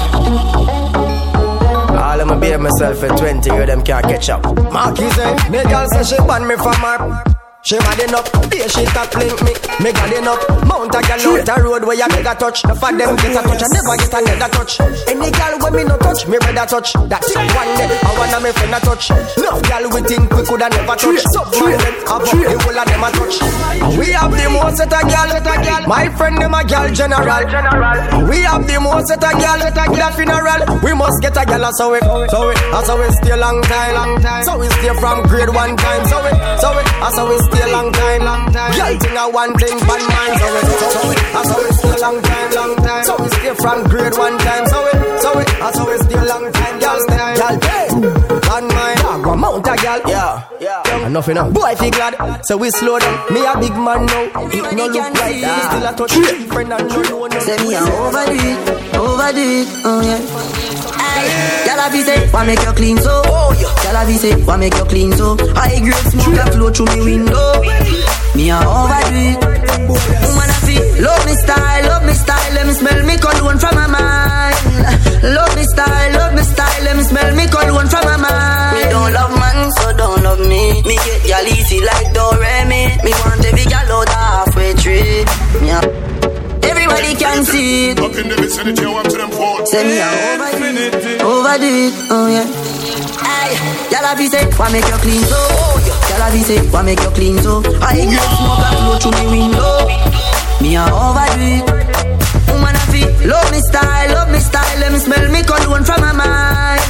All 1.96 2.20
of 2.20 2.26
my 2.28 2.34
beer 2.38 2.58
myself 2.58 3.02
at 3.02 3.18
20, 3.18 3.50
you 3.50 3.66
them 3.66 3.82
can't 3.82 4.04
catch 4.04 4.28
up. 4.30 4.44
Marky 4.72 5.08
say, 5.10 5.34
me 5.50 5.62
girl 5.64 5.86
say 5.92 6.04
she 6.04 6.16
ban 6.26 6.46
me 6.46 6.56
from 6.56 6.74
her. 6.74 7.35
She 7.66 7.74
mad 7.82 7.98
enough, 7.98 8.30
there 8.46 8.68
she 8.70 8.86
top 8.94 9.10
link 9.18 9.42
me. 9.42 9.50
Me 9.82 9.90
got 9.90 10.06
enough, 10.14 10.38
mount 10.70 10.94
a 10.94 11.02
girl 11.02 11.34
out 11.34 11.42
the 11.42 11.54
road 11.66 11.82
where 11.82 11.98
you 11.98 12.06
beg 12.14 12.22
a 12.22 12.34
touch. 12.38 12.62
The 12.62 12.78
for 12.78 12.94
them 12.94 13.18
get 13.18 13.34
a 13.34 13.42
touch, 13.42 13.58
I 13.58 13.66
never 13.74 13.94
get 13.98 14.14
another 14.14 14.50
touch. 14.54 14.78
Any 15.10 15.34
girl 15.34 15.58
when 15.58 15.72
me 15.74 15.82
no 15.82 15.98
touch, 15.98 16.30
me 16.30 16.38
brother 16.38 16.62
touch. 16.62 16.94
That's 17.10 17.26
one 17.34 17.72
day, 17.74 17.90
I 17.90 18.10
wanna 18.14 18.38
me 18.38 18.54
friend 18.54 18.70
a 18.70 18.78
touch. 18.78 19.10
No 19.42 19.58
girl 19.66 19.84
we 19.90 20.00
think 20.06 20.30
we 20.30 20.46
coulda 20.46 20.70
never 20.70 20.94
touch. 20.94 21.18
So 21.34 21.42
man 21.58 21.74
them, 21.74 21.94
above 22.06 22.38
the 22.38 22.54
whole 22.54 22.78
of 22.78 22.86
them 22.86 23.02
a 23.02 23.08
touch. 23.10 23.36
We 23.98 24.14
have 24.14 24.30
the 24.30 24.46
most 24.46 24.78
set 24.78 24.94
a 24.94 25.02
girl, 25.02 25.26
my 25.90 26.06
friend 26.14 26.38
them 26.38 26.54
a 26.54 26.62
girl 26.62 26.86
general. 26.94 27.42
We 28.30 28.46
have 28.46 28.62
the 28.62 28.78
most 28.78 29.10
set 29.10 29.26
a 29.26 29.34
girl, 29.34 29.58
with 29.90 30.06
a 30.06 30.08
funeral. 30.14 30.62
We 30.86 30.94
must 30.94 31.18
get 31.18 31.34
a 31.34 31.42
girl 31.42 31.66
so 31.74 31.90
we, 31.90 31.98
so 32.30 32.46
we, 32.46 32.54
so 32.54 32.94
we 32.94 33.10
stay 33.26 33.34
long 33.34 33.58
time, 33.66 33.90
long 33.98 34.22
time. 34.22 34.46
So 34.46 34.54
we 34.54 34.70
stay 34.78 34.94
from 35.02 35.26
grade 35.26 35.50
one 35.50 35.74
time, 35.74 36.06
so 36.06 36.22
we, 36.22 36.30
so 36.62 36.70
we, 36.70 36.82
so 37.10 37.22
we 37.26 37.36
stay 37.42 37.55
long 37.72 37.92
time, 37.92 38.20
long 38.24 38.52
time. 38.52 38.72
Girl 38.76 38.98
thing 38.98 39.16
a 39.16 39.24
one 39.30 39.52
thing, 39.58 39.78
pan 39.80 40.02
man, 40.08 40.30
so 40.38 40.46
we, 40.52 40.60
so 40.66 41.00
we, 41.08 41.14
so 41.46 41.54
we 41.62 41.70
stay 41.76 41.96
long 42.00 42.18
time, 42.22 42.50
long 42.52 42.76
time. 42.76 43.04
So 43.04 43.12
we 43.22 43.28
stay 43.28 43.54
from 43.54 43.78
grade 43.88 44.16
one 44.16 44.38
time, 44.38 44.64
so 44.66 44.78
we, 44.84 44.92
so 45.22 45.28
we, 45.36 45.44
so 45.72 45.82
we 45.90 45.96
stay 46.04 46.22
long 46.26 46.46
time, 46.52 46.76
girl, 46.80 46.98
girl, 47.06 47.54
hey, 47.60 47.85
pan 47.85 47.85
man, 49.36 49.52
dog, 49.52 49.62
go 49.62 49.62
mount 49.62 49.66
a 49.66 49.82
girl, 49.82 50.00
yeah, 50.08 50.48
yeah. 50.60 51.06
Enough 51.06 51.28
enough. 51.28 51.52
Boy, 51.52 51.74
feel 51.76 51.90
glad, 51.90 52.44
so 52.46 52.56
we 52.56 52.70
slow 52.70 52.98
down. 52.98 53.32
Me 53.32 53.44
a 53.44 53.58
big 53.58 53.72
man 53.72 54.06
now, 54.06 54.48
it 54.50 54.76
no 54.76 54.86
look 54.86 55.14
like 55.14 55.40
that. 55.40 55.62
Still 55.70 55.86
a 55.86 55.92
touch, 55.96 56.48
friend 56.52 56.72
and 56.72 56.88
no 56.88 57.02
know 57.02 57.26
no. 57.26 57.38
Say 57.40 57.56
me 57.64 57.74
a 57.74 57.80
overdo 57.80 58.34
it, 58.34 58.94
overdo 58.96 59.40
it, 59.40 59.68
oh 59.84 60.00
yeah. 60.02 60.20
Y'all 61.66 61.80
have 61.80 61.94
say, 62.04 62.28
why 62.30 62.44
make 62.46 62.60
you 62.60 62.72
clean 62.72 62.98
so? 62.98 63.22
Oh, 63.24 63.52
yeah. 63.58 63.90
Y'all 63.90 64.04
have 64.04 64.20
say, 64.20 64.34
why 64.44 64.56
make 64.56 64.74
you 64.74 64.84
clean 64.84 65.12
so? 65.12 65.36
High 65.54 65.80
grade 65.80 65.94
smoke 66.12 66.34
that 66.36 66.52
flow 66.52 66.70
through 66.70 66.86
me 66.94 67.00
window. 67.04 67.62
Me 68.36 68.50
a 68.50 68.58
overdo 68.60 69.16
it. 69.16 69.40
Woman 69.88 70.50
I 70.50 70.58
feel, 70.66 70.84
love 71.02 71.24
me 71.24 71.32
style, 71.34 71.88
love 71.88 72.04
me 72.04 72.12
style. 72.12 72.52
Let 72.54 72.66
me 72.66 72.72
smell 72.74 73.06
me 73.06 73.16
cologne 73.16 73.58
from 73.58 73.74
my 73.74 73.86
mind. 73.86 75.05
Love 75.22 75.56
me 75.56 75.64
style, 75.64 76.12
love 76.12 76.34
me 76.34 76.42
style. 76.42 76.82
Let 76.84 76.96
me 76.96 77.02
smell 77.02 77.34
me 77.34 77.46
cologne 77.48 77.88
from 77.88 78.04
my 78.04 78.16
mind. 78.16 78.76
Me 78.76 78.82
don't 78.90 79.12
love 79.12 79.32
man, 79.38 79.70
so 79.72 79.96
don't 79.96 80.22
love 80.22 80.40
me. 80.40 80.82
Me 80.82 80.94
get 81.06 81.26
y'all 81.28 81.46
easy 81.46 81.80
like 81.80 82.12
Doremi. 82.12 83.02
Me 83.04 83.10
want 83.24 83.44
every 83.44 83.64
girl 83.64 84.00
out 84.00 84.08
Half 84.08 84.56
Way 84.56 84.74
Tree. 84.74 85.24
Yeah. 85.64 85.80
Everybody 86.62 87.14
can 87.16 87.44
see 87.44 87.90
it. 87.90 87.98
Up 88.00 88.14
in 88.14 88.28
the 88.28 88.36
vicinity, 88.36 88.84
I 88.84 88.92
want 88.92 89.10
to 89.10 89.16
them 89.16 89.30
four. 89.30 89.64
Say 89.66 89.84
me, 89.84 90.00
I 90.00 90.36
overdo 90.36 90.82
it, 90.82 91.22
overdo 91.22 91.66
it, 91.66 91.94
oh 92.10 92.28
yeah. 92.28 92.46
Y'all 93.90 94.16
be 94.16 94.28
say, 94.28 94.44
why 94.56 94.70
make 94.70 94.86
you 94.86 94.94
clean 94.98 95.22
so? 95.24 95.36
Y'all 96.10 96.32
be 96.32 96.42
say, 96.42 96.58
why 96.70 96.82
make 96.82 97.00
you 97.00 97.10
clean 97.10 97.38
so? 97.38 97.62
I 97.80 97.98
ignore 97.98 98.22
smoke 98.38 98.62
and 98.66 98.76
flow 98.78 98.98
through 98.98 99.30
me 99.30 99.38
window. 99.38 99.86
Me 100.60 100.76
a 100.76 100.84
overdo 100.86 101.42
it. 101.42 101.95
Love 103.26 103.50
me 103.50 103.58
style, 103.58 104.14
love 104.14 104.30
me 104.30 104.38
style, 104.38 104.78
let 104.78 104.92
me 104.92 104.98
smell 104.98 105.30
me 105.32 105.42
cologne 105.42 105.84
from 105.84 106.00
my 106.00 106.12
mind. 106.12 106.80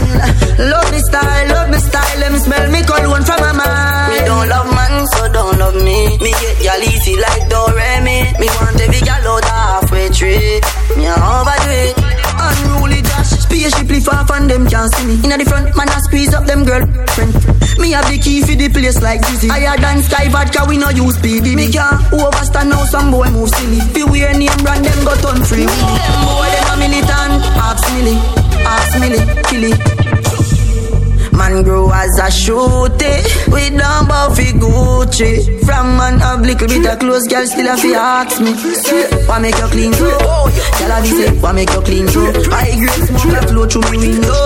Love 0.59 0.93
me 0.93 1.01
style, 1.09 1.49
love 1.49 1.70
me 1.70 1.78
style, 1.78 2.18
let 2.20 2.30
me 2.30 2.39
smell 2.39 2.70
me 2.70 2.82
cologne 2.82 3.24
from 3.24 3.41
my 3.41 3.53
mind. 3.53 4.12
Me 4.12 4.18
don't 4.26 4.49
love 4.49 4.68
man, 4.74 5.07
so 5.16 5.32
don't 5.32 5.59
love 5.59 5.76
me. 5.76 6.18
Me 6.18 6.30
get 6.32 6.62
y'all 6.62 6.82
easy 6.82 7.16
like 7.16 7.49
Doremi. 7.49 8.39
Me 8.39 8.47
want 8.61 8.78
every 8.80 9.01
gal 9.01 9.26
out 9.32 9.45
Half 9.45 9.91
Way 9.91 10.09
Tree. 10.11 10.61
Me 10.97 11.07
a 11.07 11.14
overdo 11.16 11.70
it. 11.70 12.05
Josh, 13.66 13.74
spaceshiply 13.74 14.00
far 14.00 14.26
from 14.26 14.46
them 14.46 14.68
can't 14.68 14.94
see 14.94 15.06
me. 15.06 15.14
Inna 15.24 15.38
the 15.38 15.44
front, 15.44 15.76
man 15.76 15.88
I 15.88 15.98
squeeze 16.00 16.32
up 16.32 16.46
them 16.46 16.64
girl. 16.64 16.86
Me 17.78 17.90
have 17.90 18.06
the 18.06 18.18
key 18.22 18.40
for 18.42 18.54
the 18.54 18.68
place 18.68 19.02
like 19.02 19.20
Dizzy. 19.26 19.48
Higher 19.48 19.76
than 19.76 20.02
Sky 20.02 20.28
Vodka, 20.28 20.64
we 20.68 20.78
no 20.78 20.90
use 20.90 21.16
PD. 21.18 21.56
Me 21.56 21.72
can't 21.72 21.98
overstand 22.12 22.70
now 22.70 22.84
some 22.84 23.10
boy 23.10 23.28
move 23.30 23.50
silly. 23.50 23.80
Fi 23.90 24.04
wear 24.04 24.32
name 24.38 24.56
brand, 24.62 24.84
them 24.84 25.04
go 25.04 25.14
turn 25.18 25.42
free. 25.42 25.66
Them 25.66 26.18
boy 26.22 26.46
them 26.46 26.70
a 26.70 26.74
militant, 26.78 27.42
ask 27.58 27.82
milli, 27.90 28.14
ask 28.62 28.92
milli, 29.02 29.20
killy. 29.50 30.05
Man 31.37 31.62
grow 31.62 31.91
as 31.91 32.18
a 32.18 32.28
shooty. 32.32 33.12
We 33.53 33.76
don't 33.76 34.09
fi 34.37 34.53
Gucci. 34.57 35.64
From 35.66 35.97
man 35.97 36.18
have 36.18 36.41
little 36.41 36.66
bit 36.68 36.87
of 36.87 36.99
clothes 36.99 37.26
Girl 37.28 37.47
still 37.47 37.68
a 37.68 37.76
fi 37.76 37.93
ask 37.95 38.41
me. 38.41 38.53
Why 39.28 39.39
make 39.41 39.59
you 39.59 39.68
clean 39.68 39.93
through? 39.93 40.16
Girl 40.16 40.93
a 40.93 41.05
say 41.05 41.30
Why 41.41 41.53
make 41.53 41.70
you 41.70 41.82
clean 41.82 42.07
through? 42.07 42.32
High 42.49 42.76
grade 42.80 43.07
smoke 43.09 43.37
a 43.37 43.47
flow 43.49 43.66
through 43.66 43.91
me 43.91 43.99
window. 43.99 44.43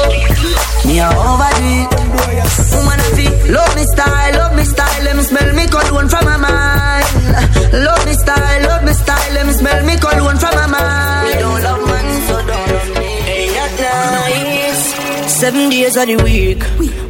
Me 0.87 0.99
a 0.99 1.09
overdo 1.09 1.63
it 1.79 1.91
Woman 2.75 2.99
a 2.99 3.09
fi 3.15 3.27
Love 3.51 3.75
me 3.77 3.85
style, 3.85 4.35
love 4.39 4.57
me 4.57 4.65
style. 4.65 5.03
Let 5.05 5.17
me 5.17 5.23
smell 5.23 5.55
me 5.55 5.67
cologne 5.67 6.09
from 6.09 6.25
my 6.25 6.37
mind. 6.37 7.07
Love 7.73 8.07
me 8.07 8.15
style, 8.15 8.63
love 8.63 8.85
me 8.85 8.93
style. 8.93 9.33
Let 9.35 9.47
me 9.47 9.53
smell 9.53 9.85
me 9.87 9.97
cologne 9.99 10.39
from 10.39 10.55
my 10.55 10.60
Seven 15.41 15.71
days 15.71 15.97
of 15.97 16.07
the 16.07 16.17
week, 16.17 16.63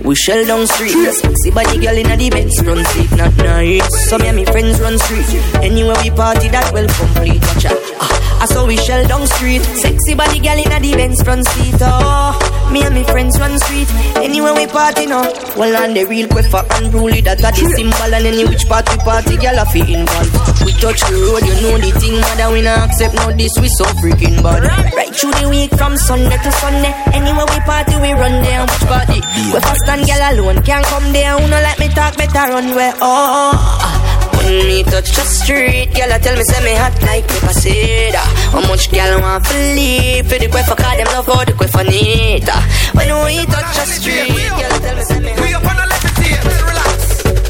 we 0.05 0.15
shell 0.15 0.47
down 0.47 0.65
street. 0.69 0.95
See 1.43 1.51
body 1.51 1.81
girl 1.81 1.97
in 1.97 2.17
the 2.17 2.31
Benz 2.31 2.63
front 2.63 2.87
seat, 2.87 3.11
not 3.17 3.37
nice. 3.39 4.09
Some 4.09 4.23
of 4.23 4.35
me 4.37 4.45
friends 4.45 4.81
run 4.81 4.97
street. 5.01 5.27
Anywhere 5.57 5.97
we 6.01 6.11
party, 6.11 6.47
that 6.51 6.73
well 6.73 6.87
complete. 6.87 7.43
Watch 7.43 7.65
out. 7.65 8.20
I 8.41 8.47
saw 8.47 8.67
we 8.67 8.77
shell 8.77 9.07
down 9.07 9.27
street. 9.27 9.61
Sexy 9.61 10.15
body 10.15 10.41
girl 10.41 10.57
in 10.57 10.65
the 10.65 10.97
Benz 10.97 11.21
front 11.23 11.47
seat. 11.47 11.77
Oh, 11.81 12.33
me 12.73 12.83
and 12.83 12.95
me 12.95 13.05
friends 13.05 13.39
run 13.39 13.59
street. 13.61 13.85
Anywhere 14.17 14.55
we 14.55 14.67
party, 14.67 15.05
no. 15.05 15.21
Well, 15.61 15.77
on 15.77 15.93
the 15.93 16.09
real 16.09 16.27
quick 16.27 16.47
for 16.49 16.65
unruly, 16.81 17.21
that 17.21 17.45
are 17.45 17.53
the 17.53 17.69
symbol. 17.77 18.09
And 18.09 18.25
any 18.25 18.49
which 18.49 18.65
party 18.65 18.97
party, 19.05 19.37
girl, 19.37 19.61
I 19.61 19.69
feel 19.69 19.85
involved. 19.85 20.33
We 20.65 20.73
touch 20.81 21.05
the 21.05 21.21
road, 21.21 21.45
you 21.45 21.57
know 21.61 21.77
the 21.77 21.93
thing, 22.01 22.17
mother. 22.17 22.49
We 22.49 22.65
not 22.65 22.89
accept 22.89 23.15
no 23.21 23.29
this, 23.37 23.53
we 23.61 23.69
so 23.77 23.85
freaking 24.01 24.41
bad. 24.41 24.65
Right 24.97 25.13
through 25.13 25.37
the 25.37 25.53
week 25.53 25.77
from 25.77 26.01
Sunday 26.01 26.41
to 26.41 26.51
Sunday. 26.65 26.97
Anywhere 27.13 27.45
we 27.45 27.61
party, 27.69 28.01
we 28.01 28.17
run 28.17 28.41
there, 28.41 28.65
which 28.65 28.87
party? 28.89 29.21
We 29.53 29.61
fast 29.61 29.85
and 29.93 30.09
girl 30.09 30.23
alone 30.33 30.65
can't 30.65 30.87
come 30.89 31.13
there. 31.13 31.37
Who 31.37 31.45
no 31.45 31.61
let 31.61 31.77
me 31.77 31.93
talk, 31.93 32.17
better 32.17 32.57
run 32.57 32.73
where 32.73 32.97
oh. 33.05 34.20
When 34.51 34.67
me 34.67 34.83
touch 34.83 35.15
the 35.15 35.23
street, 35.23 35.95
girl, 35.95 36.11
I 36.11 36.19
tell 36.19 36.35
me 36.35 36.43
say 36.43 36.59
me 36.67 36.75
hot 36.75 36.91
like 37.07 37.23
pepper 37.23 37.55
cedar. 37.55 38.19
How 38.51 38.59
much 38.67 38.91
girl 38.91 39.23
want 39.23 39.47
to 39.47 39.55
leave 39.79 40.27
for 40.27 40.43
the 40.43 40.51
quay 40.51 40.67
for 40.67 40.75
call 40.75 40.91
them 40.99 41.07
love 41.15 41.31
how 41.31 41.47
the 41.47 41.55
quay 41.55 41.71
for 41.71 41.87
need. 41.87 42.51
When 42.91 43.11
we 43.31 43.47
touch 43.47 43.71
the 43.79 43.87
street, 43.87 44.27
girl, 44.27 44.75
I 44.75 44.79
tell 44.83 44.97
me 44.99 45.05
say 45.07 45.21
me 45.23 45.31
We 45.39 45.55
up 45.55 45.63
on 45.63 45.79
the 45.79 45.87
levitate, 45.87 46.43
relax. 46.67 46.99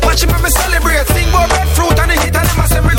Watch 0.05 0.21
it 0.21 0.29
when 0.29 0.45
me 0.45 0.51
celebrate. 0.53 1.09
Sing 1.09 1.29
about 1.33 1.49
breadfruit 1.49 1.97
and 2.05 2.11
the 2.13 2.17
hit 2.21 2.37
and 2.37 2.45
them 2.53 2.61
a 2.61 2.65
say 2.69 2.83
me 2.85 2.93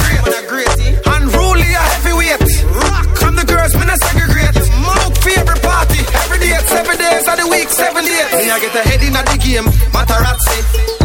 great. 0.49 0.73
Unruly 1.05 1.69
a 1.69 1.83
heavyweight. 1.93 2.41
Rock 2.73 3.05
from 3.21 3.37
the 3.37 3.45
girls, 3.45 3.77
me 3.77 3.85
no 3.85 3.93
segregate. 4.01 4.65
Smoke 4.65 5.13
for 5.13 5.33
every 5.45 5.61
party. 5.61 6.01
Every 6.25 6.41
day, 6.41 6.57
seven 6.65 6.97
days 6.97 7.25
of 7.29 7.37
the 7.37 7.45
week, 7.53 7.69
seven 7.69 8.01
days. 8.01 8.33
Me 8.33 8.49
I 8.49 8.57
get 8.65 8.73
a 8.73 8.81
head 8.81 9.05
in 9.05 9.13
at 9.13 9.29
the 9.29 9.37
game. 9.37 9.69
Matarazzi. 9.93 11.00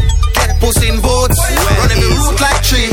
In 0.66 0.98
votes. 0.98 1.38
Run 1.78 1.94
every 1.94 2.10
route 2.10 2.40
like 2.42 2.58
tree. 2.66 2.90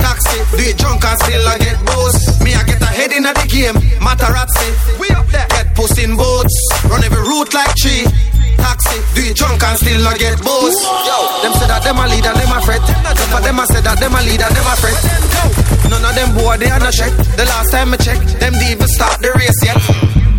Taxi. 0.00 0.40
Do 0.56 0.64
it 0.64 0.80
drunk 0.80 1.04
and 1.04 1.20
still 1.20 1.44
I 1.44 1.60
get 1.60 1.76
boss. 1.84 2.16
Me 2.40 2.56
I 2.56 2.64
get 2.64 2.80
a 2.80 2.88
head 2.88 3.12
in 3.12 3.28
the 3.28 3.44
game. 3.44 3.76
Matarazzi. 4.00 4.72
We 4.96 5.12
up 5.12 5.28
there. 5.28 5.44
Get 5.52 5.76
pussy 5.76 6.08
in 6.08 6.16
votes. 6.16 6.56
Run 6.88 7.04
every 7.04 7.20
route 7.20 7.52
like 7.52 7.76
tree. 7.76 8.08
Taxi, 8.56 8.96
do 9.12 9.20
it 9.20 9.36
drunk 9.36 9.60
and 9.60 9.76
still 9.76 10.00
not 10.00 10.16
get 10.16 10.40
boss. 10.40 10.72
Yo, 10.80 11.44
them 11.44 11.52
say 11.60 11.68
that 11.68 11.84
them 11.84 12.00
a 12.00 12.08
leader, 12.08 12.32
them 12.32 12.56
a 12.56 12.58
fret. 12.64 12.80
Some 12.88 13.36
of 13.36 13.44
them 13.44 13.60
a 13.60 13.64
say 13.68 13.84
that 13.84 14.00
them 14.00 14.16
a 14.16 14.20
leader, 14.24 14.48
them 14.48 14.64
a 14.64 14.74
fret. 14.80 14.96
None 15.92 16.00
of 16.00 16.16
them 16.16 16.32
boy 16.32 16.56
they 16.56 16.72
are 16.72 16.80
not 16.80 16.96
check. 16.96 17.12
The 17.36 17.44
last 17.44 17.68
time 17.68 17.92
I 17.92 18.00
check, 18.00 18.16
them 18.40 18.56
didn't 18.56 18.80
even 18.80 18.88
start 18.88 19.20
the 19.20 19.28
race 19.36 19.60
yet. 19.60 19.76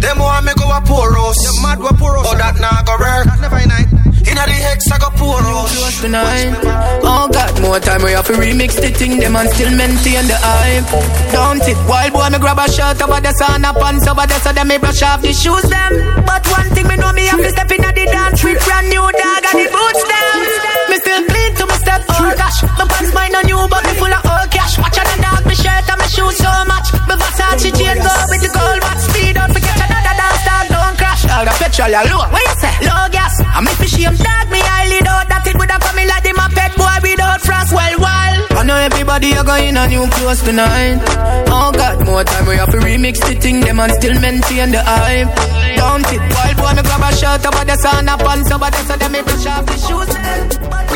Them 0.02 0.18
want 0.18 0.50
me 0.50 0.54
go 0.58 0.66
a 0.66 0.82
poor 0.82 1.14
house. 1.14 1.38
You 1.46 1.62
mad 1.62 1.78
what 1.78 1.94
poor 2.02 2.18
house? 2.18 2.26
Oh 2.26 2.38
that 2.42 2.58
nah 2.58 2.82
go 2.82 2.98
work. 2.98 3.30
Never 3.38 3.62
night. 3.70 4.01
Inna 4.32 4.46
the 4.48 4.58
hex 4.64 4.88
I 4.92 4.98
go 4.98 5.10
poor 5.20 5.42
house. 5.44 6.00
tonight. 6.02 6.56
Oh 7.04 7.28
God, 7.28 7.52
more 7.62 7.80
time 7.80 8.02
we 8.02 8.12
have 8.16 8.26
to 8.32 8.34
remix 8.34 8.80
the 8.80 8.90
thing, 8.90 9.20
them 9.20 9.36
and 9.36 9.50
still 9.52 9.70
maintain 9.76 10.26
the 10.26 10.38
hype. 10.40 10.88
Don't 11.36 11.62
it? 11.68 11.78
Wild 11.86 12.14
boy, 12.16 12.30
me 12.32 12.40
grab 12.40 12.58
a 12.58 12.66
shirt 12.72 13.04
over 13.04 13.20
the 13.20 13.32
sun, 13.36 13.68
a 13.68 13.72
pants 13.76 14.08
over 14.08 14.26
there, 14.26 14.40
so 14.40 14.52
them 14.56 14.68
me 14.72 14.78
brush 14.80 15.04
off 15.04 15.22
the 15.22 15.36
shoes 15.36 15.68
them. 15.68 15.92
But 16.24 16.48
one 16.48 16.70
thing 16.72 16.88
me 16.88 16.96
know 16.96 17.12
me 17.12 17.28
have 17.28 17.44
to 17.44 17.50
step 17.52 17.72
in 17.76 17.84
at 17.84 17.94
the 17.94 18.06
dance 18.08 18.40
with 18.44 18.58
brand 18.64 18.88
new 18.88 19.04
dog 19.04 19.44
and 19.52 19.58
the 19.62 19.68
boots 19.68 20.04
them. 20.10 20.36
Me 20.90 20.96
still 21.04 21.22
clean 21.28 21.52
to 21.60 21.64
me 21.68 21.76
step, 21.84 22.02
oh 22.08 22.34
gosh. 22.40 22.60
My 22.80 22.86
pants 22.88 23.12
mine 23.14 23.36
on 23.36 23.44
new, 23.46 23.62
but 23.68 23.84
me 23.84 23.94
full 24.00 24.16
of 24.16 24.24
old 24.26 24.50
cash. 24.50 24.80
Watch 24.80 24.96
out 24.96 25.08
the 25.12 25.18
dog, 25.22 25.44
me 25.44 25.56
shirt 25.60 25.86
and 25.92 26.00
me 26.00 26.08
shoes 26.08 26.40
so 26.40 26.52
much. 26.66 26.88
Me 27.06 27.14
Versace 27.20 27.70
chain 27.76 28.00
go 28.00 28.14
with 28.32 28.42
the 28.42 28.52
gold 28.56 28.80
watch. 28.80 29.02
Speed 29.12 29.36
out, 29.36 29.52
forget 29.52 29.76
another 29.76 30.16
dance 30.16 30.44
dog, 30.48 30.66
don't 30.72 30.96
crash. 30.96 31.22
Dog 31.28 31.52
a 31.52 31.54
petrol, 31.60 31.92
ya 31.92 32.02
low. 32.08 32.26
What 32.32 32.42
you 32.42 32.56
say? 32.64 32.74
Low 32.88 33.06
gas. 33.12 33.21
I 33.54 33.60
make 33.62 33.80
me 33.80 33.88
shame 33.88 34.16
dog, 34.16 34.48
me 34.50 34.60
highly 34.64 35.00
doubt 35.04 35.28
that 35.28 35.46
it 35.46 35.56
woulda 35.60 35.78
come 35.80 36.00
in 36.00 36.08
like 36.08 36.24
the 36.24 36.34
moped 36.34 36.74
boy 36.80 36.98
without 37.04 37.42
frost. 37.42 37.74
Well, 37.76 38.00
while 38.00 38.40
I 38.58 38.64
know 38.64 38.76
everybody 38.76 39.36
are 39.36 39.44
going 39.44 39.76
on 39.76 39.90
new 39.90 40.08
clothes 40.08 40.42
tonight. 40.42 41.02
Oh 41.52 41.72
God, 41.76 42.06
more 42.06 42.24
time 42.24 42.46
we 42.48 42.56
have 42.56 42.72
to 42.72 42.78
remix 42.78 43.20
the 43.28 43.36
thing, 43.36 43.60
them 43.62 43.80
and 43.80 43.92
still 43.94 44.20
maintain 44.20 44.72
the 44.72 44.82
hype. 44.84 45.28
Don't 45.76 46.08
it? 46.14 46.22
Wild 46.32 46.58
boy, 46.58 46.74
me 46.78 46.84
grab 46.88 47.04
a 47.04 47.10
shirt 47.16 47.46
over 47.46 47.66
the 47.66 47.76
sun, 47.76 48.08
a 48.08 48.18
pants 48.18 48.52
over 48.52 48.70
there, 48.72 48.86
so 48.86 48.96
them 48.96 49.12
me 49.12 49.22
brush 49.22 49.46
off 49.48 49.66
the 49.66 49.76
shoes. 49.78 50.10
Eh. 50.16 50.91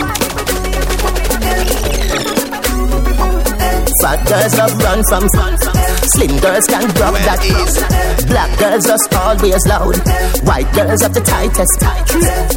Fat 4.02 4.20
girls 4.28 4.54
love 4.58 4.76
run 4.84 5.02
from 5.08 5.26
fun. 5.36 5.54
Slim 6.16 6.34
girls 6.40 6.66
can 6.68 6.86
drop 6.96 7.16
that. 7.16 7.40
Black 8.28 8.52
girls 8.60 8.84
just 8.86 9.14
always 9.16 9.64
loud. 9.68 9.96
White 10.44 10.70
girls 10.76 11.02
have 11.02 11.14
the 11.14 11.24
tightest. 11.24 11.78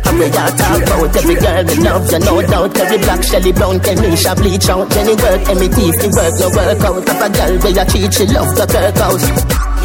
And 0.06 0.18
we 0.18 0.26
all 0.34 0.52
talk 0.58 0.82
about 0.82 1.14
every 1.14 1.36
girl 1.38 1.62
we 1.62 1.76
love, 1.84 2.10
you 2.10 2.18
no 2.18 2.42
doubt. 2.42 2.76
Every 2.78 2.98
black 2.98 3.22
Shelly 3.22 3.52
Brown, 3.52 3.78
Kenisha 3.78 4.34
bleach 4.34 4.68
out. 4.68 4.90
Jenny 4.90 5.14
work, 5.14 5.42
Emmy 5.46 5.68
teeth, 5.68 6.00
work, 6.16 6.34
no 6.42 6.48
work 6.50 6.82
out. 6.82 7.04
Of 7.06 7.20
a 7.22 7.28
girl 7.30 7.54
where 7.62 7.74
you 7.76 7.86
cheat, 7.86 8.12
she 8.14 8.26
love 8.26 8.50
the 8.58 8.66
Kirk 8.66 8.98
house. 8.98 9.26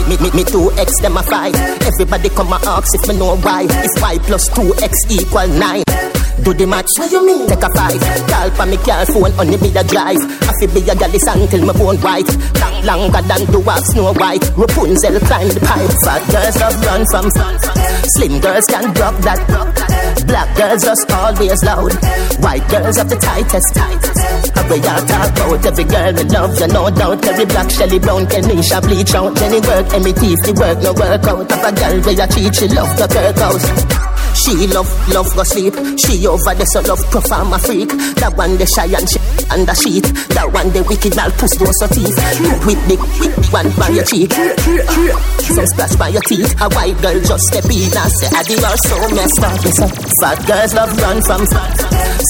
Me, 0.09 0.17
me, 0.17 0.29
me 0.33 0.43
two 0.43 0.71
X 0.79 0.89
them 1.01 1.17
a 1.17 1.23
fight. 1.23 1.55
Everybody 1.85 2.29
come 2.29 2.53
and 2.53 2.63
ask 2.65 2.89
if 2.95 3.07
me 3.07 3.17
know 3.17 3.37
why. 3.37 3.67
If 3.69 4.01
Y 4.01 4.17
plus 4.25 4.47
two 4.49 4.73
X 4.81 4.93
equal 5.09 5.47
nine. 5.59 5.83
Do 6.43 6.51
the 6.53 6.67
match. 6.67 6.91
What 6.99 7.07
you 7.07 7.23
mean? 7.23 7.47
Take 7.47 7.63
a 7.63 7.69
five. 7.71 8.03
Call 8.27 8.51
for 8.51 8.67
me 8.67 8.75
car 8.83 9.07
phone 9.07 9.31
only 9.39 9.55
the 9.55 9.63
media 9.63 9.83
drive. 9.87 10.19
I 10.43 10.51
feel 10.59 10.75
be 10.75 10.83
a 10.83 10.91
galley 10.91 11.15
until 11.23 11.63
my 11.63 11.71
bone 11.71 11.95
white. 12.03 12.27
Long, 12.59 12.83
longer 12.83 13.23
than 13.23 13.47
the 13.47 13.63
wax 13.63 13.95
Snow 13.95 14.11
White. 14.11 14.43
Rapunzel 14.59 15.23
climb 15.23 15.47
the 15.55 15.63
pipe. 15.63 15.87
Fat 16.03 16.19
girls 16.27 16.55
love 16.59 16.75
run 16.83 17.03
from. 17.07 17.31
Slim 18.19 18.43
girls 18.43 18.67
can 18.67 18.91
drop 18.91 19.15
that. 19.23 19.39
Black 20.27 20.49
girls 20.59 20.83
just 20.83 21.07
always 21.15 21.63
loud. 21.63 21.95
White 22.43 22.67
girls 22.67 22.97
have 22.99 23.07
the 23.07 23.19
tightest. 23.23 23.71
How 24.51 24.67
we 24.67 24.83
all 24.83 24.99
talk 25.07 25.31
about 25.31 25.63
every 25.63 25.87
girl 25.87 26.11
we 26.11 26.23
love, 26.27 26.59
you 26.59 26.67
no 26.75 26.91
doubt. 26.91 27.23
Every 27.23 27.47
black 27.47 27.71
Shelly 27.71 27.99
Brown, 28.03 28.27
Kenisha 28.27 28.83
bleach 28.83 29.15
out. 29.15 29.31
Jenny 29.39 29.63
work, 29.63 29.87
Emmy 29.95 30.11
teeth, 30.11 30.43
the 30.43 30.51
work 30.59 30.75
no 30.83 30.91
work 30.91 31.23
out. 31.23 31.47
Of 31.47 31.63
a 31.63 31.71
girl 31.71 31.95
where 32.03 32.19
you 32.19 32.27
cheat, 32.35 32.51
she 32.51 32.67
love 32.67 32.91
the 32.99 33.07
Kirk 33.07 33.39
house. 33.39 34.02
She 34.33 34.67
love, 34.67 34.89
love 35.13 35.29
go 35.35 35.43
sleep. 35.43 35.73
She 36.01 36.25
over 36.27 36.53
there 36.53 36.65
so 36.73 36.81
love 36.81 37.01
perform 37.11 37.53
a 37.53 37.59
freak. 37.59 37.89
That 38.17 38.33
one 38.35 38.57
the 38.57 38.65
shy 38.65 38.89
and 38.89 39.05
she 39.05 39.21
under 39.53 39.75
sheet. 39.77 40.09
That 40.33 40.49
one 40.49 40.73
the 40.73 40.81
wicked 40.83 41.13
gal 41.13 41.29
puss 41.37 41.53
those 41.61 41.77
so 41.79 41.87
teeth. 41.87 42.17
With 42.65 42.81
the 42.89 42.97
with 43.21 43.35
the 43.37 43.47
one 43.53 43.69
by 43.77 43.89
your 43.93 44.05
cheek. 44.05 44.33
Some 44.33 45.67
splash 45.69 45.95
by 45.95 46.09
your 46.09 46.25
teeth. 46.25 46.49
A 46.61 46.67
white 46.73 46.97
girl 47.01 47.19
just 47.21 47.45
step 47.53 47.65
in 47.69 47.93
and 47.93 48.11
say, 48.17 48.29
Adi 48.33 48.57
you're 48.57 48.79
so 48.89 48.97
messed 49.13 49.43
up. 49.45 49.57
Fat 50.21 50.39
girls 50.49 50.73
love 50.73 50.93
run 50.97 51.19
from 51.21 51.43
fat. 51.47 51.77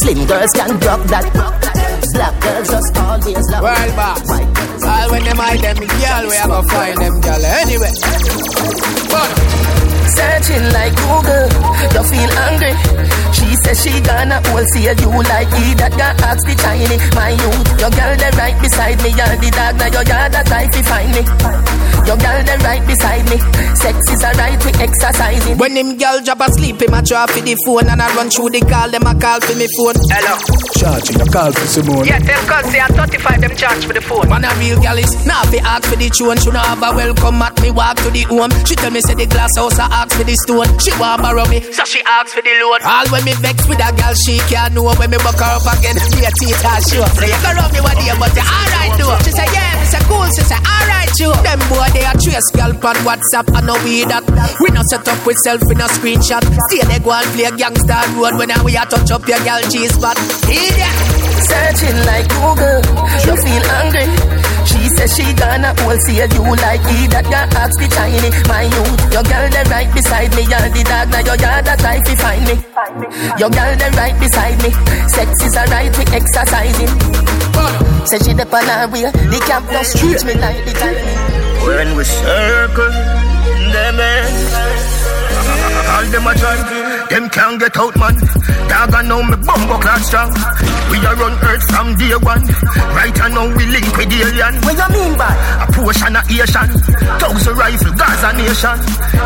Slim 0.03 0.27
girls 0.27 0.51
can 0.51 0.71
drop 0.79 1.01
that. 1.07 1.25
Black 2.13 2.35
girls 2.43 2.67
just 2.69 2.97
always 2.99 3.45
love. 3.49 3.63
Well, 3.63 3.89
boss. 3.95 4.29
All 4.83 5.09
when 5.09 5.23
them 5.23 5.37
hide 5.37 5.59
them 5.63 5.77
girl, 5.79 6.23
we 6.27 6.35
have 6.35 6.51
a 6.51 6.61
go 6.61 6.67
find 6.67 6.97
them 6.99 7.15
girl 7.21 7.45
anyway. 7.63 7.93
But 9.09 9.52
Searching 10.13 10.65
like 10.73 10.93
Google, 10.93 11.47
you 11.93 12.03
feel 12.05 12.31
hungry. 12.37 12.73
She 13.33 13.49
says 13.65 13.81
she 13.81 13.93
gonna 14.01 14.37
hold 14.49 14.65
see 14.73 14.85
you 14.85 15.11
like 15.25 15.49
he 15.57 15.73
that 15.81 15.93
got 15.97 16.13
ask 16.21 16.45
the 16.45 16.53
tiny. 16.53 16.97
My 17.17 17.33
youth, 17.33 17.65
your 17.81 17.89
girl 17.89 18.13
they 18.13 18.31
right 18.37 18.57
beside 18.61 19.01
me. 19.01 19.09
You're 19.09 19.33
the 19.41 19.49
dog 19.49 19.73
now 19.81 19.89
your 19.89 20.05
yard 20.05 20.31
that 20.33 20.45
type 20.45 20.69
to 20.69 20.81
find 20.85 21.09
me. 21.17 21.23
Your 22.05 22.17
girl 22.21 22.39
they 22.45 22.57
right 22.61 22.83
beside 22.85 23.25
me. 23.25 23.37
Sex 23.73 23.97
is 24.13 24.21
a 24.21 24.31
right 24.37 24.59
we 24.61 24.71
exercising. 24.77 25.57
When 25.57 25.73
them 25.73 25.97
girl 25.97 26.21
drop 26.21 26.41
asleep, 26.45 26.81
him 26.81 26.93
a 26.93 27.01
drop 27.01 27.31
for 27.33 27.41
the 27.41 27.57
phone 27.65 27.89
and 27.89 28.01
I 28.01 28.07
run 28.13 28.29
through 28.29 28.53
the 28.53 28.61
call. 28.61 28.93
Them 28.93 29.09
a 29.09 29.17
call 29.17 29.41
for 29.41 29.55
me 29.57 29.65
phone. 29.81 29.97
Hello. 30.13 30.37
Charging 30.77 31.21
a 31.21 31.25
call 31.25 31.51
for 31.51 31.65
Simone. 31.65 32.05
Yeah, 32.05 32.19
tell 32.21 32.43
cuz 32.45 32.69
say 32.69 32.79
at 32.79 32.93
35 32.93 33.41
them 33.41 33.55
charge 33.57 33.85
for 33.85 33.93
the 33.93 34.01
phone. 34.01 34.29
Man 34.29 34.45
a 34.45 34.53
real 34.61 34.77
gal 34.77 34.97
is 34.97 35.09
now 35.25 35.41
fi 35.49 35.57
ask 35.65 35.89
for 35.89 35.97
the 35.97 36.09
tune. 36.13 36.37
She 36.37 36.51
not 36.53 36.69
have 36.69 36.85
a 36.85 36.93
welcome 36.93 37.41
at 37.41 37.57
me 37.65 37.71
walk 37.71 37.97
to 38.05 38.09
the 38.13 38.23
home. 38.29 38.53
She 38.67 38.75
tell 38.77 38.91
me 38.91 39.01
say 39.01 39.15
the 39.15 39.25
glass 39.25 39.49
house 39.57 39.79
a 39.79 39.87
ask 40.03 40.19
for 40.19 40.27
the 40.27 40.35
stone. 40.43 40.67
She 40.83 40.91
want 40.99 41.23
borrow 41.23 41.47
me, 41.47 41.63
so 41.63 41.83
she 41.87 42.03
ask 42.03 42.35
for 42.35 42.43
the 42.43 42.51
loan. 42.59 42.83
All 42.83 43.07
when 43.07 43.23
me 43.23 43.33
vex 43.39 43.63
with 43.71 43.79
a 43.79 43.89
gal, 43.95 44.11
she 44.27 44.35
can't 44.51 44.75
know 44.75 44.83
when 44.83 45.07
me 45.07 45.17
buck 45.23 45.39
her 45.39 45.55
up 45.55 45.63
again. 45.63 45.95
Me 46.11 46.27
a 46.27 46.31
teeth 46.35 46.59
her 46.59 46.79
sure. 46.91 47.07
Say 47.15 47.31
you 47.31 47.39
can 47.39 47.55
rub 47.55 47.71
me 47.71 47.79
one 47.79 47.95
day, 47.95 48.11
but 48.19 48.35
you 48.35 48.43
alright 48.43 48.93
though. 48.99 49.15
She 49.23 49.31
say 49.31 49.47
yeah, 49.55 49.79
me 49.79 49.85
say 49.87 50.03
cool. 50.11 50.27
She 50.35 50.43
say 50.43 50.59
alright 50.59 51.13
you. 51.15 51.31
Them 51.47 51.61
boy 51.71 51.87
they 51.95 52.03
a 52.03 52.13
trace 52.19 52.49
gal 52.51 52.75
on 52.75 52.97
WhatsApp 53.07 53.47
and 53.55 53.63
no 53.63 53.79
we 53.87 54.03
that. 54.11 54.27
We 54.59 54.67
not 54.75 54.85
set 54.91 55.07
up 55.07 55.19
with 55.23 55.39
self 55.47 55.63
in 55.71 55.79
a 55.79 55.87
screenshot. 55.87 56.43
Still 56.67 56.87
they 56.91 56.99
go 56.99 57.15
and 57.15 57.27
play 57.31 57.47
gangster 57.55 58.03
road 58.19 58.35
when 58.35 58.51
we 58.67 58.75
a 58.75 58.83
touch 58.83 59.07
up 59.15 59.23
your 59.23 59.39
gal 59.47 59.63
G 59.71 59.87
spot. 59.87 60.19
Idiot. 60.51 60.95
Searching 61.47 61.97
like 62.07 62.27
Google, 62.29 62.79
you 63.23 63.35
feel 63.39 63.63
hungry. 63.71 64.42
She 64.65 64.81
says 64.95 65.11
she 65.15 65.27
gonna 65.33 65.75
hold 65.81 65.99
see 66.07 66.17
you 66.17 66.43
like 66.63 66.83
he 66.87 67.07
that 67.11 67.25
got 67.27 67.53
ask 67.55 67.75
the 67.79 67.87
tiny. 67.87 68.29
My 68.47 68.63
youth, 68.63 69.01
your 69.11 69.25
girl 69.27 69.45
they 69.51 69.65
right 69.69 69.91
beside 69.93 70.31
me. 70.35 70.43
You're 70.47 70.69
the 70.71 70.83
dog 70.83 71.07
now 71.11 71.21
your 71.23 71.37
yard 71.37 71.65
that 71.65 71.81
life 71.83 72.03
to 72.03 72.13
find 72.17 72.43
me. 72.47 72.55
Your 73.39 73.51
girl 73.51 73.73
they 73.75 73.91
right 73.95 74.17
beside 74.19 74.57
me. 74.63 74.71
Sex 75.11 75.29
is 75.43 75.55
a 75.55 75.63
right 75.67 75.91
we 75.97 76.03
exercising. 76.11 76.93
Say 78.07 78.19
she 78.23 78.33
the 78.33 78.45
on 78.47 78.67
her 78.67 78.87
way, 78.91 79.07
the 79.07 79.39
camp 79.47 79.69
just 79.71 79.97
treat 79.97 80.19
me 80.25 80.33
like 80.35 80.63
the 80.65 80.73
tiny. 80.75 81.03
When 81.65 81.95
we 81.95 82.03
circle 82.03 82.91
them 83.71 83.99
all 85.93 86.05
them 86.09 86.27
a 86.27 86.33
try, 86.33 86.57
them 87.09 87.29
can't 87.29 87.59
get 87.59 87.77
out, 87.77 87.95
man. 87.97 88.15
Dog 88.67 88.93
I 88.93 89.01
know 89.05 89.21
me 89.21 89.37
bumbo 89.45 89.77
class 89.77 90.07
strong. 90.07 90.31
We 90.89 90.97
are 91.05 91.21
on 91.21 91.35
earth 91.45 91.65
from 91.69 91.95
day 91.95 92.15
one. 92.17 92.43
Right 92.97 93.17
and 93.21 93.33
now 93.33 93.47
we 93.55 93.65
link 93.69 93.89
with 93.97 94.09
the 94.09 94.19
alien. 94.25 94.55
What 94.65 94.77
you 94.77 94.89
mean 94.93 95.13
by? 95.17 95.33
A 95.61 95.65
portion 95.71 96.15
of 96.15 96.25
Asian. 96.25 96.69
Thousand 97.21 97.55
rifle, 97.57 97.93
Gaza 97.93 98.29
nation. 98.33 98.77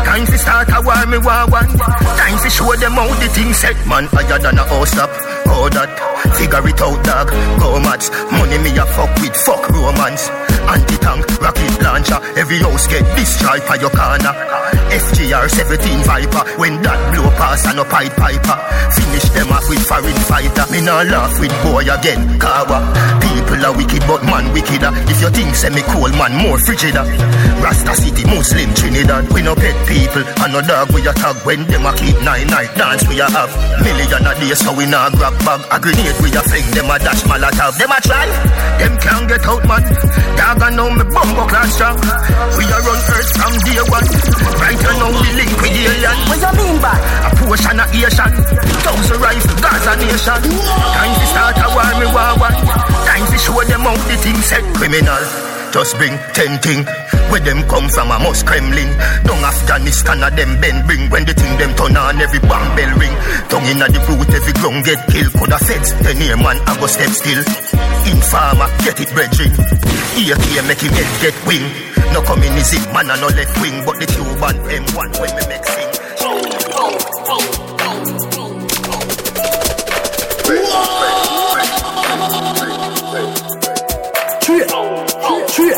Time 0.04 0.26
to 0.26 0.36
start 0.38 0.68
a 0.68 0.80
war, 0.84 1.06
me 1.06 1.18
war 1.18 1.44
one. 1.48 1.72
Time 2.20 2.38
to 2.42 2.50
show 2.50 2.74
them 2.76 2.92
how 2.92 3.08
the 3.20 3.28
thing 3.28 3.52
set, 3.52 3.76
man. 3.86 4.04
Higher 4.12 4.38
than 4.38 4.58
a 4.58 4.64
house 4.68 4.96
up. 4.98 5.27
Oh 5.58 5.68
that, 5.74 5.90
figure 6.38 6.62
it 6.70 6.80
out, 6.80 7.02
dog. 7.02 7.28
Go 7.58 7.82
money 8.30 8.58
me 8.62 8.70
a 8.78 8.86
fuck 8.94 9.10
with, 9.18 9.34
fuck 9.34 9.68
romance. 9.70 10.30
Anti-tank, 10.70 11.26
rocket 11.42 11.82
launcher, 11.82 12.20
every 12.38 12.58
house 12.58 12.86
get 12.86 13.02
destroyed 13.16 13.66
by 13.66 13.74
your 13.74 13.90
corner. 13.90 14.30
FGR 14.94 15.50
17 15.50 16.04
Viper, 16.04 16.44
when 16.62 16.80
that 16.82 17.00
blow 17.12 17.30
pass 17.34 17.66
and 17.66 17.80
a 17.80 17.84
pipe 17.84 18.14
piper. 18.14 18.56
Finish 18.94 19.28
them 19.34 19.50
off 19.50 19.68
with 19.68 19.82
foreign 19.82 20.14
fighter. 20.30 20.64
Me 20.70 20.80
nah 20.80 21.02
laugh 21.02 21.40
with 21.40 21.52
boy 21.66 21.82
again, 21.82 22.38
Kawa. 22.38 23.17
People 23.58 23.74
are 23.74 23.76
wicked, 23.76 24.06
but 24.06 24.22
man 24.22 24.54
wickeder. 24.54 24.94
Uh. 24.94 25.10
If 25.10 25.18
you 25.18 25.30
think 25.34 25.50
say 25.58 25.70
me 25.74 25.82
cold 25.90 26.14
man 26.14 26.30
more 26.30 26.62
frigider. 26.62 27.02
Uh. 27.02 27.58
Rasta 27.58 27.90
City, 27.98 28.22
Muslim 28.30 28.70
Trinidad. 28.70 29.26
We 29.34 29.42
no 29.42 29.58
pet 29.58 29.74
people, 29.82 30.22
and 30.22 30.52
no 30.54 30.62
dog 30.62 30.94
we 30.94 31.02
a 31.02 31.10
tag 31.10 31.42
when 31.42 31.66
them 31.66 31.82
a 31.82 31.90
keep 31.90 32.14
nine 32.22 32.46
night 32.46 32.70
dance 32.78 33.02
we 33.10 33.18
a 33.18 33.26
have. 33.26 33.50
Million 33.82 34.22
a 34.22 34.32
day 34.38 34.54
so 34.54 34.70
we 34.78 34.86
nah 34.86 35.10
grab 35.10 35.34
bag. 35.42 35.66
A 35.74 35.76
grenade 35.82 36.14
we 36.22 36.30
a 36.30 36.42
fling, 36.46 36.70
them 36.70 36.86
a 36.86 37.02
dash 37.02 37.26
molotov. 37.26 37.74
Them 37.82 37.90
a 37.90 37.98
try, 37.98 38.30
them 38.78 38.94
can't 39.02 39.26
get 39.26 39.42
out 39.42 39.66
man. 39.66 39.82
Dog 40.38 40.62
I 40.62 40.70
know 40.78 40.90
me 40.94 41.02
bumbo 41.10 41.42
class 41.50 41.74
strong. 41.74 41.98
We 42.54 42.62
are 42.62 42.86
on 42.86 43.00
earth 43.10 43.30
from 43.42 43.54
day 43.66 43.82
one. 43.90 44.06
Right 44.62 44.77
said 54.48 54.64
criminal. 54.72 55.24
Just 55.68 55.92
bring 56.00 56.16
ten 56.32 56.56
thing. 56.64 56.80
Where 57.28 57.44
them 57.44 57.60
come 57.68 57.92
from, 57.92 58.08
I 58.08 58.16
must 58.16 58.48
Kremlin. 58.48 58.88
Down 59.28 59.44
Afghanistan, 59.44 60.24
a 60.24 60.32
them 60.32 60.56
bend 60.60 60.88
bring. 60.88 61.10
When 61.12 61.28
the 61.28 61.34
thing 61.36 61.52
them 61.60 61.76
turn 61.76 61.96
on, 61.96 62.16
every 62.16 62.40
bomb 62.40 62.64
bell 62.72 62.92
ring. 62.96 63.12
Tongue 63.52 63.68
inna 63.68 63.86
the 63.92 64.00
root, 64.08 64.32
every 64.32 64.54
ground 64.56 64.88
get 64.88 65.00
killed. 65.12 65.32
Coulda 65.36 65.60
feds, 65.60 65.92
ten 66.00 66.16
year 66.24 66.40
man, 66.40 66.56
I 66.64 66.72
go 66.80 66.88
step 66.88 67.12
still. 67.12 67.44
Informer, 68.08 68.68
get 68.80 68.96
it 68.96 69.12
brethren. 69.12 69.52
Here, 70.16 70.40
here, 70.48 70.64
make 70.64 70.80
him 70.80 70.96
head 70.96 71.10
get 71.20 71.36
wing. 71.44 71.68
No 72.16 72.24
communism, 72.24 72.88
man, 72.96 73.12
I 73.12 73.20
no 73.20 73.28
left 73.28 73.52
wing. 73.60 73.84
But 73.84 74.00
the 74.00 74.08
Cuban 74.08 74.56
M1 74.64 75.08
when 75.20 75.32
make 75.52 75.77
sing. 85.58 85.74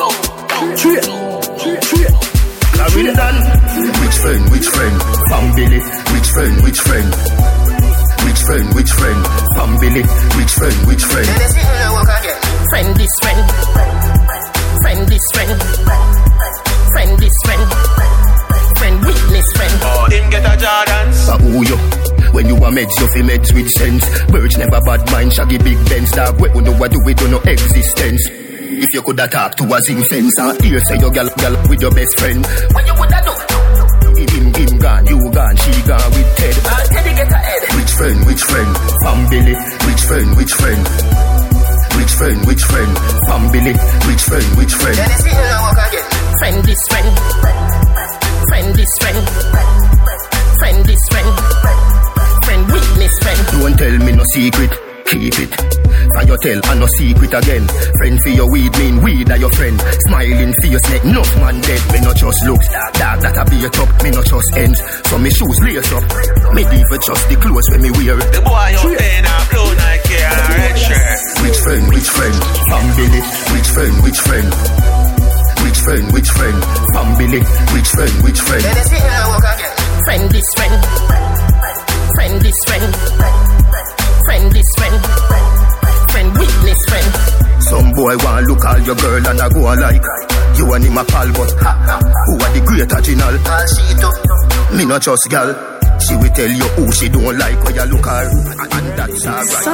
Clarendon. 2.76 3.36
Which 4.00 4.16
friend, 4.20 4.42
which 4.52 4.68
friend? 4.68 4.96
Family. 5.30 5.80
Which 6.12 6.28
friend, 6.36 6.54
which 6.64 6.80
friend? 6.80 7.08
Which 8.24 8.40
friend, 8.44 8.74
which 8.74 8.90
friend? 8.92 9.20
Family. 9.56 10.02
Which 10.36 10.52
friend, 10.52 10.76
which 10.86 11.04
friend? 11.04 11.28
Friend 12.70 12.96
this 12.96 13.14
friend. 13.22 13.40
Friend 14.82 15.08
this 15.08 15.24
friend. 15.32 15.62
Friend 16.92 17.18
this 17.18 17.36
friend. 17.46 17.62
Friend 18.78 19.00
witness 19.00 19.48
friend. 19.56 19.74
Oh, 19.82 20.06
him 20.10 20.30
get 20.30 20.44
a 20.44 20.56
Jordans. 20.60 21.28
Uh, 21.28 21.38
who 21.38 21.64
you? 21.64 21.76
When 22.32 22.46
you 22.46 22.56
are 22.56 22.70
meds, 22.70 22.92
you 23.00 23.08
fi 23.12 23.20
meds 23.20 23.52
with 23.54 23.68
sense. 23.70 24.04
Birds 24.30 24.56
never 24.58 24.80
bad 24.82 25.10
mind, 25.10 25.32
shaggy 25.32 25.58
big 25.58 25.76
Benz 25.88 26.10
dog. 26.12 26.40
We 26.40 26.50
who 26.50 26.60
know 26.60 26.76
what 26.76 26.92
do 26.92 27.00
we 27.04 27.14
do 27.14 27.28
no 27.28 27.40
existence. 27.40 28.49
If 28.80 28.88
you 28.94 29.02
coulda 29.02 29.28
talk 29.28 29.56
to 29.56 29.64
us 29.74 29.90
in 29.90 30.02
fence 30.04 30.32
and 30.40 30.56
hear 30.64 30.80
say 30.88 30.96
your 30.98 31.10
gal 31.10 31.28
gal 31.36 31.54
with 31.68 31.80
your 31.82 31.92
best 31.92 32.18
friend. 32.18 32.40
What 32.72 32.86
you 32.86 32.94
woulda 32.96 33.20
do? 33.24 33.32
Him 34.20 34.54
him 34.54 34.78
gone, 34.78 35.06
you 35.06 35.18
gone, 35.32 35.56
she 35.56 35.72
gone 35.84 36.10
with 36.16 36.28
Ted. 36.36 36.56
Uh, 36.64 36.84
Teddy 36.88 37.12
get 37.14 37.32
ahead. 37.32 37.62
Which 37.76 37.92
friend, 37.92 38.18
which 38.26 38.42
friend? 38.42 38.70
Family. 39.04 39.54
Which 39.84 40.02
friend, 40.08 40.28
which 40.36 40.52
friend? 40.56 40.82
Which 41.96 42.12
friend, 42.16 42.38
which 42.48 42.62
friend? 42.64 42.92
Family. 43.28 43.72
Which 44.08 44.22
friend, 44.24 44.48
which 44.56 44.74
friend? 44.80 44.96
Friend 46.40 46.64
this 46.64 46.82
friend. 46.88 47.08
Friend 48.48 48.74
this 48.74 48.92
friend. 49.00 49.18
Friend 50.58 50.84
this 50.88 51.02
friend. 51.12 51.28
Friend 52.44 52.62
witness 52.72 53.14
friend. 53.22 53.40
Don't 53.60 53.76
tell 53.78 53.96
me 54.06 54.12
no 54.12 54.24
secret, 54.34 54.72
tell 56.40 56.60
I 56.64 56.74
no 56.74 56.86
secret 56.96 57.32
again? 57.32 57.64
Friend 57.68 58.16
for 58.24 58.32
your 58.32 58.48
weed 58.50 58.72
mean 58.78 58.96
weed 59.04 59.30
are 59.30 59.36
your 59.36 59.52
friend. 59.52 59.76
Smiling 60.08 60.52
for 60.60 60.68
your 60.68 60.80
snake, 60.80 61.04
enough 61.04 61.32
man 61.36 61.60
dead. 61.60 61.82
Me 61.92 61.98
not 62.00 62.16
just 62.16 62.40
looks, 62.48 62.66
dog 62.96 63.18
that 63.20 63.36
a 63.36 63.44
beat 63.48 63.76
up. 63.78 63.90
Me 64.02 64.10
not 64.10 64.24
just 64.24 64.50
ends, 64.56 64.80
so 65.08 65.18
me 65.18 65.30
shoes 65.30 65.58
lace 65.62 65.92
up. 65.92 66.04
Me 66.56 66.62
even 66.64 67.00
just 67.00 67.24
the 67.28 67.36
clothes 67.36 67.68
when 67.70 67.80
me 67.84 67.90
wear. 67.92 68.16
It. 68.16 68.28
The 68.32 68.40
boy 68.40 68.72
out 68.72 68.88
there 68.88 69.22
now, 69.22 69.40
blue 69.52 69.70
Nike 69.76 70.16
and 70.16 70.40
a 70.40 70.46
red 70.56 70.76
shirt. 70.80 71.18
Which 71.44 71.58
friend, 71.60 71.84
which 71.92 72.08
friend? 72.08 72.36
Family. 72.72 73.20
Which 73.52 73.68
friend, 73.70 73.94
which 74.02 74.20
friend? 74.24 74.48
Which 75.60 75.78
friend, 75.84 76.04
which 76.12 76.30
friend? 76.32 76.58
Family. 76.96 77.40
Which 77.76 77.88
friend, 77.92 78.14
which 78.24 78.40
friend? 78.40 78.64
Friend 80.08 80.24
this 80.32 80.48
friend. 80.56 80.76
Friend 82.16 82.34
this 82.40 82.58
friend. 82.66 82.86
Friend 84.24 84.46
this 84.50 84.70
friend. 84.76 84.96
Friend 85.00 85.10
witness 85.10 85.19
friend. 86.90 87.08
Some 87.62 87.92
boy 87.94 88.16
want 88.24 88.42
to 88.42 88.50
look 88.50 88.64
all 88.66 88.80
your 88.80 88.96
girl 88.96 89.22
and 89.26 89.40
I 89.40 89.48
go 89.52 89.60
like 89.60 90.02
You 90.58 90.72
and 90.74 90.82
him 90.84 90.96
a 90.98 91.04
pal 91.04 91.28
but 91.30 91.52
ha, 91.60 91.72
ha, 91.86 91.96
Who 92.26 92.32
are 92.40 92.52
the 92.56 92.60
great 92.66 92.90
original? 92.90 93.36
Ah, 93.46 94.74
Me 94.74 94.84
not 94.86 95.02
just 95.02 95.28
gal 95.28 95.54
She 96.00 96.16
will 96.16 96.32
tell 96.34 96.50
you 96.50 96.64
who 96.74 96.90
she 96.90 97.08
don't 97.10 97.36
like 97.38 97.62
when 97.62 97.74
you 97.76 97.84
look 97.84 98.06
her 98.06 98.26
And 98.74 98.88
that's 98.98 99.26
alright 99.28 99.66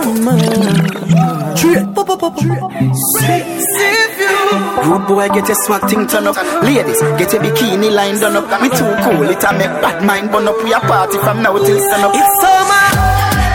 Rude 4.86 5.06
boy, 5.08 5.28
get 5.28 5.48
your 5.48 5.56
swag 5.64 5.88
thing 5.88 6.06
turn 6.06 6.26
up. 6.26 6.36
Ladies, 6.62 7.00
get 7.18 7.32
your 7.32 7.42
bikini 7.42 7.90
line 7.92 8.18
done 8.20 8.36
up. 8.36 8.46
Me 8.62 8.68
too 8.68 8.86
cool, 9.02 9.28
it 9.28 9.42
a 9.42 9.50
make 9.58 9.74
bad 9.82 10.04
mind 10.04 10.30
burn 10.30 10.46
up. 10.46 10.56
We 10.62 10.72
a 10.72 10.78
party 10.80 11.18
from 11.18 11.42
now 11.42 11.56
till 11.58 11.78
sun 11.80 12.04
up. 12.04 12.12
It's 12.14 12.40
summer, 12.40 12.86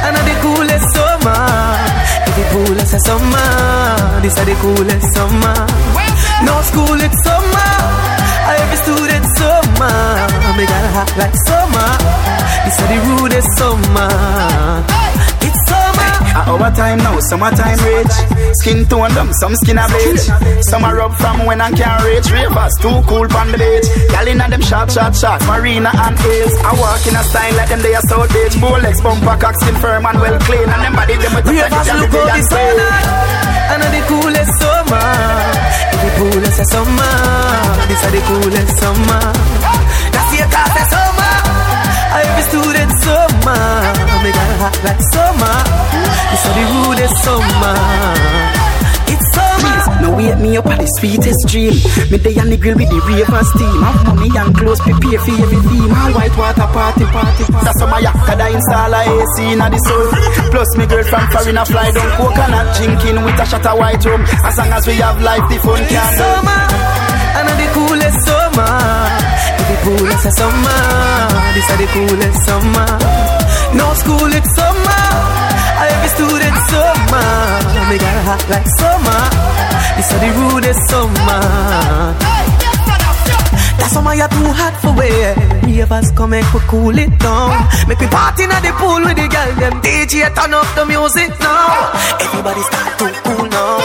and 0.03 0.18
the 0.18 0.34
coolest 0.41 0.41
summer. 0.41 0.41
If 0.41 0.41
the 2.42 2.50
coolest 2.50 3.06
summer, 3.06 4.22
this 4.22 4.38
is 4.38 4.46
the 4.46 4.56
coolest 4.62 5.14
summer. 5.14 5.56
No 6.46 6.62
school, 6.62 7.00
it's 7.02 7.24
summer. 7.24 7.74
Every 8.58 8.78
student 8.78 9.26
summer. 9.38 9.98
Me 10.58 10.66
got 10.66 10.86
hot 10.96 11.12
like 11.18 11.36
summer. 11.48 11.92
This 12.66 12.80
is 12.80 12.88
the 12.92 12.98
rudest 13.08 13.50
summer. 13.58 14.84
It's 15.42 15.60
summer. 15.68 15.80
At 16.32 16.47
our 16.47 16.71
time 16.71 16.99
now, 16.99 17.19
summertime 17.27 17.79
rich. 17.84 18.15
Skin 18.63 18.86
tone 18.88 19.11
them, 19.13 19.29
some 19.39 19.55
skin 19.63 19.77
a 19.77 19.86
bleach. 19.91 20.25
Some 20.71 20.84
a 20.84 20.95
rub 20.95 21.13
from 21.19 21.45
when 21.45 21.59
I 21.59 21.71
can't 21.71 22.03
reach. 22.07 22.32
Ravers 22.32 22.75
too 22.79 22.97
cool 23.07 23.27
on 23.36 23.51
the 23.51 23.59
beach. 23.59 23.88
Gal 24.11 24.27
inna 24.27 24.47
them 24.47 24.61
short, 24.61 24.91
short, 24.91 25.15
short. 25.15 25.41
Marina 25.43 25.91
and 25.91 26.15
Hills. 26.19 26.55
I 26.63 26.71
walk 26.79 27.03
in 27.03 27.15
a 27.19 27.23
style 27.27 27.55
like 27.59 27.69
them 27.69 27.82
they 27.84 27.95
are 27.95 28.05
South 28.07 28.32
Beach. 28.32 28.55
Bolex 28.63 29.03
bumper, 29.03 29.36
cock 29.43 29.55
skin 29.59 29.75
firm 29.84 30.05
and 30.07 30.19
well 30.23 30.39
clean. 30.47 30.67
And 30.71 30.82
them 30.88 30.95
body 30.95 31.15
them 31.19 31.34
with 31.36 31.45
the 31.45 31.51
Ravers 31.51 31.88
look 31.99 32.15
how 32.15 32.27
the 32.32 32.43
sun 32.47 32.77
And 33.75 33.84
the 33.91 34.01
coolest 34.07 34.53
summer. 34.55 35.07
The 35.99 36.09
coolest 36.15 36.61
summer. 36.71 37.13
This 37.91 37.99
is 37.99 38.11
the 38.15 38.21
coolest 38.23 38.71
summer. 38.79 39.23
That's 40.15 40.32
your 40.39 40.47
class 40.47 40.93
of 40.95 41.51
summer. 42.12 42.24
Every 42.24 42.43
student 42.43 42.91
summer. 43.01 43.64
Me 44.24 44.32
got 44.32 44.49
a 44.49 44.55
hot 44.59 44.78
like 44.84 45.01
summer. 45.12 45.57
This 46.32 46.43
is 46.45 46.53
the 46.55 46.64
rudest 46.72 47.16
summer. 47.24 47.78
It's 49.12 49.28
summer. 49.36 50.01
Now 50.01 50.18
wake 50.18 50.39
me 50.39 50.57
up 50.57 50.66
at 50.68 50.80
the 50.80 50.88
sweetest 50.99 51.41
dream. 51.47 51.74
Me 52.12 52.18
day 52.18 52.36
on 52.39 52.49
the 52.49 52.57
grill 52.57 52.76
with 52.76 52.89
the 52.89 52.99
ravers 53.07 53.51
team. 53.57 53.82
Have 53.82 54.01
money 54.07 54.30
and 54.34 54.51
clothes 54.55 54.82
prepare 54.82 55.20
for 55.20 55.36
every 55.36 55.62
theme. 55.70 55.91
All 55.91 56.12
white 56.14 56.36
water 56.38 56.68
party 56.72 57.05
party. 57.05 57.43
That's 57.64 57.80
why 57.82 57.88
my 57.89 57.99
yakada 58.01 58.47
install 58.53 58.93
a 58.93 59.01
AC 59.07 59.38
in 59.51 59.59
the 59.59 59.80
sun. 59.80 60.05
Plus 60.51 60.70
me 60.78 60.86
girl 60.88 61.03
from 61.03 61.26
foreign 61.32 61.57
a 61.57 61.64
fly 61.66 61.91
down 61.91 62.09
coconut 62.18 62.68
drinking 62.78 63.18
with 63.24 63.39
a 63.39 63.45
shot 63.45 63.66
of 63.66 63.78
white 63.78 64.03
rum. 64.05 64.22
As 64.45 64.57
long 64.57 64.72
as 64.74 64.84
we 64.88 64.95
have 64.99 65.22
life, 65.22 65.45
the 65.49 65.57
fun 65.59 65.84
can 65.86 66.01
It's 66.01 66.18
summer. 66.18 66.62
And 67.32 67.47
the 67.47 67.68
coolest 67.74 68.20
summer 68.26 69.41
the 69.72 69.78
coolest 69.84 70.28
summer. 70.36 70.84
This 71.55 71.67
is 71.72 71.78
the 71.80 71.88
coolest 71.95 72.39
summer. 72.47 72.89
No 73.80 73.88
school, 74.01 74.32
it's 74.36 74.51
summer. 74.59 75.03
Every 75.88 76.09
student 76.15 76.57
summer. 76.72 77.30
They 77.88 77.97
got 78.03 78.15
a 78.19 78.24
hot 78.28 78.43
like 78.51 78.69
summer. 78.82 79.22
This 79.95 80.07
is 80.11 80.19
the 80.24 80.30
rudest 80.39 80.82
summer. 80.91 81.43
That 83.80 83.89
summer 83.95 84.13
you're 84.19 84.34
too 84.36 84.49
hot 84.59 84.76
for 84.84 84.93
wear. 84.99 85.36
We 85.63 85.80
of 85.80 85.91
us 85.91 86.11
come 86.11 86.34
and 86.34 86.47
we 86.53 86.59
cool 86.67 86.97
it 86.97 87.13
down. 87.19 87.55
Make 87.88 88.01
me 88.01 88.07
party 88.07 88.43
in 88.43 88.49
the 88.51 88.72
pool 88.76 89.01
with 89.07 89.15
the 89.15 89.28
girl. 89.32 89.51
Them 89.61 89.76
DJ 89.82 90.28
turn 90.36 90.53
up 90.53 90.67
the 90.76 90.84
music 90.86 91.32
now. 91.39 91.95
Everybody 92.19 92.61
start 92.67 92.91
to 92.99 93.07
cool 93.24 93.45
now. 93.47 93.80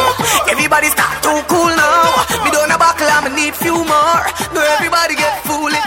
Everybody 0.51 0.89
start 0.91 1.17
to 1.23 1.33
cool 1.47 1.71
now. 1.71 2.45
Me 2.45 2.51
don't 2.51 2.66
need 3.47 3.55
few 3.55 3.75
more. 3.75 4.23
No, 4.55 4.61
everybody 4.75 5.15
get 5.15 5.45
foolish. 5.45 5.86